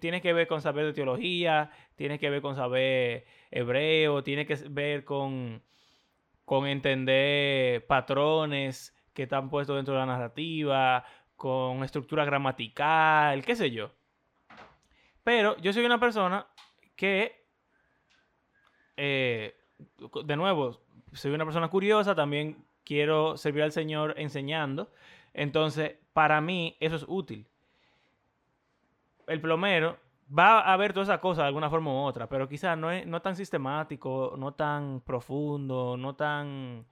tiene 0.00 0.20
que 0.20 0.32
ver 0.32 0.48
con 0.48 0.60
saber 0.60 0.84
de 0.84 0.92
teología, 0.92 1.70
tiene 1.94 2.18
que 2.18 2.28
ver 2.28 2.42
con 2.42 2.56
saber 2.56 3.24
hebreo, 3.52 4.24
tiene 4.24 4.46
que 4.46 4.56
ver 4.68 5.04
con, 5.04 5.62
con 6.44 6.66
entender 6.66 7.86
patrones 7.86 8.96
que 9.14 9.22
están 9.22 9.48
puestos 9.48 9.76
dentro 9.76 9.94
de 9.94 10.00
la 10.00 10.06
narrativa, 10.06 11.04
con 11.36 11.84
estructura 11.84 12.24
gramatical, 12.24 13.44
qué 13.44 13.54
sé 13.54 13.70
yo. 13.70 13.92
Pero 15.22 15.56
yo 15.58 15.72
soy 15.72 15.84
una 15.84 16.00
persona 16.00 16.48
que, 16.96 17.46
eh, 18.96 19.54
de 20.24 20.36
nuevo, 20.36 20.80
soy 21.12 21.30
una 21.30 21.44
persona 21.44 21.68
curiosa, 21.68 22.16
también 22.16 22.56
quiero 22.82 23.36
servir 23.36 23.62
al 23.62 23.70
Señor 23.70 24.14
enseñando. 24.16 24.90
Entonces, 25.32 25.94
para 26.12 26.40
mí, 26.40 26.76
eso 26.80 26.96
es 26.96 27.04
útil. 27.06 27.46
El 29.28 29.40
plomero 29.40 29.98
va 30.36 30.60
a 30.60 30.76
ver 30.76 30.92
todas 30.92 31.08
esas 31.08 31.20
cosas 31.20 31.44
de 31.44 31.48
alguna 31.48 31.70
forma 31.70 31.92
u 31.92 31.96
otra, 31.96 32.28
pero 32.28 32.48
quizás 32.48 32.76
no 32.76 32.90
es 32.90 33.06
no 33.06 33.22
tan 33.22 33.36
sistemático, 33.36 34.34
no 34.36 34.54
tan 34.54 35.00
profundo, 35.00 35.96
no 35.96 36.14
tan... 36.14 36.84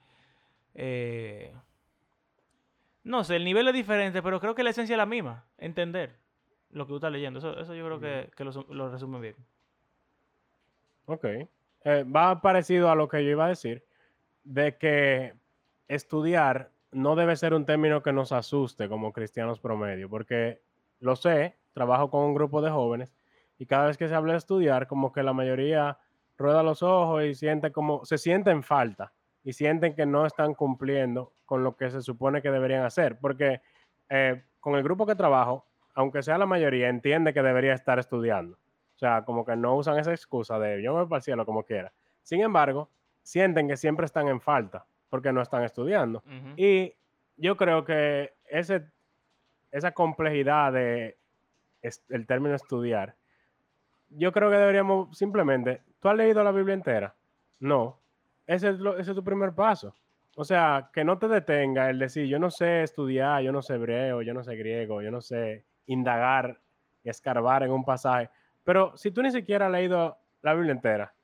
Eh, 0.75 1.53
no 3.05 3.25
sé, 3.25 3.37
el 3.37 3.45
nivel 3.45 3.69
es 3.69 3.75
diferente, 3.75 4.23
pero 4.23 4.41
creo 4.41 4.55
que 4.55 4.65
la 4.65 4.71
esencia 4.71 4.95
es 4.95 4.99
la 4.99 5.07
misma, 5.07 5.45
entender 5.59 6.17
lo 6.71 6.87
que 6.87 6.91
tú 6.91 6.97
estás 6.97 7.13
leyendo. 7.13 7.39
Eso, 7.39 7.59
eso 7.59 7.75
yo 7.75 7.85
creo 7.87 8.01
que, 8.01 8.45
lo, 8.45 8.91
resume 8.91 9.21
bien. 9.21 9.37
Ok. 11.07 11.25
Eh, 11.25 12.05
va 12.05 12.41
parecido 12.41 12.91
a 12.91 12.97
lo 12.97 13.09
que 13.09 13.25
yo 13.25 13.31
iba 13.31 13.47
a 13.47 13.51
decir, 13.51 13.85
de 14.43 14.77
que 14.77 15.35
estudiar 15.89 16.71
no 16.91 17.15
debe 17.15 17.37
ser 17.37 17.55
un 17.55 17.65
término 17.65 18.03
que 18.03 18.13
nos 18.13 18.33
asuste 18.33 18.89
como 18.89 19.13
cristianos 19.13 19.61
promedio, 19.61 20.09
porque 20.09 20.63
lo 20.99 21.15
sé, 21.15 21.57
trabajo 21.77 22.09
con 22.09 22.25
un 22.25 22.33
grupo 22.33 22.63
de 22.63 22.71
jóvenes 22.71 23.15
y 23.59 23.67
cada 23.67 23.87
vez 23.87 23.99
que 23.99 24.09
se 24.09 24.15
habla 24.15 24.33
de 24.33 24.39
estudiar, 24.39 24.87
como 24.87 25.13
que 25.13 25.23
la 25.23 25.35
mayoría 25.35 25.99
rueda 26.39 26.63
los 26.63 26.83
ojos 26.83 27.23
y 27.25 27.35
siente 27.35 27.71
como, 27.71 28.03
se 28.07 28.17
sienten 28.17 28.63
falta 28.63 29.13
y 29.45 29.53
sienten 29.53 29.95
que 29.95 30.07
no 30.07 30.25
están 30.25 30.55
cumpliendo 30.55 31.35
con 31.45 31.63
lo 31.63 31.77
que 31.77 31.91
se 31.91 32.01
supone 32.01 32.41
que 32.41 32.51
deberían 32.51 32.85
hacer, 32.85 33.19
porque 33.19 33.61
eh, 34.09 34.43
con 34.59 34.75
el 34.75 34.83
grupo 34.83 35.05
que 35.05 35.15
trabajo, 35.15 35.67
aunque 35.95 36.23
sea 36.23 36.39
la 36.39 36.47
mayoría, 36.47 36.89
entiende 36.89 37.35
que 37.35 37.43
debería 37.43 37.75
estar 37.75 37.99
estudiando. 37.99 38.57
O 38.95 38.99
sea, 38.99 39.27
como 39.27 39.45
que 39.45 39.55
no 39.55 39.77
usan 39.77 39.99
esa 39.99 40.13
excusa 40.13 40.59
de 40.59 40.83
yo 40.83 40.95
me 40.95 41.01
voy 41.01 41.09
para 41.09 41.19
el 41.19 41.25
cielo 41.25 41.45
como 41.45 41.63
quiera. 41.63 41.93
Sin 42.23 42.41
embargo, 42.41 42.89
sienten 43.23 43.69
que 43.69 43.77
siempre 43.77 44.07
están 44.07 44.29
en 44.29 44.41
falta 44.41 44.87
porque 45.11 45.31
no 45.31 45.43
están 45.43 45.63
estudiando. 45.63 46.23
Y 46.57 46.95
yo 47.37 47.59
creo 47.59 47.85
que 47.85 48.33
ese, 48.47 48.87
esa 49.71 49.93
complejidad 49.93 50.73
de 50.73 51.19
el 52.09 52.27
término 52.27 52.55
estudiar, 52.55 53.15
yo 54.11 54.33
creo 54.33 54.51
que 54.51 54.57
deberíamos 54.57 55.17
simplemente, 55.17 55.83
¿tú 56.01 56.09
has 56.09 56.17
leído 56.17 56.43
la 56.43 56.53
Biblia 56.53 56.75
entera? 56.75 57.15
No. 57.61 57.99
Ese 58.47 58.71
es, 58.71 59.07
tu 59.07 59.25
primer 59.25 59.53
paso. 59.53 59.95
O 60.37 60.45
sea, 60.45 60.91
que 60.93 61.05
no 61.05 61.19
te 61.19 61.29
detenga 61.29 61.91
el 61.91 61.99
decir, 61.99 62.27
yo 62.27 62.39
no 62.39 62.51
sé 62.51 62.83
estudiar, 62.83 63.43
yo 63.43 63.53
no 63.53 63.63
sé 63.63 63.75
hebreo, 63.75 64.23
yo 64.23 64.35
no 64.35 64.45
sé 64.45 64.55
griego, 64.57 65.03
yo 65.03 65.11
no 65.11 65.21
sé 65.21 65.65
indagar 65.87 66.61
escarbar 67.03 67.63
en 67.63 67.71
un 67.71 67.85
pasaje. 67.85 68.31
Pero 68.65 68.97
si 68.97 69.11
tú 69.11 69.23
ni 69.23 69.31
siquiera 69.31 69.67
has 69.67 69.73
leído 69.73 70.17
la 70.43 70.55
Biblia 70.55 70.73
entera, 70.73 71.15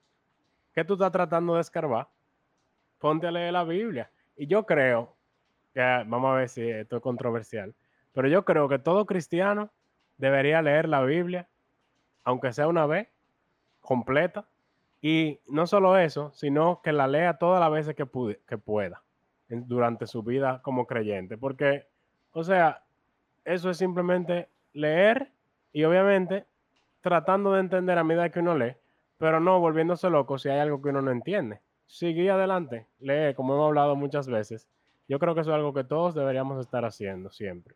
¿qué 0.72 0.84
tú 0.84 0.94
estás 0.94 1.12
tratando 1.12 1.54
de 1.54 1.60
escarbar? 1.60 2.08
Ponte 2.98 3.26
a 3.26 3.30
leer 3.30 3.52
la 3.52 3.64
Biblia. 3.64 4.10
Y 4.36 4.46
yo 4.46 4.64
creo, 4.64 5.14
que, 5.74 5.80
vamos 5.80 6.30
a 6.30 6.34
ver 6.34 6.48
si 6.48 6.68
esto 6.68 6.96
es 6.96 7.02
controversial, 7.02 7.74
pero 8.12 8.28
yo 8.28 8.44
creo 8.44 8.68
que 8.68 8.78
todo 8.78 9.06
cristiano 9.06 9.70
debería 10.23 10.62
leer 10.62 10.89
la 10.89 11.03
Biblia, 11.03 11.49
aunque 12.23 12.53
sea 12.53 12.68
una 12.68 12.87
vez, 12.87 13.09
completa. 13.81 14.47
Y 15.01 15.41
no 15.49 15.66
solo 15.66 15.99
eso, 15.99 16.31
sino 16.33 16.81
que 16.81 16.93
la 16.93 17.09
lea 17.09 17.39
todas 17.39 17.61
las 17.61 17.73
veces 17.73 17.97
que, 17.97 18.07
que 18.47 18.57
pueda 18.57 19.03
durante 19.49 20.07
su 20.07 20.23
vida 20.23 20.62
como 20.62 20.87
creyente. 20.87 21.37
Porque, 21.37 21.89
o 22.31 22.45
sea, 22.45 22.85
eso 23.45 23.68
es 23.68 23.77
simplemente 23.77 24.49
leer 24.73 25.33
y 25.73 25.83
obviamente 25.83 26.47
tratando 27.01 27.55
de 27.55 27.61
entender 27.61 27.99
a 27.99 28.05
medida 28.05 28.31
que 28.31 28.39
uno 28.39 28.57
lee, 28.57 28.77
pero 29.18 29.41
no 29.41 29.59
volviéndose 29.59 30.09
loco 30.09 30.39
si 30.39 30.51
hay 30.51 30.61
algo 30.61 30.81
que 30.81 30.91
uno 30.91 31.03
no 31.03 31.11
entiende. 31.11 31.61
Sigue 31.87 32.31
adelante, 32.31 32.87
lee, 33.01 33.35
como 33.35 33.55
hemos 33.55 33.66
hablado 33.66 33.97
muchas 33.97 34.29
veces. 34.29 34.68
Yo 35.09 35.18
creo 35.18 35.35
que 35.35 35.41
eso 35.41 35.51
es 35.51 35.57
algo 35.57 35.75
que 35.75 35.83
todos 35.83 36.14
deberíamos 36.14 36.61
estar 36.61 36.85
haciendo 36.85 37.33
siempre. 37.33 37.75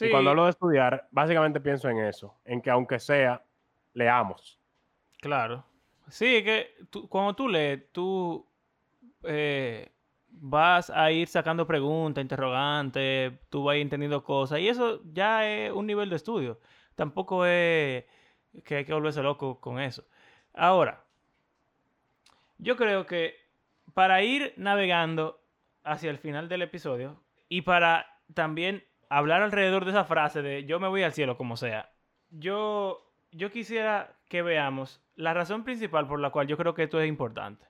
Y 0.00 0.10
cuando 0.10 0.30
hablo 0.30 0.44
de 0.44 0.50
estudiar, 0.50 1.08
básicamente 1.10 1.60
pienso 1.60 1.88
en 1.88 1.98
eso, 1.98 2.34
en 2.44 2.60
que 2.60 2.70
aunque 2.70 2.98
sea, 2.98 3.42
leamos. 3.94 4.60
Claro. 5.20 5.64
Sí, 6.08 6.42
que 6.44 6.74
cuando 7.08 7.34
tú 7.34 7.48
lees, 7.48 7.90
tú 7.92 8.46
eh, 9.22 9.90
vas 10.28 10.90
a 10.90 11.10
ir 11.10 11.26
sacando 11.26 11.66
preguntas, 11.66 12.22
interrogantes, 12.22 13.32
tú 13.48 13.64
vas 13.64 13.74
a 13.74 13.76
ir 13.76 13.82
entendiendo 13.82 14.22
cosas, 14.22 14.60
y 14.60 14.68
eso 14.68 15.00
ya 15.12 15.48
es 15.48 15.72
un 15.72 15.86
nivel 15.86 16.10
de 16.10 16.16
estudio. 16.16 16.60
Tampoco 16.94 17.46
es 17.46 18.04
que 18.64 18.76
hay 18.76 18.84
que 18.84 18.92
volverse 18.92 19.22
loco 19.22 19.60
con 19.60 19.80
eso. 19.80 20.04
Ahora, 20.52 21.04
yo 22.58 22.76
creo 22.76 23.06
que 23.06 23.36
para 23.94 24.22
ir 24.22 24.52
navegando 24.56 25.40
hacia 25.82 26.10
el 26.10 26.18
final 26.18 26.48
del 26.48 26.62
episodio 26.62 27.22
y 27.48 27.62
para 27.62 28.06
también 28.34 28.84
hablar 29.08 29.42
alrededor 29.42 29.84
de 29.84 29.92
esa 29.92 30.04
frase 30.04 30.42
de 30.42 30.64
yo 30.64 30.80
me 30.80 30.88
voy 30.88 31.02
al 31.02 31.12
cielo 31.12 31.36
como 31.36 31.56
sea, 31.56 31.90
yo, 32.30 33.10
yo 33.32 33.50
quisiera 33.50 34.16
que 34.28 34.42
veamos 34.42 35.00
la 35.16 35.34
razón 35.34 35.64
principal 35.64 36.06
por 36.06 36.20
la 36.20 36.30
cual 36.30 36.46
yo 36.46 36.56
creo 36.56 36.74
que 36.74 36.84
esto 36.84 37.00
es 37.00 37.08
importante. 37.08 37.66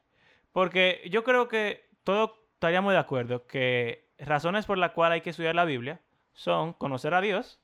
Porque 0.53 1.03
yo 1.11 1.24
creo 1.24 1.49
que 1.49 1.89
todos 2.05 2.32
estaríamos 2.55 2.93
de 2.93 2.99
acuerdo 2.99 3.47
que 3.47 4.09
razones 4.18 4.66
por 4.66 4.78
las 4.78 4.93
cuales 4.93 5.14
hay 5.14 5.20
que 5.20 5.30
estudiar 5.30 5.55
la 5.55 5.64
Biblia 5.64 6.01
son 6.32 6.72
conocer 6.72 7.14
a 7.14 7.20
Dios 7.20 7.61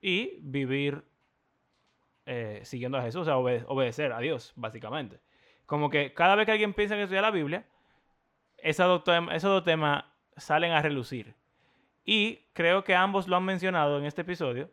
y 0.00 0.38
vivir 0.42 1.04
eh, 2.26 2.60
siguiendo 2.64 2.98
a 2.98 3.02
Jesús, 3.02 3.22
o 3.22 3.24
sea, 3.24 3.38
obedecer 3.38 4.12
a 4.12 4.20
Dios, 4.20 4.52
básicamente. 4.56 5.20
Como 5.66 5.90
que 5.90 6.12
cada 6.12 6.34
vez 6.34 6.46
que 6.46 6.52
alguien 6.52 6.74
piensa 6.74 6.96
que 6.96 7.02
estudia 7.02 7.22
la 7.22 7.30
Biblia, 7.30 7.66
esos 8.58 9.02
dos 9.04 9.64
temas 9.64 10.04
salen 10.36 10.72
a 10.72 10.82
relucir. 10.82 11.34
Y 12.04 12.46
creo 12.52 12.84
que 12.84 12.94
ambos 12.94 13.28
lo 13.28 13.36
han 13.36 13.44
mencionado 13.44 13.98
en 13.98 14.04
este 14.04 14.22
episodio. 14.22 14.70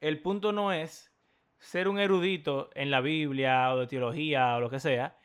El 0.00 0.20
punto 0.20 0.52
no 0.52 0.72
es 0.72 1.12
ser 1.58 1.88
un 1.88 1.98
erudito 1.98 2.70
en 2.74 2.90
la 2.90 3.00
Biblia 3.00 3.72
o 3.72 3.78
de 3.78 3.86
teología 3.86 4.56
o 4.56 4.60
lo 4.60 4.70
que 4.70 4.80
sea. 4.80 5.16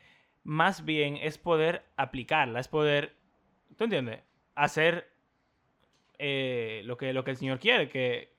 Más 0.43 0.85
bien 0.85 1.17
es 1.17 1.37
poder 1.37 1.83
aplicarla, 1.97 2.59
es 2.59 2.67
poder, 2.67 3.15
¿tú 3.77 3.83
entiendes? 3.83 4.21
Hacer 4.55 5.11
eh, 6.17 6.81
lo, 6.85 6.97
que, 6.97 7.13
lo 7.13 7.23
que 7.23 7.31
el 7.31 7.37
Señor 7.37 7.59
quiere, 7.59 7.89
que 7.89 8.33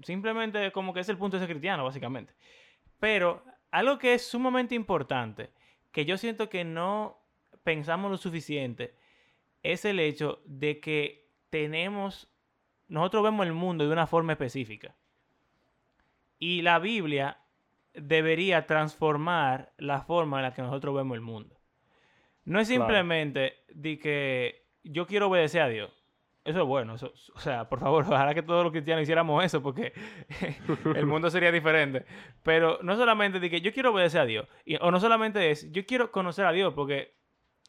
simplemente 0.00 0.70
como 0.72 0.92
que 0.92 1.00
es 1.00 1.08
el 1.08 1.16
punto 1.16 1.36
de 1.36 1.42
ser 1.42 1.50
cristiano, 1.50 1.84
básicamente. 1.84 2.34
Pero 3.00 3.42
algo 3.70 3.98
que 3.98 4.14
es 4.14 4.26
sumamente 4.26 4.74
importante, 4.74 5.50
que 5.92 6.04
yo 6.04 6.18
siento 6.18 6.50
que 6.50 6.64
no 6.64 7.18
pensamos 7.62 8.10
lo 8.10 8.16
suficiente, 8.16 8.94
es 9.62 9.84
el 9.84 9.98
hecho 9.98 10.40
de 10.44 10.78
que 10.80 11.25
tenemos, 11.50 12.28
nosotros 12.88 13.22
vemos 13.22 13.46
el 13.46 13.52
mundo 13.52 13.86
de 13.86 13.92
una 13.92 14.06
forma 14.06 14.32
específica. 14.32 14.94
Y 16.38 16.62
la 16.62 16.78
Biblia 16.78 17.38
debería 17.94 18.66
transformar 18.66 19.72
la 19.78 20.02
forma 20.02 20.38
en 20.38 20.42
la 20.44 20.54
que 20.54 20.62
nosotros 20.62 20.94
vemos 20.94 21.14
el 21.14 21.22
mundo. 21.22 21.56
No 22.44 22.60
es 22.60 22.68
simplemente 22.68 23.64
de 23.68 23.98
que 23.98 24.66
yo 24.84 25.06
quiero 25.06 25.28
obedecer 25.28 25.62
a 25.62 25.68
Dios. 25.68 25.92
Eso 26.44 26.60
es 26.60 26.66
bueno. 26.66 26.94
o 26.94 27.40
sea, 27.40 27.68
por 27.68 27.80
favor, 27.80 28.04
ojalá 28.08 28.32
que 28.32 28.42
todos 28.42 28.62
los 28.62 28.72
cristianos 28.72 29.02
hiciéramos 29.02 29.44
eso 29.44 29.62
porque 29.62 29.92
el 30.94 31.06
mundo 31.06 31.28
sería 31.28 31.50
diferente. 31.50 32.06
Pero 32.42 32.78
no 32.82 32.96
solamente 32.96 33.40
de 33.40 33.50
que 33.50 33.60
yo 33.60 33.72
quiero 33.72 33.92
obedecer 33.92 34.20
a 34.20 34.26
Dios. 34.26 34.46
o 34.80 34.90
no 34.90 35.00
solamente 35.00 35.50
es, 35.50 35.70
yo 35.72 35.84
quiero 35.84 36.12
conocer 36.12 36.46
a 36.46 36.52
Dios 36.52 36.72
porque 36.74 37.16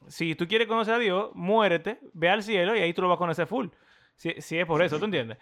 Si 0.08 0.36
tú 0.36 0.48
quieres 0.48 0.68
conocer 0.68 0.94
a 0.96 1.00
Dios, 1.00 1.32
muérete, 1.34 2.00
ve 2.14 2.30
al 2.30 2.44
cielo 2.44 2.76
y 2.76 2.80
ahí 2.80 2.94
tú 2.94 3.02
lo 3.02 3.10
vas 3.10 3.16
a 3.16 3.20
conocer 3.20 3.48
full. 3.48 3.68
Si, 4.16 4.34
si 4.42 4.58
es 4.60 4.66
por 4.66 4.82
eso, 4.82 5.00
¿tú 5.00 5.06
entiendes? 5.06 5.38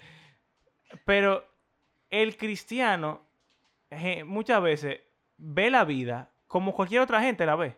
Pero 1.06 1.46
el 2.10 2.38
cristiano 2.38 3.26
muchas 4.26 4.62
veces 4.62 5.02
ve 5.38 5.70
la 5.70 5.86
vida 5.86 6.32
como 6.48 6.74
cualquier 6.74 7.02
otra 7.02 7.22
gente 7.22 7.46
la 7.46 7.56
ve. 7.56 7.78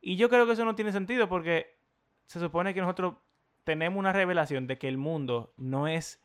Y 0.00 0.16
yo 0.16 0.28
creo 0.28 0.46
que 0.46 0.52
eso 0.52 0.64
no 0.64 0.74
tiene 0.74 0.92
sentido 0.92 1.28
porque 1.28 1.78
se 2.26 2.40
supone 2.40 2.74
que 2.74 2.80
nosotros 2.80 3.14
tenemos 3.64 3.98
una 3.98 4.12
revelación 4.12 4.66
de 4.66 4.78
que 4.78 4.88
el 4.88 4.98
mundo 4.98 5.52
no 5.56 5.88
es 5.88 6.22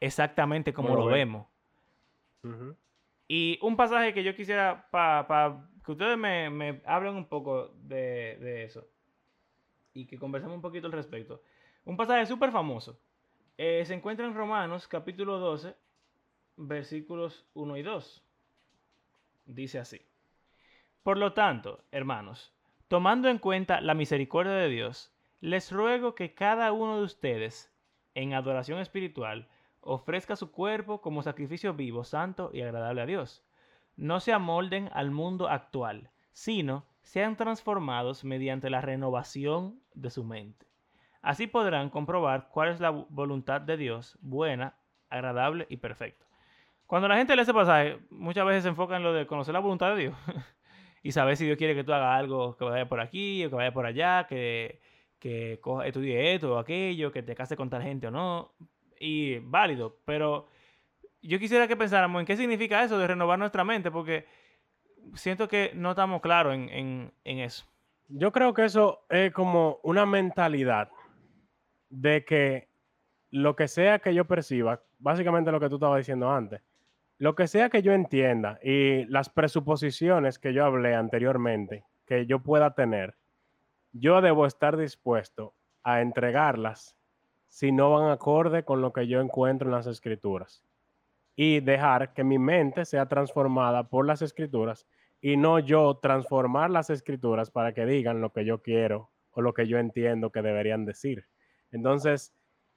exactamente 0.00 0.72
como 0.72 0.90
lo 0.90 0.96
lo 0.96 1.06
ve. 1.06 1.12
vemos. 1.14 1.46
Y 3.28 3.58
un 3.62 3.76
pasaje 3.76 4.12
que 4.12 4.24
yo 4.24 4.34
quisiera 4.34 4.88
para 4.90 5.68
que 5.84 5.92
ustedes 5.92 6.18
me, 6.18 6.50
me 6.50 6.82
hablen 6.84 7.14
un 7.14 7.28
poco 7.28 7.68
de, 7.82 8.36
de 8.40 8.64
eso 8.64 8.86
y 9.94 10.06
que 10.06 10.18
conversemos 10.18 10.56
un 10.56 10.62
poquito 10.62 10.86
al 10.86 10.92
respecto. 10.92 11.42
Un 11.84 11.96
pasaje 11.96 12.26
súper 12.26 12.50
famoso. 12.52 12.98
Eh, 13.58 13.84
se 13.84 13.94
encuentra 13.94 14.26
en 14.26 14.34
Romanos 14.34 14.88
capítulo 14.88 15.38
12, 15.38 15.74
versículos 16.56 17.46
1 17.54 17.76
y 17.76 17.82
2. 17.82 18.24
Dice 19.46 19.78
así. 19.78 20.00
Por 21.02 21.18
lo 21.18 21.32
tanto, 21.32 21.84
hermanos, 21.90 22.52
tomando 22.88 23.28
en 23.28 23.38
cuenta 23.38 23.80
la 23.80 23.94
misericordia 23.94 24.52
de 24.52 24.68
Dios, 24.68 25.12
les 25.40 25.72
ruego 25.72 26.14
que 26.14 26.34
cada 26.34 26.72
uno 26.72 26.98
de 26.98 27.04
ustedes, 27.04 27.74
en 28.14 28.34
adoración 28.34 28.78
espiritual, 28.78 29.48
ofrezca 29.80 30.36
su 30.36 30.52
cuerpo 30.52 31.00
como 31.00 31.22
sacrificio 31.22 31.74
vivo, 31.74 32.04
santo 32.04 32.50
y 32.52 32.62
agradable 32.62 33.02
a 33.02 33.06
Dios. 33.06 33.44
No 33.96 34.20
se 34.20 34.32
amolden 34.32 34.88
al 34.92 35.10
mundo 35.10 35.48
actual, 35.48 36.10
sino 36.32 36.86
sean 37.02 37.36
transformados 37.36 38.24
mediante 38.24 38.70
la 38.70 38.80
renovación 38.80 39.80
de 39.94 40.10
su 40.10 40.24
mente. 40.24 40.66
Así 41.20 41.46
podrán 41.46 41.90
comprobar 41.90 42.48
cuál 42.48 42.70
es 42.70 42.80
la 42.80 42.90
voluntad 42.90 43.60
de 43.60 43.76
Dios, 43.76 44.18
buena, 44.20 44.76
agradable 45.08 45.66
y 45.68 45.76
perfecta. 45.76 46.26
Cuando 46.86 47.08
la 47.08 47.16
gente 47.16 47.34
lee 47.36 47.42
ese 47.42 47.54
pasaje, 47.54 47.98
muchas 48.10 48.44
veces 48.44 48.64
se 48.64 48.68
enfoca 48.68 48.96
en 48.96 49.02
lo 49.02 49.12
de 49.12 49.26
conocer 49.26 49.54
la 49.54 49.60
voluntad 49.60 49.94
de 49.94 50.02
Dios 50.02 50.16
y 51.02 51.12
saber 51.12 51.36
si 51.36 51.44
Dios 51.44 51.56
quiere 51.56 51.74
que 51.74 51.84
tú 51.84 51.92
hagas 51.92 52.18
algo 52.18 52.56
que 52.56 52.64
vaya 52.64 52.88
por 52.88 53.00
aquí 53.00 53.44
o 53.44 53.50
que 53.50 53.56
vaya 53.56 53.72
por 53.72 53.86
allá, 53.86 54.26
que, 54.28 54.80
que 55.18 55.60
estudie 55.84 56.34
esto 56.34 56.54
o 56.54 56.58
aquello, 56.58 57.12
que 57.12 57.22
te 57.22 57.34
cases 57.34 57.56
con 57.56 57.70
tal 57.70 57.82
gente 57.82 58.08
o 58.08 58.10
no. 58.10 58.52
Y 58.98 59.38
válido, 59.38 59.98
pero 60.04 60.48
yo 61.22 61.38
quisiera 61.38 61.68
que 61.68 61.76
pensáramos 61.76 62.20
en 62.20 62.26
qué 62.26 62.36
significa 62.36 62.82
eso 62.82 62.98
de 62.98 63.06
renovar 63.06 63.38
nuestra 63.38 63.64
mente, 63.64 63.90
porque 63.90 64.26
siento 65.14 65.48
que 65.48 65.72
no 65.74 65.90
estamos 65.90 66.20
claros 66.20 66.54
en, 66.54 67.12
en- 67.24 67.38
eso. 67.38 67.64
Yo 68.08 68.30
creo 68.32 68.52
que 68.52 68.64
eso 68.64 69.04
es 69.08 69.32
como 69.32 69.78
una 69.82 70.04
mentalidad 70.06 70.90
de 71.88 72.24
que 72.24 72.68
lo 73.30 73.56
que 73.56 73.68
sea 73.68 73.98
que 74.00 74.14
yo 74.14 74.26
perciba, 74.26 74.82
básicamente 74.98 75.50
lo 75.50 75.60
que 75.60 75.68
tú 75.68 75.76
estabas 75.76 75.98
diciendo 75.98 76.30
antes, 76.30 76.60
lo 77.18 77.34
que 77.34 77.46
sea 77.46 77.70
que 77.70 77.82
yo 77.82 77.92
entienda 77.92 78.58
y 78.62 79.04
las 79.06 79.28
presuposiciones 79.30 80.38
que 80.38 80.52
yo 80.52 80.64
hablé 80.64 80.94
anteriormente, 80.94 81.84
que 82.06 82.26
yo 82.26 82.40
pueda 82.40 82.74
tener, 82.74 83.14
yo 83.92 84.20
debo 84.20 84.46
estar 84.46 84.76
dispuesto 84.76 85.54
a 85.82 86.00
entregarlas 86.00 86.96
si 87.48 87.72
no 87.72 87.90
van 87.92 88.10
acorde 88.10 88.64
con 88.64 88.80
lo 88.80 88.92
que 88.92 89.06
yo 89.06 89.20
encuentro 89.20 89.68
en 89.68 89.74
las 89.74 89.86
escrituras 89.86 90.64
y 91.34 91.60
dejar 91.60 92.12
que 92.12 92.24
mi 92.24 92.38
mente 92.38 92.84
sea 92.84 93.06
transformada 93.06 93.88
por 93.88 94.06
las 94.06 94.22
escrituras 94.22 94.86
y 95.20 95.36
no 95.36 95.58
yo 95.58 95.98
transformar 96.02 96.70
las 96.70 96.90
escrituras 96.90 97.50
para 97.50 97.72
que 97.72 97.86
digan 97.86 98.20
lo 98.20 98.32
que 98.32 98.44
yo 98.44 98.62
quiero 98.62 99.10
o 99.32 99.40
lo 99.40 99.54
que 99.54 99.66
yo 99.66 99.78
entiendo 99.78 100.30
que 100.30 100.42
deberían 100.42 100.84
decir. 100.84 101.26
Entonces, 101.70 102.34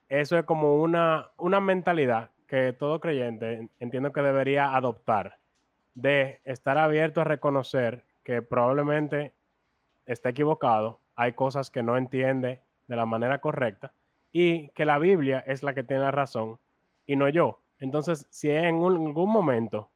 eso 0.07 0.37
es 0.37 0.45
como 0.45 0.81
una, 0.81 1.31
una 1.37 1.59
mentalidad 1.59 2.31
que 2.47 2.73
todo 2.73 2.99
creyente 2.99 3.69
entiendo 3.79 4.13
que 4.13 4.21
debería 4.21 4.75
adoptar, 4.75 5.39
de 5.95 6.41
estar 6.45 6.77
abierto 6.77 7.21
a 7.21 7.25
reconocer 7.25 8.05
que 8.23 8.41
probablemente 8.41 9.33
está 10.05 10.29
equivocado, 10.29 10.99
hay 11.15 11.33
cosas 11.33 11.71
que 11.71 11.83
no 11.83 11.97
entiende 11.97 12.61
de 12.87 12.95
la 12.95 13.05
manera 13.05 13.39
correcta 13.39 13.93
y 14.31 14.69
que 14.69 14.85
la 14.85 14.99
Biblia 14.99 15.43
es 15.47 15.63
la 15.63 15.73
que 15.73 15.83
tiene 15.83 16.03
la 16.03 16.11
razón 16.11 16.59
y 17.05 17.15
no 17.15 17.29
yo. 17.29 17.61
Entonces, 17.79 18.25
si 18.29 18.49
en 18.49 18.75
algún 18.83 19.29
momento 19.29 19.89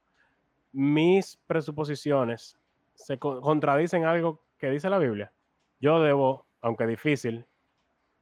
mis 0.71 1.38
presuposiciones 1.47 2.57
se 2.93 3.17
co- 3.17 3.41
contradicen 3.41 4.05
algo 4.05 4.41
que 4.57 4.69
dice 4.69 4.89
la 4.89 4.99
Biblia, 4.99 5.32
yo 5.80 6.01
debo, 6.01 6.45
aunque 6.61 6.86
difícil, 6.86 7.45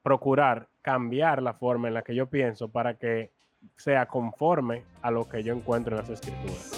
procurar 0.03 0.69
cambiar 0.81 1.41
la 1.41 1.53
forma 1.53 1.87
en 1.87 1.95
la 1.95 2.03
que 2.03 2.15
yo 2.15 2.27
pienso 2.27 2.69
para 2.69 2.93
que 2.93 3.31
sea 3.75 4.05
conforme 4.05 4.83
a 5.01 5.11
lo 5.11 5.27
que 5.27 5.43
yo 5.43 5.53
encuentro 5.53 5.95
en 5.95 6.01
las 6.01 6.09
escrituras. 6.09 6.76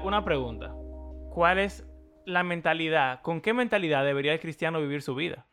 Una 0.00 0.24
pregunta. 0.24 0.74
¿Cuál 1.34 1.58
es 1.58 1.84
la 2.24 2.42
mentalidad? 2.42 3.20
¿Con 3.22 3.40
qué 3.40 3.52
mentalidad 3.52 4.04
debería 4.04 4.32
el 4.32 4.40
cristiano 4.40 4.80
vivir 4.80 5.02
su 5.02 5.14
vida? 5.14 5.46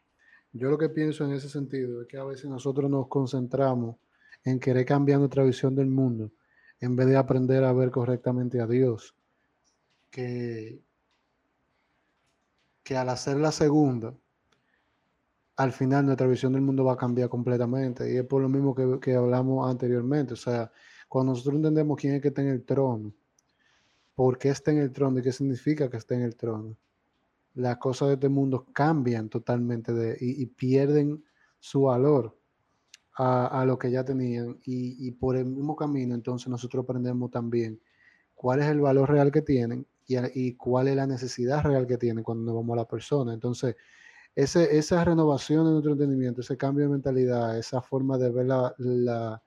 Yo 0.53 0.69
lo 0.69 0.77
que 0.77 0.89
pienso 0.89 1.25
en 1.25 1.33
ese 1.33 1.49
sentido 1.49 2.01
es 2.01 2.07
que 2.07 2.17
a 2.17 2.23
veces 2.23 2.49
nosotros 2.49 2.89
nos 2.89 3.07
concentramos 3.07 3.97
en 4.43 4.59
querer 4.59 4.85
cambiar 4.85 5.19
nuestra 5.19 5.43
visión 5.43 5.75
del 5.75 5.87
mundo 5.87 6.31
en 6.79 6.95
vez 6.95 7.07
de 7.07 7.17
aprender 7.17 7.63
a 7.63 7.73
ver 7.73 7.91
correctamente 7.91 8.61
a 8.61 8.67
Dios. 8.67 9.15
Que, 10.09 10.81
que 12.83 12.97
al 12.97 13.09
hacer 13.09 13.37
la 13.37 13.51
segunda, 13.51 14.13
al 15.57 15.71
final 15.73 16.05
nuestra 16.05 16.27
visión 16.27 16.53
del 16.53 16.61
mundo 16.61 16.85
va 16.85 16.93
a 16.93 16.97
cambiar 16.97 17.29
completamente. 17.29 18.11
Y 18.11 18.17
es 18.17 18.23
por 18.23 18.41
lo 18.41 18.49
mismo 18.49 18.73
que, 18.73 18.99
que 19.01 19.15
hablamos 19.15 19.69
anteriormente. 19.69 20.33
O 20.33 20.37
sea, 20.37 20.71
cuando 21.07 21.33
nosotros 21.33 21.55
entendemos 21.55 21.99
quién 21.99 22.15
es 22.15 22.21
que 22.21 22.29
está 22.29 22.41
en 22.41 22.49
el 22.49 22.63
trono, 22.63 23.13
por 24.19 24.37
qué 24.37 24.49
está 24.49 24.71
en 24.71 24.79
el 24.79 24.91
trono 24.91 25.17
y 25.19 25.21
qué 25.21 25.31
significa 25.31 25.89
que 25.89 25.95
está 25.95 26.13
en 26.13 26.23
el 26.23 26.35
trono, 26.35 26.75
las 27.53 27.77
cosas 27.77 28.09
de 28.09 28.13
este 28.15 28.27
mundo 28.27 28.65
cambian 28.73 29.29
totalmente 29.29 30.17
y, 30.19 30.45
pierden 30.45 31.23
su 31.57 31.83
valor 31.83 32.37
a, 33.15 33.63
lo 33.65 33.79
que 33.79 33.89
ya 33.89 34.03
tenían. 34.03 34.59
Y, 34.65 35.09
por 35.11 35.37
el 35.37 35.45
mismo 35.45 35.73
camino, 35.73 36.15
entonces 36.15 36.49
nosotros 36.49 36.83
aprendemos 36.83 37.31
también 37.31 37.79
cuál 38.35 38.59
es 38.59 38.65
el 38.65 38.81
valor 38.81 39.09
real 39.09 39.31
que 39.31 39.41
tienen 39.41 39.87
y, 40.05 40.53
cuál 40.55 40.89
es 40.89 40.97
la 40.97 41.07
necesidad 41.07 41.63
real 41.63 41.87
que 41.87 41.97
tienen 41.97 42.21
cuando 42.21 42.43
nos 42.43 42.55
vamos 42.55 42.73
a 42.73 42.81
la 42.81 42.87
persona. 42.89 43.33
Entonces, 43.33 43.77
ese, 44.35 44.77
esa 44.77 45.01
renovación 45.05 45.63
de 45.63 45.71
nuestro 45.71 45.93
entendimiento, 45.93 46.41
ese 46.41 46.57
cambio 46.57 46.83
de 46.83 46.91
mentalidad, 46.91 47.57
esa 47.57 47.81
forma 47.81 48.17
de 48.17 48.31
ver 48.31 48.47
la- 48.47 49.41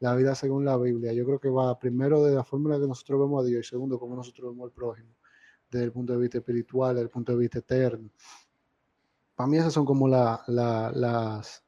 la 0.00 0.14
vida 0.14 0.34
según 0.34 0.64
la 0.64 0.76
Biblia, 0.76 1.12
yo 1.12 1.24
creo 1.24 1.40
que 1.40 1.48
va 1.48 1.78
primero 1.78 2.22
de 2.24 2.34
la 2.34 2.44
forma 2.44 2.68
en 2.70 2.76
la 2.80 2.84
que 2.84 2.88
nosotros 2.88 3.20
vemos 3.20 3.42
a 3.44 3.46
Dios 3.46 3.66
y 3.66 3.68
segundo, 3.68 3.98
cómo 3.98 4.14
nosotros 4.16 4.50
vemos 4.52 4.66
al 4.66 4.72
prójimo, 4.72 5.10
desde 5.70 5.86
el 5.86 5.92
punto 5.92 6.12
de 6.12 6.20
vista 6.20 6.38
espiritual, 6.38 6.94
desde 6.94 7.04
el 7.04 7.10
punto 7.10 7.32
de 7.32 7.38
vista 7.38 7.58
eterno. 7.58 8.08
Para 9.34 9.48
mí 9.48 9.56
esas 9.56 9.72
son 9.72 9.84
como 9.84 10.08
la- 10.08 10.42
la- 10.48 10.90
las, 10.92 11.64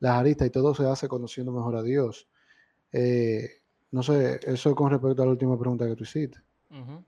las 0.00 0.12
aristas 0.18 0.48
y 0.48 0.50
todo 0.50 0.74
se 0.74 0.84
hace 0.86 1.08
conociendo 1.08 1.52
mejor 1.52 1.76
a 1.76 1.82
Dios. 1.82 2.28
Eh, 2.92 3.48
no 3.92 4.02
sé, 4.02 4.40
eso 4.44 4.74
con 4.74 4.90
respecto 4.90 5.22
a 5.22 5.26
la 5.26 5.32
última 5.32 5.58
pregunta 5.58 5.86
que 5.86 5.94
tú 5.96 6.04
hiciste. 6.04 6.40
Ujú. 6.70 7.04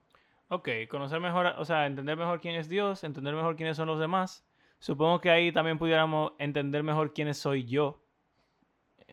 Ok, 0.49 0.69
conocer 0.91 1.21
mejor, 1.21 1.47
o 1.59 1.65
sea, 1.65 1.87
entender 1.87 2.17
mejor 2.17 2.41
quién 2.41 2.55
es 2.55 2.69
Dios, 2.69 3.03
entender 3.03 3.35
mejor 3.35 3.57
quiénes 3.57 3.77
son 3.77 3.89
los 3.89 3.99
demás. 3.99 4.45
Supongo 4.79 5.21
que 5.21 5.31
ahí 5.31 5.51
también 5.53 5.79
pudiéramos 5.79 6.33
entender 6.39 6.83
mejor 6.83 7.13
quiénes 7.15 7.39
soy 7.39 7.65
yo. 7.65 8.04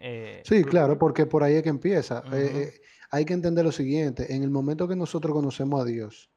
Eh, 0.02 0.42
Sí, 0.46 0.64
claro, 0.64 0.98
porque 0.98 1.26
por 1.26 1.44
ahí 1.44 1.56
es 1.56 1.64
que 1.64 1.70
empieza. 1.70 2.24
Eh, 2.34 2.52
eh, 2.54 2.82
hay 3.12 3.26
que 3.26 3.34
entender 3.34 3.64
lo 3.66 3.72
siguiente, 3.72 4.34
en 4.34 4.44
el 4.44 4.50
momento 4.50 4.88
que 4.88 4.96
nosotros 4.96 5.34
conocemos 5.34 5.82
a 5.82 5.86
Dios 5.86 6.32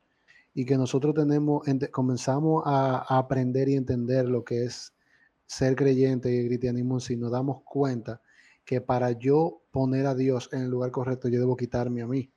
y 0.52 0.64
que 0.64 0.76
nosotros 0.76 1.14
tenemos, 1.14 1.66
ente- 1.66 1.90
comenzamos 1.90 2.62
a, 2.66 3.04
a 3.08 3.18
aprender 3.18 3.68
y 3.68 3.74
entender 3.76 4.26
lo 4.28 4.44
que 4.44 4.64
es 4.64 4.92
ser 5.46 5.76
creyente 5.76 6.32
y 6.32 6.38
el 6.38 6.46
cristianismo 6.48 6.96
en 6.96 7.00
sí, 7.00 7.16
nos 7.16 7.30
damos 7.30 7.62
cuenta 7.64 8.20
que 8.64 8.80
para 8.80 9.12
yo 9.12 9.62
poner 9.70 10.06
a 10.06 10.14
Dios 10.14 10.48
en 10.52 10.62
el 10.62 10.70
lugar 10.70 10.90
correcto, 10.90 11.28
yo 11.28 11.38
debo 11.40 11.56
quitarme 11.56 12.02
a 12.02 12.06
mí. 12.06 12.30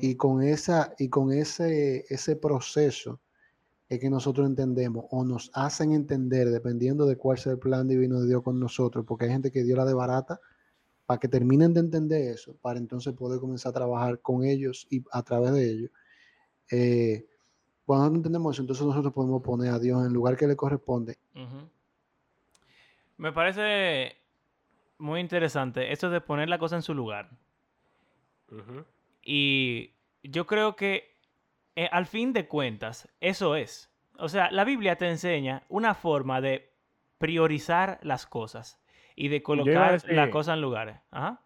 Y 0.00 0.16
con, 0.16 0.42
esa, 0.42 0.94
y 0.98 1.08
con 1.08 1.32
ese, 1.32 2.04
ese 2.08 2.36
proceso 2.36 3.20
es 3.88 4.00
que 4.00 4.10
nosotros 4.10 4.46
entendemos 4.46 5.04
o 5.10 5.24
nos 5.24 5.50
hacen 5.54 5.92
entender, 5.92 6.50
dependiendo 6.50 7.06
de 7.06 7.16
cuál 7.16 7.38
sea 7.38 7.52
el 7.52 7.58
plan 7.58 7.86
divino 7.86 8.20
de 8.20 8.26
Dios 8.26 8.42
con 8.42 8.58
nosotros, 8.58 9.04
porque 9.06 9.26
hay 9.26 9.30
gente 9.30 9.52
que 9.52 9.62
Dios 9.62 9.78
la 9.78 9.84
desbarata 9.84 10.40
para 11.06 11.20
que 11.20 11.28
terminen 11.28 11.72
de 11.72 11.80
entender 11.80 12.32
eso, 12.32 12.56
para 12.60 12.78
entonces 12.78 13.14
poder 13.14 13.38
comenzar 13.38 13.70
a 13.70 13.74
trabajar 13.74 14.20
con 14.20 14.44
ellos 14.44 14.88
y 14.90 15.04
a 15.12 15.22
través 15.22 15.52
de 15.52 15.70
ellos. 15.70 15.90
Eh, 16.70 17.26
cuando 17.84 18.16
entendemos 18.16 18.56
eso, 18.56 18.62
entonces 18.62 18.84
nosotros 18.84 19.12
podemos 19.12 19.40
poner 19.42 19.72
a 19.72 19.78
Dios 19.78 20.00
en 20.00 20.06
el 20.06 20.12
lugar 20.12 20.36
que 20.36 20.48
le 20.48 20.56
corresponde. 20.56 21.16
Me 23.16 23.32
parece 23.32 24.16
muy 24.98 25.20
interesante 25.20 25.92
esto 25.92 26.10
de 26.10 26.20
poner 26.20 26.48
la 26.48 26.58
cosa 26.58 26.74
en 26.74 26.82
su 26.82 26.92
lugar. 26.92 27.30
Y 29.22 29.92
yo 30.24 30.46
creo 30.46 30.74
que 30.74 31.15
eh, 31.76 31.88
al 31.92 32.06
fin 32.06 32.32
de 32.32 32.48
cuentas, 32.48 33.08
eso 33.20 33.54
es. 33.54 33.92
O 34.18 34.28
sea, 34.28 34.50
la 34.50 34.64
Biblia 34.64 34.96
te 34.96 35.08
enseña 35.08 35.62
una 35.68 35.94
forma 35.94 36.40
de 36.40 36.72
priorizar 37.18 37.98
las 38.02 38.26
cosas 38.26 38.80
y 39.14 39.28
de 39.28 39.42
colocar 39.42 40.02
las 40.06 40.28
cosas 40.30 40.54
en 40.54 40.62
lugares. 40.62 40.96
Ajá. 41.10 41.40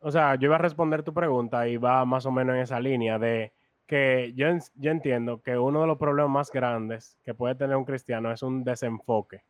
O 0.00 0.10
sea, 0.10 0.34
yo 0.34 0.46
iba 0.46 0.56
a 0.56 0.58
responder 0.58 1.02
tu 1.02 1.14
pregunta 1.14 1.66
y 1.68 1.76
va 1.76 2.04
más 2.04 2.26
o 2.26 2.30
menos 2.30 2.56
en 2.56 2.62
esa 2.62 2.78
línea 2.80 3.18
de 3.18 3.52
que 3.86 4.32
yo, 4.34 4.48
yo 4.74 4.90
entiendo 4.90 5.40
que 5.40 5.56
uno 5.56 5.80
de 5.80 5.86
los 5.86 5.98
problemas 5.98 6.30
más 6.30 6.50
grandes 6.50 7.18
que 7.24 7.34
puede 7.34 7.54
tener 7.54 7.76
un 7.76 7.84
cristiano 7.84 8.32
es 8.32 8.42
un 8.42 8.64
desenfoque. 8.64 9.44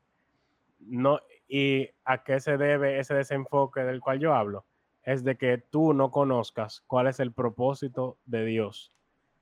No, 0.78 1.20
¿Y 1.48 1.88
a 2.04 2.22
qué 2.24 2.40
se 2.40 2.56
debe 2.56 2.98
ese 2.98 3.14
desenfoque 3.14 3.80
del 3.80 4.00
cual 4.00 4.18
yo 4.18 4.34
hablo? 4.34 4.66
Es 5.02 5.22
de 5.24 5.36
que 5.36 5.58
tú 5.58 5.94
no 5.94 6.10
conozcas 6.10 6.82
cuál 6.86 7.06
es 7.06 7.20
el 7.20 7.32
propósito 7.32 8.18
de 8.24 8.44
Dios. 8.44 8.92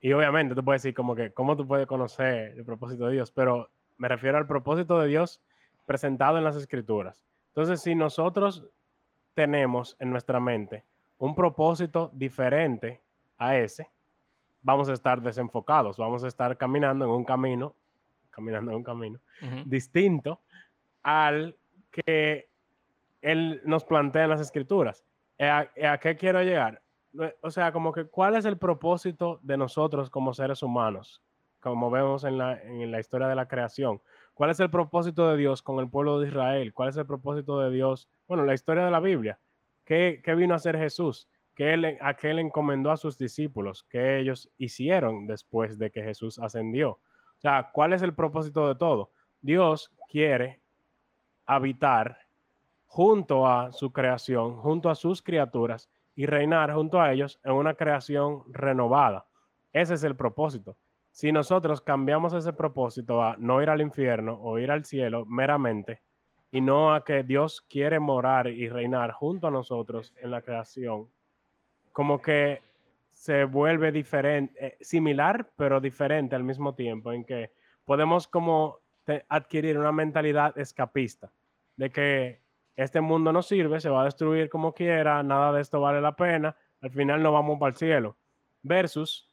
Y 0.04 0.12
obviamente 0.12 0.54
tú 0.54 0.62
puedes 0.62 0.82
decir 0.82 0.94
como 0.94 1.14
que, 1.14 1.32
¿cómo 1.32 1.56
tú 1.56 1.66
puedes 1.66 1.86
conocer 1.86 2.58
el 2.58 2.64
propósito 2.66 3.06
de 3.06 3.14
Dios? 3.14 3.30
Pero 3.30 3.70
me 3.96 4.06
refiero 4.06 4.36
al 4.36 4.46
propósito 4.46 5.00
de 5.00 5.08
Dios 5.08 5.40
presentado 5.86 6.36
en 6.36 6.44
las 6.44 6.56
escrituras. 6.56 7.24
Entonces, 7.48 7.80
si 7.80 7.94
nosotros 7.94 8.66
tenemos 9.32 9.96
en 9.98 10.10
nuestra 10.10 10.40
mente 10.40 10.84
un 11.16 11.34
propósito 11.34 12.10
diferente 12.12 13.00
a 13.38 13.56
ese, 13.56 13.88
vamos 14.60 14.90
a 14.90 14.92
estar 14.92 15.22
desenfocados, 15.22 15.96
vamos 15.96 16.22
a 16.22 16.28
estar 16.28 16.58
caminando 16.58 17.06
en 17.06 17.10
un 17.10 17.24
camino, 17.24 17.74
caminando 18.28 18.72
en 18.72 18.76
un 18.76 18.84
camino 18.84 19.20
distinto 19.64 20.42
al 21.02 21.56
que 21.90 22.50
él 23.22 23.62
nos 23.64 23.84
plantea 23.84 24.24
en 24.24 24.30
las 24.30 24.42
escrituras. 24.42 25.02
¿A, 25.40 25.66
a 25.92 25.96
qué 25.96 26.14
quiero 26.14 26.42
llegar? 26.42 26.82
O 27.42 27.50
sea, 27.50 27.72
como 27.72 27.92
que 27.92 28.06
cuál 28.06 28.34
es 28.34 28.44
el 28.44 28.58
propósito 28.58 29.38
de 29.42 29.56
nosotros 29.56 30.10
como 30.10 30.34
seres 30.34 30.62
humanos, 30.62 31.22
como 31.60 31.90
vemos 31.90 32.24
en 32.24 32.38
la, 32.38 32.60
en 32.60 32.90
la 32.90 33.00
historia 33.00 33.28
de 33.28 33.34
la 33.34 33.46
creación. 33.46 34.00
¿Cuál 34.34 34.50
es 34.50 34.60
el 34.60 34.70
propósito 34.70 35.30
de 35.30 35.36
Dios 35.36 35.62
con 35.62 35.78
el 35.78 35.88
pueblo 35.88 36.18
de 36.18 36.28
Israel? 36.28 36.74
¿Cuál 36.74 36.88
es 36.88 36.96
el 36.96 37.06
propósito 37.06 37.60
de 37.60 37.70
Dios? 37.70 38.08
Bueno, 38.26 38.44
la 38.44 38.54
historia 38.54 38.84
de 38.84 38.90
la 38.90 39.00
Biblia. 39.00 39.38
¿Qué, 39.84 40.20
qué 40.24 40.34
vino 40.34 40.54
a 40.54 40.56
hacer 40.56 40.76
Jesús? 40.76 41.28
¿Qué 41.54 41.74
él, 41.74 41.98
a 42.00 42.14
qué 42.14 42.30
encomendó 42.30 42.90
a 42.90 42.96
sus 42.96 43.16
discípulos? 43.16 43.86
¿Qué 43.88 44.18
ellos 44.18 44.50
hicieron 44.58 45.26
después 45.26 45.78
de 45.78 45.90
que 45.90 46.02
Jesús 46.02 46.38
ascendió? 46.40 46.90
O 46.90 47.40
sea, 47.40 47.70
¿cuál 47.72 47.92
es 47.92 48.02
el 48.02 48.14
propósito 48.14 48.66
de 48.66 48.74
todo? 48.74 49.12
Dios 49.40 49.92
quiere 50.08 50.60
habitar 51.46 52.18
junto 52.86 53.46
a 53.46 53.72
su 53.72 53.92
creación, 53.92 54.56
junto 54.56 54.90
a 54.90 54.94
sus 54.94 55.22
criaturas 55.22 55.88
y 56.16 56.26
reinar 56.26 56.72
junto 56.72 57.00
a 57.00 57.12
ellos 57.12 57.40
en 57.44 57.52
una 57.52 57.74
creación 57.74 58.42
renovada. 58.52 59.26
Ese 59.72 59.94
es 59.94 60.04
el 60.04 60.16
propósito. 60.16 60.76
Si 61.10 61.32
nosotros 61.32 61.80
cambiamos 61.80 62.32
ese 62.32 62.52
propósito 62.52 63.22
a 63.22 63.36
no 63.38 63.62
ir 63.62 63.70
al 63.70 63.80
infierno 63.80 64.38
o 64.40 64.58
ir 64.58 64.70
al 64.70 64.84
cielo 64.84 65.24
meramente 65.26 66.02
y 66.50 66.60
no 66.60 66.94
a 66.94 67.04
que 67.04 67.22
Dios 67.22 67.60
quiere 67.60 67.98
morar 67.98 68.48
y 68.48 68.68
reinar 68.68 69.12
junto 69.12 69.46
a 69.46 69.50
nosotros 69.50 70.14
en 70.20 70.30
la 70.30 70.42
creación, 70.42 71.08
como 71.92 72.20
que 72.20 72.62
se 73.12 73.44
vuelve 73.44 73.92
diferente, 73.92 74.66
eh, 74.66 74.76
similar 74.80 75.50
pero 75.56 75.80
diferente 75.80 76.34
al 76.36 76.44
mismo 76.44 76.74
tiempo 76.74 77.12
en 77.12 77.24
que 77.24 77.52
podemos 77.84 78.26
como 78.26 78.78
adquirir 79.28 79.78
una 79.78 79.92
mentalidad 79.92 80.56
escapista 80.58 81.30
de 81.76 81.90
que 81.90 82.40
este 82.76 83.00
mundo 83.00 83.32
no 83.32 83.42
sirve, 83.42 83.80
se 83.80 83.90
va 83.90 84.02
a 84.02 84.04
destruir 84.04 84.48
como 84.48 84.72
quiera, 84.74 85.22
nada 85.22 85.52
de 85.52 85.60
esto 85.60 85.80
vale 85.80 86.00
la 86.00 86.16
pena, 86.16 86.56
al 86.80 86.90
final 86.90 87.22
no 87.22 87.32
vamos 87.32 87.58
para 87.58 87.70
el 87.70 87.76
cielo. 87.76 88.16
Versus 88.62 89.28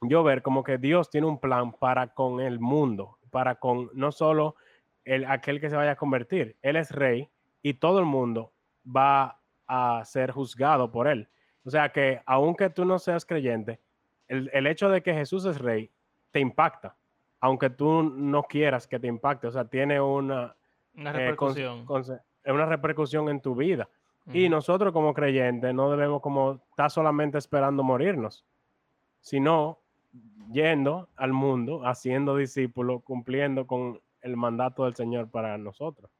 yo 0.00 0.22
ver 0.22 0.42
como 0.42 0.62
que 0.62 0.78
Dios 0.78 1.10
tiene 1.10 1.26
un 1.26 1.40
plan 1.40 1.72
para 1.72 2.08
con 2.08 2.40
el 2.40 2.60
mundo, 2.60 3.18
para 3.30 3.56
con 3.56 3.90
no 3.94 4.12
solo 4.12 4.56
el, 5.04 5.24
aquel 5.24 5.60
que 5.60 5.70
se 5.70 5.76
vaya 5.76 5.92
a 5.92 5.96
convertir, 5.96 6.56
Él 6.62 6.76
es 6.76 6.90
rey 6.92 7.28
y 7.62 7.74
todo 7.74 7.98
el 7.98 8.04
mundo 8.04 8.52
va 8.84 9.40
a 9.66 10.02
ser 10.04 10.30
juzgado 10.30 10.90
por 10.92 11.08
Él. 11.08 11.28
O 11.64 11.70
sea 11.70 11.90
que 11.90 12.22
aunque 12.26 12.70
tú 12.70 12.84
no 12.84 12.98
seas 12.98 13.26
creyente, 13.26 13.80
el, 14.28 14.50
el 14.52 14.66
hecho 14.66 14.88
de 14.88 15.02
que 15.02 15.14
Jesús 15.14 15.44
es 15.46 15.58
rey 15.58 15.90
te 16.30 16.40
impacta, 16.40 16.96
aunque 17.40 17.70
tú 17.70 18.02
no 18.02 18.42
quieras 18.44 18.86
que 18.86 18.98
te 18.98 19.06
impacte, 19.06 19.46
o 19.46 19.52
sea, 19.52 19.64
tiene 19.64 20.00
una, 20.00 20.54
Una 20.94 21.10
eh, 21.10 21.12
repercusión. 21.12 21.86
Conse- 22.48 22.54
una 22.54 22.66
repercusión 22.66 23.28
en 23.28 23.40
tu 23.40 23.54
vida. 23.54 23.88
Y 24.30 24.50
nosotros 24.50 24.92
como 24.92 25.14
creyentes 25.14 25.72
no 25.74 25.90
debemos 25.90 26.20
como 26.20 26.60
estar 26.70 26.90
solamente 26.90 27.38
esperando 27.38 27.82
morirnos, 27.82 28.44
sino 29.20 29.78
yendo 30.52 31.08
al 31.16 31.32
mundo, 31.32 31.86
haciendo 31.86 32.36
discípulos, 32.36 33.02
cumpliendo 33.04 33.66
con 33.66 34.00
el 34.20 34.36
mandato 34.36 34.84
del 34.84 34.94
Señor 34.94 35.30
para 35.30 35.56
nosotros. 35.56 36.10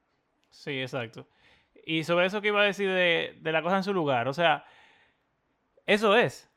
Sí, 0.48 0.80
exacto. 0.80 1.26
Y 1.84 2.04
sobre 2.04 2.26
eso 2.26 2.40
que 2.40 2.48
iba 2.48 2.62
a 2.62 2.64
decir 2.64 2.88
de, 2.88 3.36
de 3.40 3.52
la 3.52 3.62
cosa 3.62 3.76
en 3.76 3.84
su 3.84 3.92
lugar, 3.92 4.26
o 4.26 4.32
sea, 4.32 4.64
eso 5.84 6.16
es. 6.16 6.50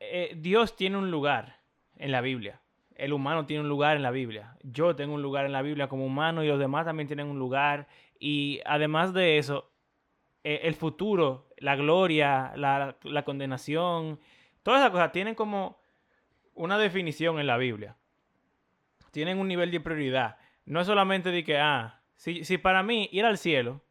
Eh, 0.00 0.34
Dios 0.36 0.76
tiene 0.76 0.96
un 0.96 1.10
lugar 1.10 1.56
en 1.96 2.10
la 2.12 2.22
Biblia. 2.22 2.60
El 2.94 3.12
humano 3.12 3.44
tiene 3.46 3.62
un 3.62 3.68
lugar 3.68 3.96
en 3.96 4.02
la 4.02 4.10
Biblia. 4.10 4.56
Yo 4.62 4.94
tengo 4.96 5.14
un 5.14 5.22
lugar 5.22 5.46
en 5.46 5.52
la 5.52 5.62
Biblia 5.62 5.88
como 5.88 6.06
humano 6.06 6.44
y 6.44 6.48
los 6.48 6.58
demás 6.58 6.84
también 6.84 7.06
tienen 7.06 7.26
un 7.26 7.38
lugar. 7.38 7.86
Y 8.18 8.60
además 8.64 9.12
de 9.12 9.38
eso, 9.38 9.72
eh, 10.42 10.60
el 10.64 10.74
futuro, 10.74 11.48
la 11.58 11.76
gloria, 11.76 12.52
la, 12.56 12.96
la 13.02 13.24
condenación, 13.24 14.20
todas 14.62 14.80
esas 14.80 14.90
cosas 14.90 15.12
tienen 15.12 15.34
como 15.34 15.78
una 16.54 16.78
definición 16.78 17.38
en 17.38 17.46
la 17.46 17.56
Biblia. 17.56 17.96
Tienen 19.10 19.38
un 19.38 19.48
nivel 19.48 19.70
de 19.70 19.80
prioridad. 19.80 20.36
No 20.64 20.80
es 20.80 20.86
solamente 20.86 21.30
de 21.30 21.44
que, 21.44 21.58
ah, 21.58 22.02
si, 22.16 22.44
si 22.44 22.58
para 22.58 22.82
mí 22.82 23.08
ir 23.12 23.24
al 23.24 23.38
cielo 23.38 23.82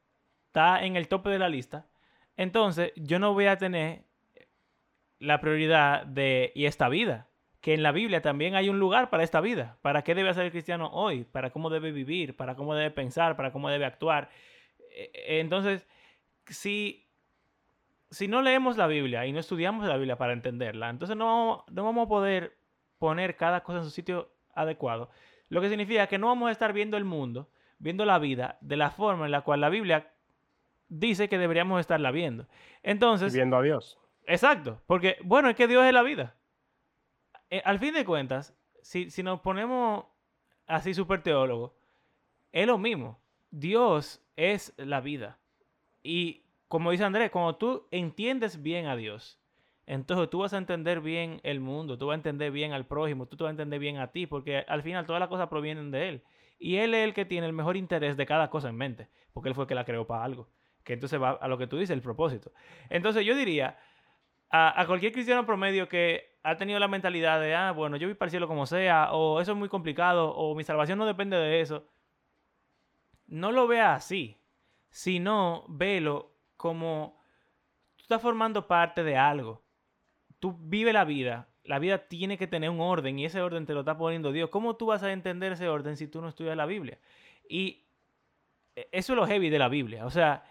está 0.48 0.84
en 0.84 0.96
el 0.96 1.08
tope 1.08 1.30
de 1.30 1.40
la 1.40 1.50
lista, 1.50 1.88
entonces 2.38 2.92
yo 2.96 3.20
no 3.20 3.34
voy 3.34 3.46
a 3.46 3.58
tener 3.58 4.04
la 5.20 5.40
prioridad 5.40 6.06
de 6.06 6.52
y 6.56 6.66
esta 6.66 6.90
vida. 6.90 7.28
Que 7.64 7.74
en 7.74 7.82
la 7.82 7.94
Biblia 7.94 8.22
también 8.22 8.56
hay 8.56 8.68
un 8.68 8.78
lugar 8.78 9.10
para 9.10 9.24
esta 9.24 9.40
vida. 9.40 9.78
¿Para 9.82 10.02
qué 10.04 10.16
debe 10.16 10.28
hacer 10.28 10.44
el 10.44 10.52
cristiano 10.52 10.90
hoy? 10.92 11.24
¿Para 11.24 11.50
cómo 11.50 11.70
debe 11.70 11.94
vivir? 11.94 12.36
¿Para 12.36 12.56
cómo 12.56 12.76
debe 12.76 12.92
pensar? 12.92 13.38
¿Para 13.38 13.54
cómo 13.54 13.70
debe 13.70 13.86
actuar? 13.86 14.30
Eh, 14.92 15.12
eh, 15.14 15.40
Entonces, 15.40 15.88
si, 16.48 17.08
si 18.12 18.28
no 18.28 18.42
leemos 18.42 18.76
la 18.76 18.86
Biblia 18.86 19.26
y 19.26 19.32
no 19.32 19.40
estudiamos 19.40 19.88
la 19.88 19.96
Biblia 19.96 20.18
para 20.18 20.34
entenderla, 20.34 20.90
entonces 20.90 21.16
no 21.16 21.26
vamos, 21.26 21.64
no 21.72 21.86
vamos 21.86 22.06
a 22.06 22.10
poder 22.10 22.58
poner 23.00 23.38
cada 23.38 23.64
cosa 23.64 23.78
en 23.78 23.86
su 23.86 23.92
sitio 23.92 24.30
adecuado. 24.54 25.10
Lo 25.48 25.62
que 25.62 25.70
significa 25.70 26.08
que 26.08 26.18
no 26.18 26.28
vamos 26.28 26.50
a 26.50 26.52
estar 26.52 26.74
viendo 26.74 26.98
el 26.98 27.06
mundo, 27.06 27.50
viendo 27.80 28.04
la 28.04 28.20
vida 28.20 28.58
de 28.60 28.76
la 28.76 28.92
forma 28.92 29.24
en 29.26 29.32
la 29.32 29.40
cual 29.40 29.62
la 29.62 29.70
Biblia 29.70 30.12
dice 30.90 31.30
que 31.30 31.38
deberíamos 31.38 31.80
estarla 31.80 32.12
viendo. 32.12 32.44
Y 32.44 32.92
Entonces, 32.92 33.34
viendo 33.34 33.56
a 33.56 33.62
Dios. 33.62 33.98
exacto, 34.26 34.82
porque 34.86 35.16
bueno, 35.24 35.48
es 35.48 35.56
que 35.56 35.68
Dios 35.70 35.86
es 35.86 35.94
la 35.94 36.04
vida. 36.04 36.36
Eh, 37.54 37.62
al 37.66 37.78
fin 37.78 37.94
de 37.94 38.04
cuentas, 38.04 38.58
si, 38.82 39.12
si 39.12 39.22
nos 39.22 39.40
ponemos 39.42 40.06
así 40.66 40.96
súper 40.96 41.22
teólogos, 41.22 41.72
es 42.52 42.66
lo 42.66 42.80
mismo. 42.80 43.22
Dios 43.52 44.26
es 44.36 44.74
la 44.78 45.02
vida. 45.02 45.38
Y 46.02 46.46
como 46.68 46.90
dice 46.90 47.04
Andrés, 47.04 47.30
cuando 47.30 47.56
tú 47.58 47.88
entiendes 47.92 48.64
bien 48.64 48.88
a 48.88 48.96
Dios, 48.96 49.40
entonces 49.86 50.32
tú 50.32 50.40
vas 50.40 50.54
a 50.54 50.58
entender 50.58 51.00
bien 51.00 51.42
el 51.44 51.60
mundo, 51.60 51.96
tú 51.96 52.08
vas 52.08 52.16
a 52.16 52.16
entender 52.16 52.52
bien 52.52 52.74
al 52.74 52.88
prójimo, 52.88 53.28
tú 53.28 53.38
te 53.38 53.44
vas 53.44 53.50
a 53.50 53.52
entender 53.52 53.80
bien 53.80 54.00
a 54.00 54.08
ti, 54.08 54.26
porque 54.26 54.66
al 54.68 54.82
final 54.82 55.06
todas 55.06 55.20
las 55.20 55.30
cosas 55.30 55.48
provienen 55.48 55.92
de 55.92 56.10
Él. 56.10 56.24
Y 56.58 56.78
Él 56.78 56.96
es 56.96 57.04
el 57.04 57.14
que 57.14 57.26
tiene 57.26 57.46
el 57.46 57.54
mejor 57.54 57.78
interés 57.78 58.18
de 58.18 58.26
cada 58.26 58.50
cosa 58.50 58.70
en 58.70 58.78
mente, 58.78 59.10
porque 59.32 59.50
Él 59.50 59.54
fue 59.54 59.66
el 59.66 59.68
que 59.68 59.76
la 59.76 59.86
creó 59.86 60.08
para 60.08 60.24
algo. 60.24 60.50
Que 60.84 60.94
entonces 60.94 61.22
va 61.22 61.34
a 61.34 61.48
lo 61.48 61.60
que 61.60 61.68
tú 61.68 61.78
dices, 61.78 61.94
el 61.94 62.02
propósito. 62.02 62.52
Entonces 62.90 63.24
yo 63.24 63.36
diría 63.36 63.78
a, 64.56 64.86
cualquier 64.86 65.12
cristiano 65.12 65.48
promedio 65.48 65.90
que 65.90 66.38
ha 66.44 66.58
tenido 66.58 66.78
la 66.78 66.88
mentalidad 66.88 67.42
de, 67.42 67.56
ah, 67.56 67.72
bueno, 67.72 67.98
yo 67.98 68.08
voy 68.08 68.14
para 68.14 68.28
el 68.28 68.32
cielo 68.32 68.48
como 68.48 68.68
sea, 68.68 69.12
o 69.12 69.42
eso 69.42 69.54
es 69.54 69.58
muy 69.58 69.68
complicado, 69.68 70.32
o 70.36 70.54
mi 70.54 70.64
salvación 70.64 71.00
no 71.00 71.08
depende 71.08 71.38
de 71.38 71.62
eso, 71.62 71.88
no 73.26 73.52
lo 73.52 73.66
vea 73.66 73.96
así, 73.96 74.38
sino 74.92 75.66
velo 75.68 76.36
como 76.56 77.20
tú 77.96 78.04
estás 78.04 78.22
formando 78.22 78.68
parte 78.68 79.04
de 79.04 79.18
algo. 79.18 79.64
Tú 80.38 80.56
vives 80.60 80.94
la 80.94 81.04
vida, 81.04 81.48
la 81.64 81.80
vida 81.80 82.08
tiene 82.08 82.38
que 82.38 82.46
tener 82.46 82.70
un 82.70 82.80
orden 82.80 83.18
y 83.18 83.26
ese 83.26 83.42
orden 83.42 83.66
te 83.66 83.74
lo 83.74 83.80
está 83.80 83.98
poniendo 83.98 84.32
Dios. 84.32 84.52
¿Cómo 84.52 84.76
tú 84.76 84.86
vas 84.88 85.02
a 85.02 85.12
entender 85.12 85.54
ese 85.54 85.68
orden 85.68 85.98
si 85.98 86.08
tú 86.08 86.22
no 86.22 86.30
estudias 86.30 86.56
la 86.56 86.68
Biblia? 86.68 87.00
Y 87.50 87.88
e- 88.76 88.88
eso 88.92 89.14
es 89.14 89.18
lo 89.18 89.26
heavy 89.26 89.50
de 89.50 89.58
la 89.60 89.70
Biblia. 89.70 90.06
O 90.06 90.12
sea, 90.12 90.44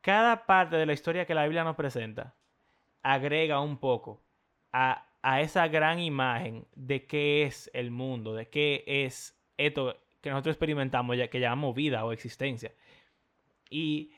cada 0.00 0.46
parte 0.46 0.76
de 0.76 0.86
la 0.86 0.94
historia 0.94 1.26
que 1.26 1.34
la 1.34 1.42
Biblia 1.42 1.64
nos 1.64 1.76
presenta 1.76 2.37
agrega 3.08 3.60
un 3.60 3.78
poco 3.78 4.22
a, 4.72 5.06
a 5.22 5.40
esa 5.40 5.66
gran 5.68 5.98
imagen 5.98 6.66
de 6.74 7.06
qué 7.06 7.44
es 7.44 7.70
el 7.72 7.90
mundo, 7.90 8.34
de 8.34 8.48
qué 8.48 8.84
es 8.86 9.38
esto 9.56 9.96
que 10.20 10.30
nosotros 10.30 10.54
experimentamos, 10.54 11.16
ya 11.16 11.28
que 11.28 11.40
llamamos 11.40 11.74
vida 11.74 12.04
o 12.04 12.12
existencia. 12.12 12.72
Y 13.70 14.12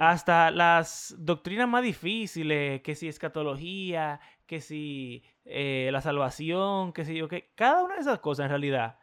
hasta 0.00 0.50
las 0.50 1.14
doctrinas 1.18 1.68
más 1.68 1.82
difíciles, 1.82 2.80
que 2.80 2.94
si 2.94 3.08
escatología, 3.08 4.20
que 4.46 4.60
si 4.60 5.24
eh, 5.44 5.90
la 5.92 6.00
salvación, 6.00 6.92
que 6.92 7.04
si 7.04 7.14
yo, 7.14 7.28
que 7.28 7.50
cada 7.54 7.82
una 7.82 7.96
de 7.96 8.00
esas 8.00 8.20
cosas 8.20 8.44
en 8.44 8.50
realidad 8.50 8.98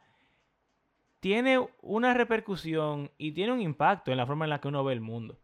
tiene 1.20 1.60
una 1.82 2.16
repercusión 2.16 3.12
y 3.18 3.34
tiene 3.34 3.54
un 3.54 3.62
impacto 3.62 4.12
en 4.12 4.18
la 4.18 4.26
forma 4.26 4.46
en 4.46 4.50
la 4.50 4.60
que 4.60 4.70
uno 4.70 4.84
ve 4.84 4.94
el 4.94 5.02
mundo. 5.02 5.40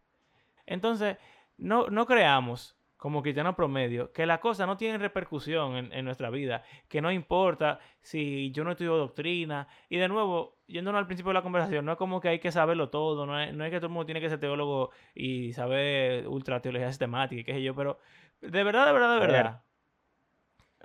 Entonces, 0.66 1.18
no, 1.58 1.88
no 1.90 2.06
creamos, 2.06 2.75
como 2.98 3.22
cristianos 3.22 3.56
promedio, 3.56 4.12
que 4.12 4.26
las 4.26 4.40
cosas 4.40 4.68
no 4.68 4.78
tienen 4.78 5.02
repercusión 5.02 5.76
en, 5.76 5.94
en 5.94 6.06
nuestra 6.06 6.30
vida, 6.30 6.64
que 6.88 7.02
no 7.02 7.12
importa 7.12 7.80
si 8.02 8.52
yo 8.52 8.64
no 8.64 8.72
estudio 8.72 8.96
doctrina. 8.98 9.68
Y 9.90 9.98
de 9.98 10.08
nuevo, 10.08 10.58
yéndonos 10.68 11.00
al 11.00 11.06
principio 11.06 11.30
de 11.30 11.36
la 11.36 11.42
conversación, 11.42 11.86
no 11.86 11.92
es 11.92 11.98
como 11.98 12.22
que 12.22 12.30
hay 12.30 12.40
que 12.40 12.52
saberlo 12.52 12.90
todo, 12.90 13.26
no 13.26 13.40
es, 13.40 13.54
no 13.54 13.66
es 13.66 13.72
que 13.72 13.78
todo 13.78 13.88
el 13.88 13.94
mundo 13.94 14.06
tiene 14.06 14.22
que 14.22 14.30
ser 14.30 14.40
teólogo 14.40 14.92
y 15.14 15.54
saber 15.54 16.28
ultra 16.28 16.62
teología 16.62 16.90
sistemática 16.90 17.42
y 17.42 17.44
qué 17.44 17.54
sé 17.54 17.64
yo, 17.64 17.76
pero 17.76 18.00
de 18.42 18.64
verdad, 18.64 18.88
de 18.88 18.94
verdad, 18.94 19.14
de 19.14 19.20
Ver. 19.20 19.32
verdad. 19.32 19.62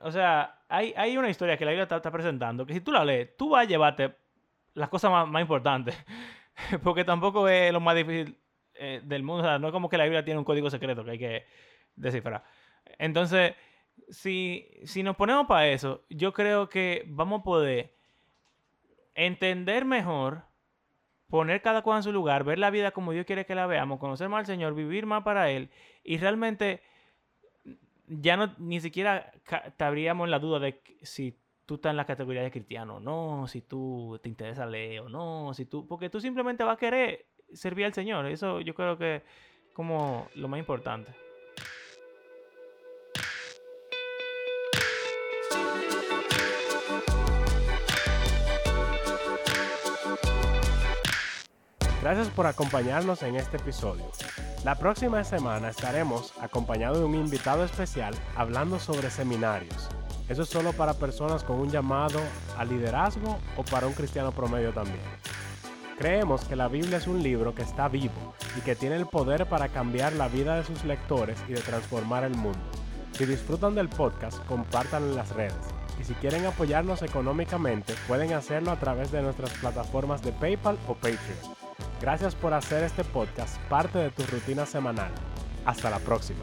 O 0.02 0.10
sea, 0.10 0.62
hay, 0.68 0.94
hay 0.96 1.16
una 1.16 1.28
historia 1.28 1.56
que 1.56 1.64
la 1.64 1.72
Biblia 1.72 1.82
está, 1.84 1.96
está 1.96 2.10
presentando 2.10 2.64
que 2.64 2.74
si 2.74 2.80
tú 2.80 2.90
la 2.90 3.04
lees, 3.04 3.36
tú 3.36 3.50
vas 3.50 3.66
a 3.66 3.68
llevarte 3.68 4.14
las 4.74 4.88
cosas 4.88 5.10
más, 5.10 5.28
más 5.28 5.42
importantes. 5.42 5.96
Porque 6.82 7.04
tampoco 7.04 7.48
es 7.48 7.72
lo 7.72 7.80
más 7.80 7.96
difícil 7.96 8.38
eh, 8.74 9.00
del 9.04 9.22
mundo. 9.22 9.42
O 9.42 9.46
sea, 9.46 9.58
no 9.58 9.68
es 9.68 9.72
como 9.72 9.88
que 9.88 9.98
la 9.98 10.04
Biblia 10.04 10.24
tiene 10.24 10.38
un 10.38 10.44
código 10.44 10.70
secreto 10.70 11.04
que 11.04 11.10
hay 11.10 11.18
que 11.18 11.46
descifrar. 11.96 12.44
Entonces, 12.98 13.54
si, 14.08 14.68
si 14.84 15.02
nos 15.02 15.16
ponemos 15.16 15.46
para 15.46 15.68
eso, 15.68 16.04
yo 16.08 16.32
creo 16.32 16.68
que 16.68 17.04
vamos 17.06 17.40
a 17.40 17.44
poder 17.44 17.94
entender 19.14 19.84
mejor, 19.84 20.44
poner 21.28 21.62
cada 21.62 21.82
cosa 21.82 21.98
en 21.98 22.02
su 22.02 22.12
lugar, 22.12 22.44
ver 22.44 22.58
la 22.58 22.70
vida 22.70 22.90
como 22.90 23.12
Dios 23.12 23.26
quiere 23.26 23.46
que 23.46 23.54
la 23.54 23.66
veamos, 23.66 23.98
conocer 23.98 24.28
más 24.28 24.40
al 24.40 24.46
Señor, 24.46 24.74
vivir 24.74 25.06
más 25.06 25.22
para 25.22 25.50
Él 25.50 25.70
y 26.02 26.18
realmente 26.18 26.82
ya 28.06 28.36
no 28.36 28.54
ni 28.58 28.80
siquiera 28.80 29.32
estaríamos 29.66 30.26
en 30.26 30.30
la 30.32 30.40
duda 30.40 30.58
de 30.58 30.82
si 31.02 31.38
tú 31.64 31.76
estás 31.76 31.90
en 31.90 31.96
la 31.96 32.04
categoría 32.04 32.42
de 32.42 32.50
cristiano 32.50 32.96
o 32.96 33.00
no, 33.00 33.46
si 33.46 33.60
tú 33.60 34.18
te 34.20 34.28
interesa 34.28 34.66
leer 34.66 35.02
o 35.02 35.08
no, 35.08 35.54
si 35.54 35.66
tú, 35.66 35.86
porque 35.86 36.10
tú 36.10 36.20
simplemente 36.20 36.64
vas 36.64 36.74
a 36.74 36.80
querer 36.80 37.26
servir 37.52 37.84
al 37.84 37.94
Señor. 37.94 38.26
Eso 38.26 38.60
yo 38.60 38.74
creo 38.74 38.98
que 38.98 39.22
como 39.72 40.28
lo 40.34 40.48
más 40.48 40.58
importante. 40.58 41.12
Gracias 52.10 52.34
por 52.34 52.48
acompañarnos 52.48 53.22
en 53.22 53.36
este 53.36 53.56
episodio. 53.56 54.04
La 54.64 54.74
próxima 54.74 55.22
semana 55.22 55.68
estaremos 55.68 56.32
acompañados 56.40 56.98
de 56.98 57.04
un 57.04 57.14
invitado 57.14 57.64
especial 57.64 58.12
hablando 58.34 58.80
sobre 58.80 59.10
seminarios. 59.10 59.88
Eso 60.28 60.42
es 60.42 60.48
solo 60.48 60.72
para 60.72 60.94
personas 60.94 61.44
con 61.44 61.60
un 61.60 61.70
llamado 61.70 62.18
al 62.58 62.68
liderazgo 62.68 63.38
o 63.56 63.62
para 63.62 63.86
un 63.86 63.92
cristiano 63.92 64.32
promedio 64.32 64.72
también. 64.72 64.98
Creemos 65.98 66.44
que 66.46 66.56
la 66.56 66.66
Biblia 66.66 66.98
es 66.98 67.06
un 67.06 67.22
libro 67.22 67.54
que 67.54 67.62
está 67.62 67.86
vivo 67.86 68.34
y 68.58 68.60
que 68.62 68.74
tiene 68.74 68.96
el 68.96 69.06
poder 69.06 69.46
para 69.46 69.68
cambiar 69.68 70.12
la 70.14 70.26
vida 70.26 70.56
de 70.56 70.64
sus 70.64 70.82
lectores 70.84 71.38
y 71.48 71.52
de 71.52 71.60
transformar 71.60 72.24
el 72.24 72.34
mundo. 72.34 72.58
Si 73.12 73.24
disfrutan 73.24 73.76
del 73.76 73.88
podcast, 73.88 74.44
compártanlo 74.46 75.10
en 75.10 75.16
las 75.16 75.30
redes. 75.30 75.54
Y 76.00 76.02
si 76.02 76.14
quieren 76.14 76.44
apoyarnos 76.44 77.02
económicamente, 77.02 77.94
pueden 78.08 78.32
hacerlo 78.32 78.72
a 78.72 78.80
través 78.80 79.12
de 79.12 79.22
nuestras 79.22 79.50
plataformas 79.52 80.22
de 80.22 80.32
PayPal 80.32 80.76
o 80.88 80.94
Patreon. 80.94 81.59
Gracias 82.00 82.34
por 82.34 82.54
hacer 82.54 82.82
este 82.84 83.04
podcast 83.04 83.58
parte 83.68 83.98
de 83.98 84.10
tu 84.10 84.22
rutina 84.24 84.64
semanal. 84.64 85.10
Hasta 85.66 85.90
la 85.90 85.98
próxima. 85.98 86.40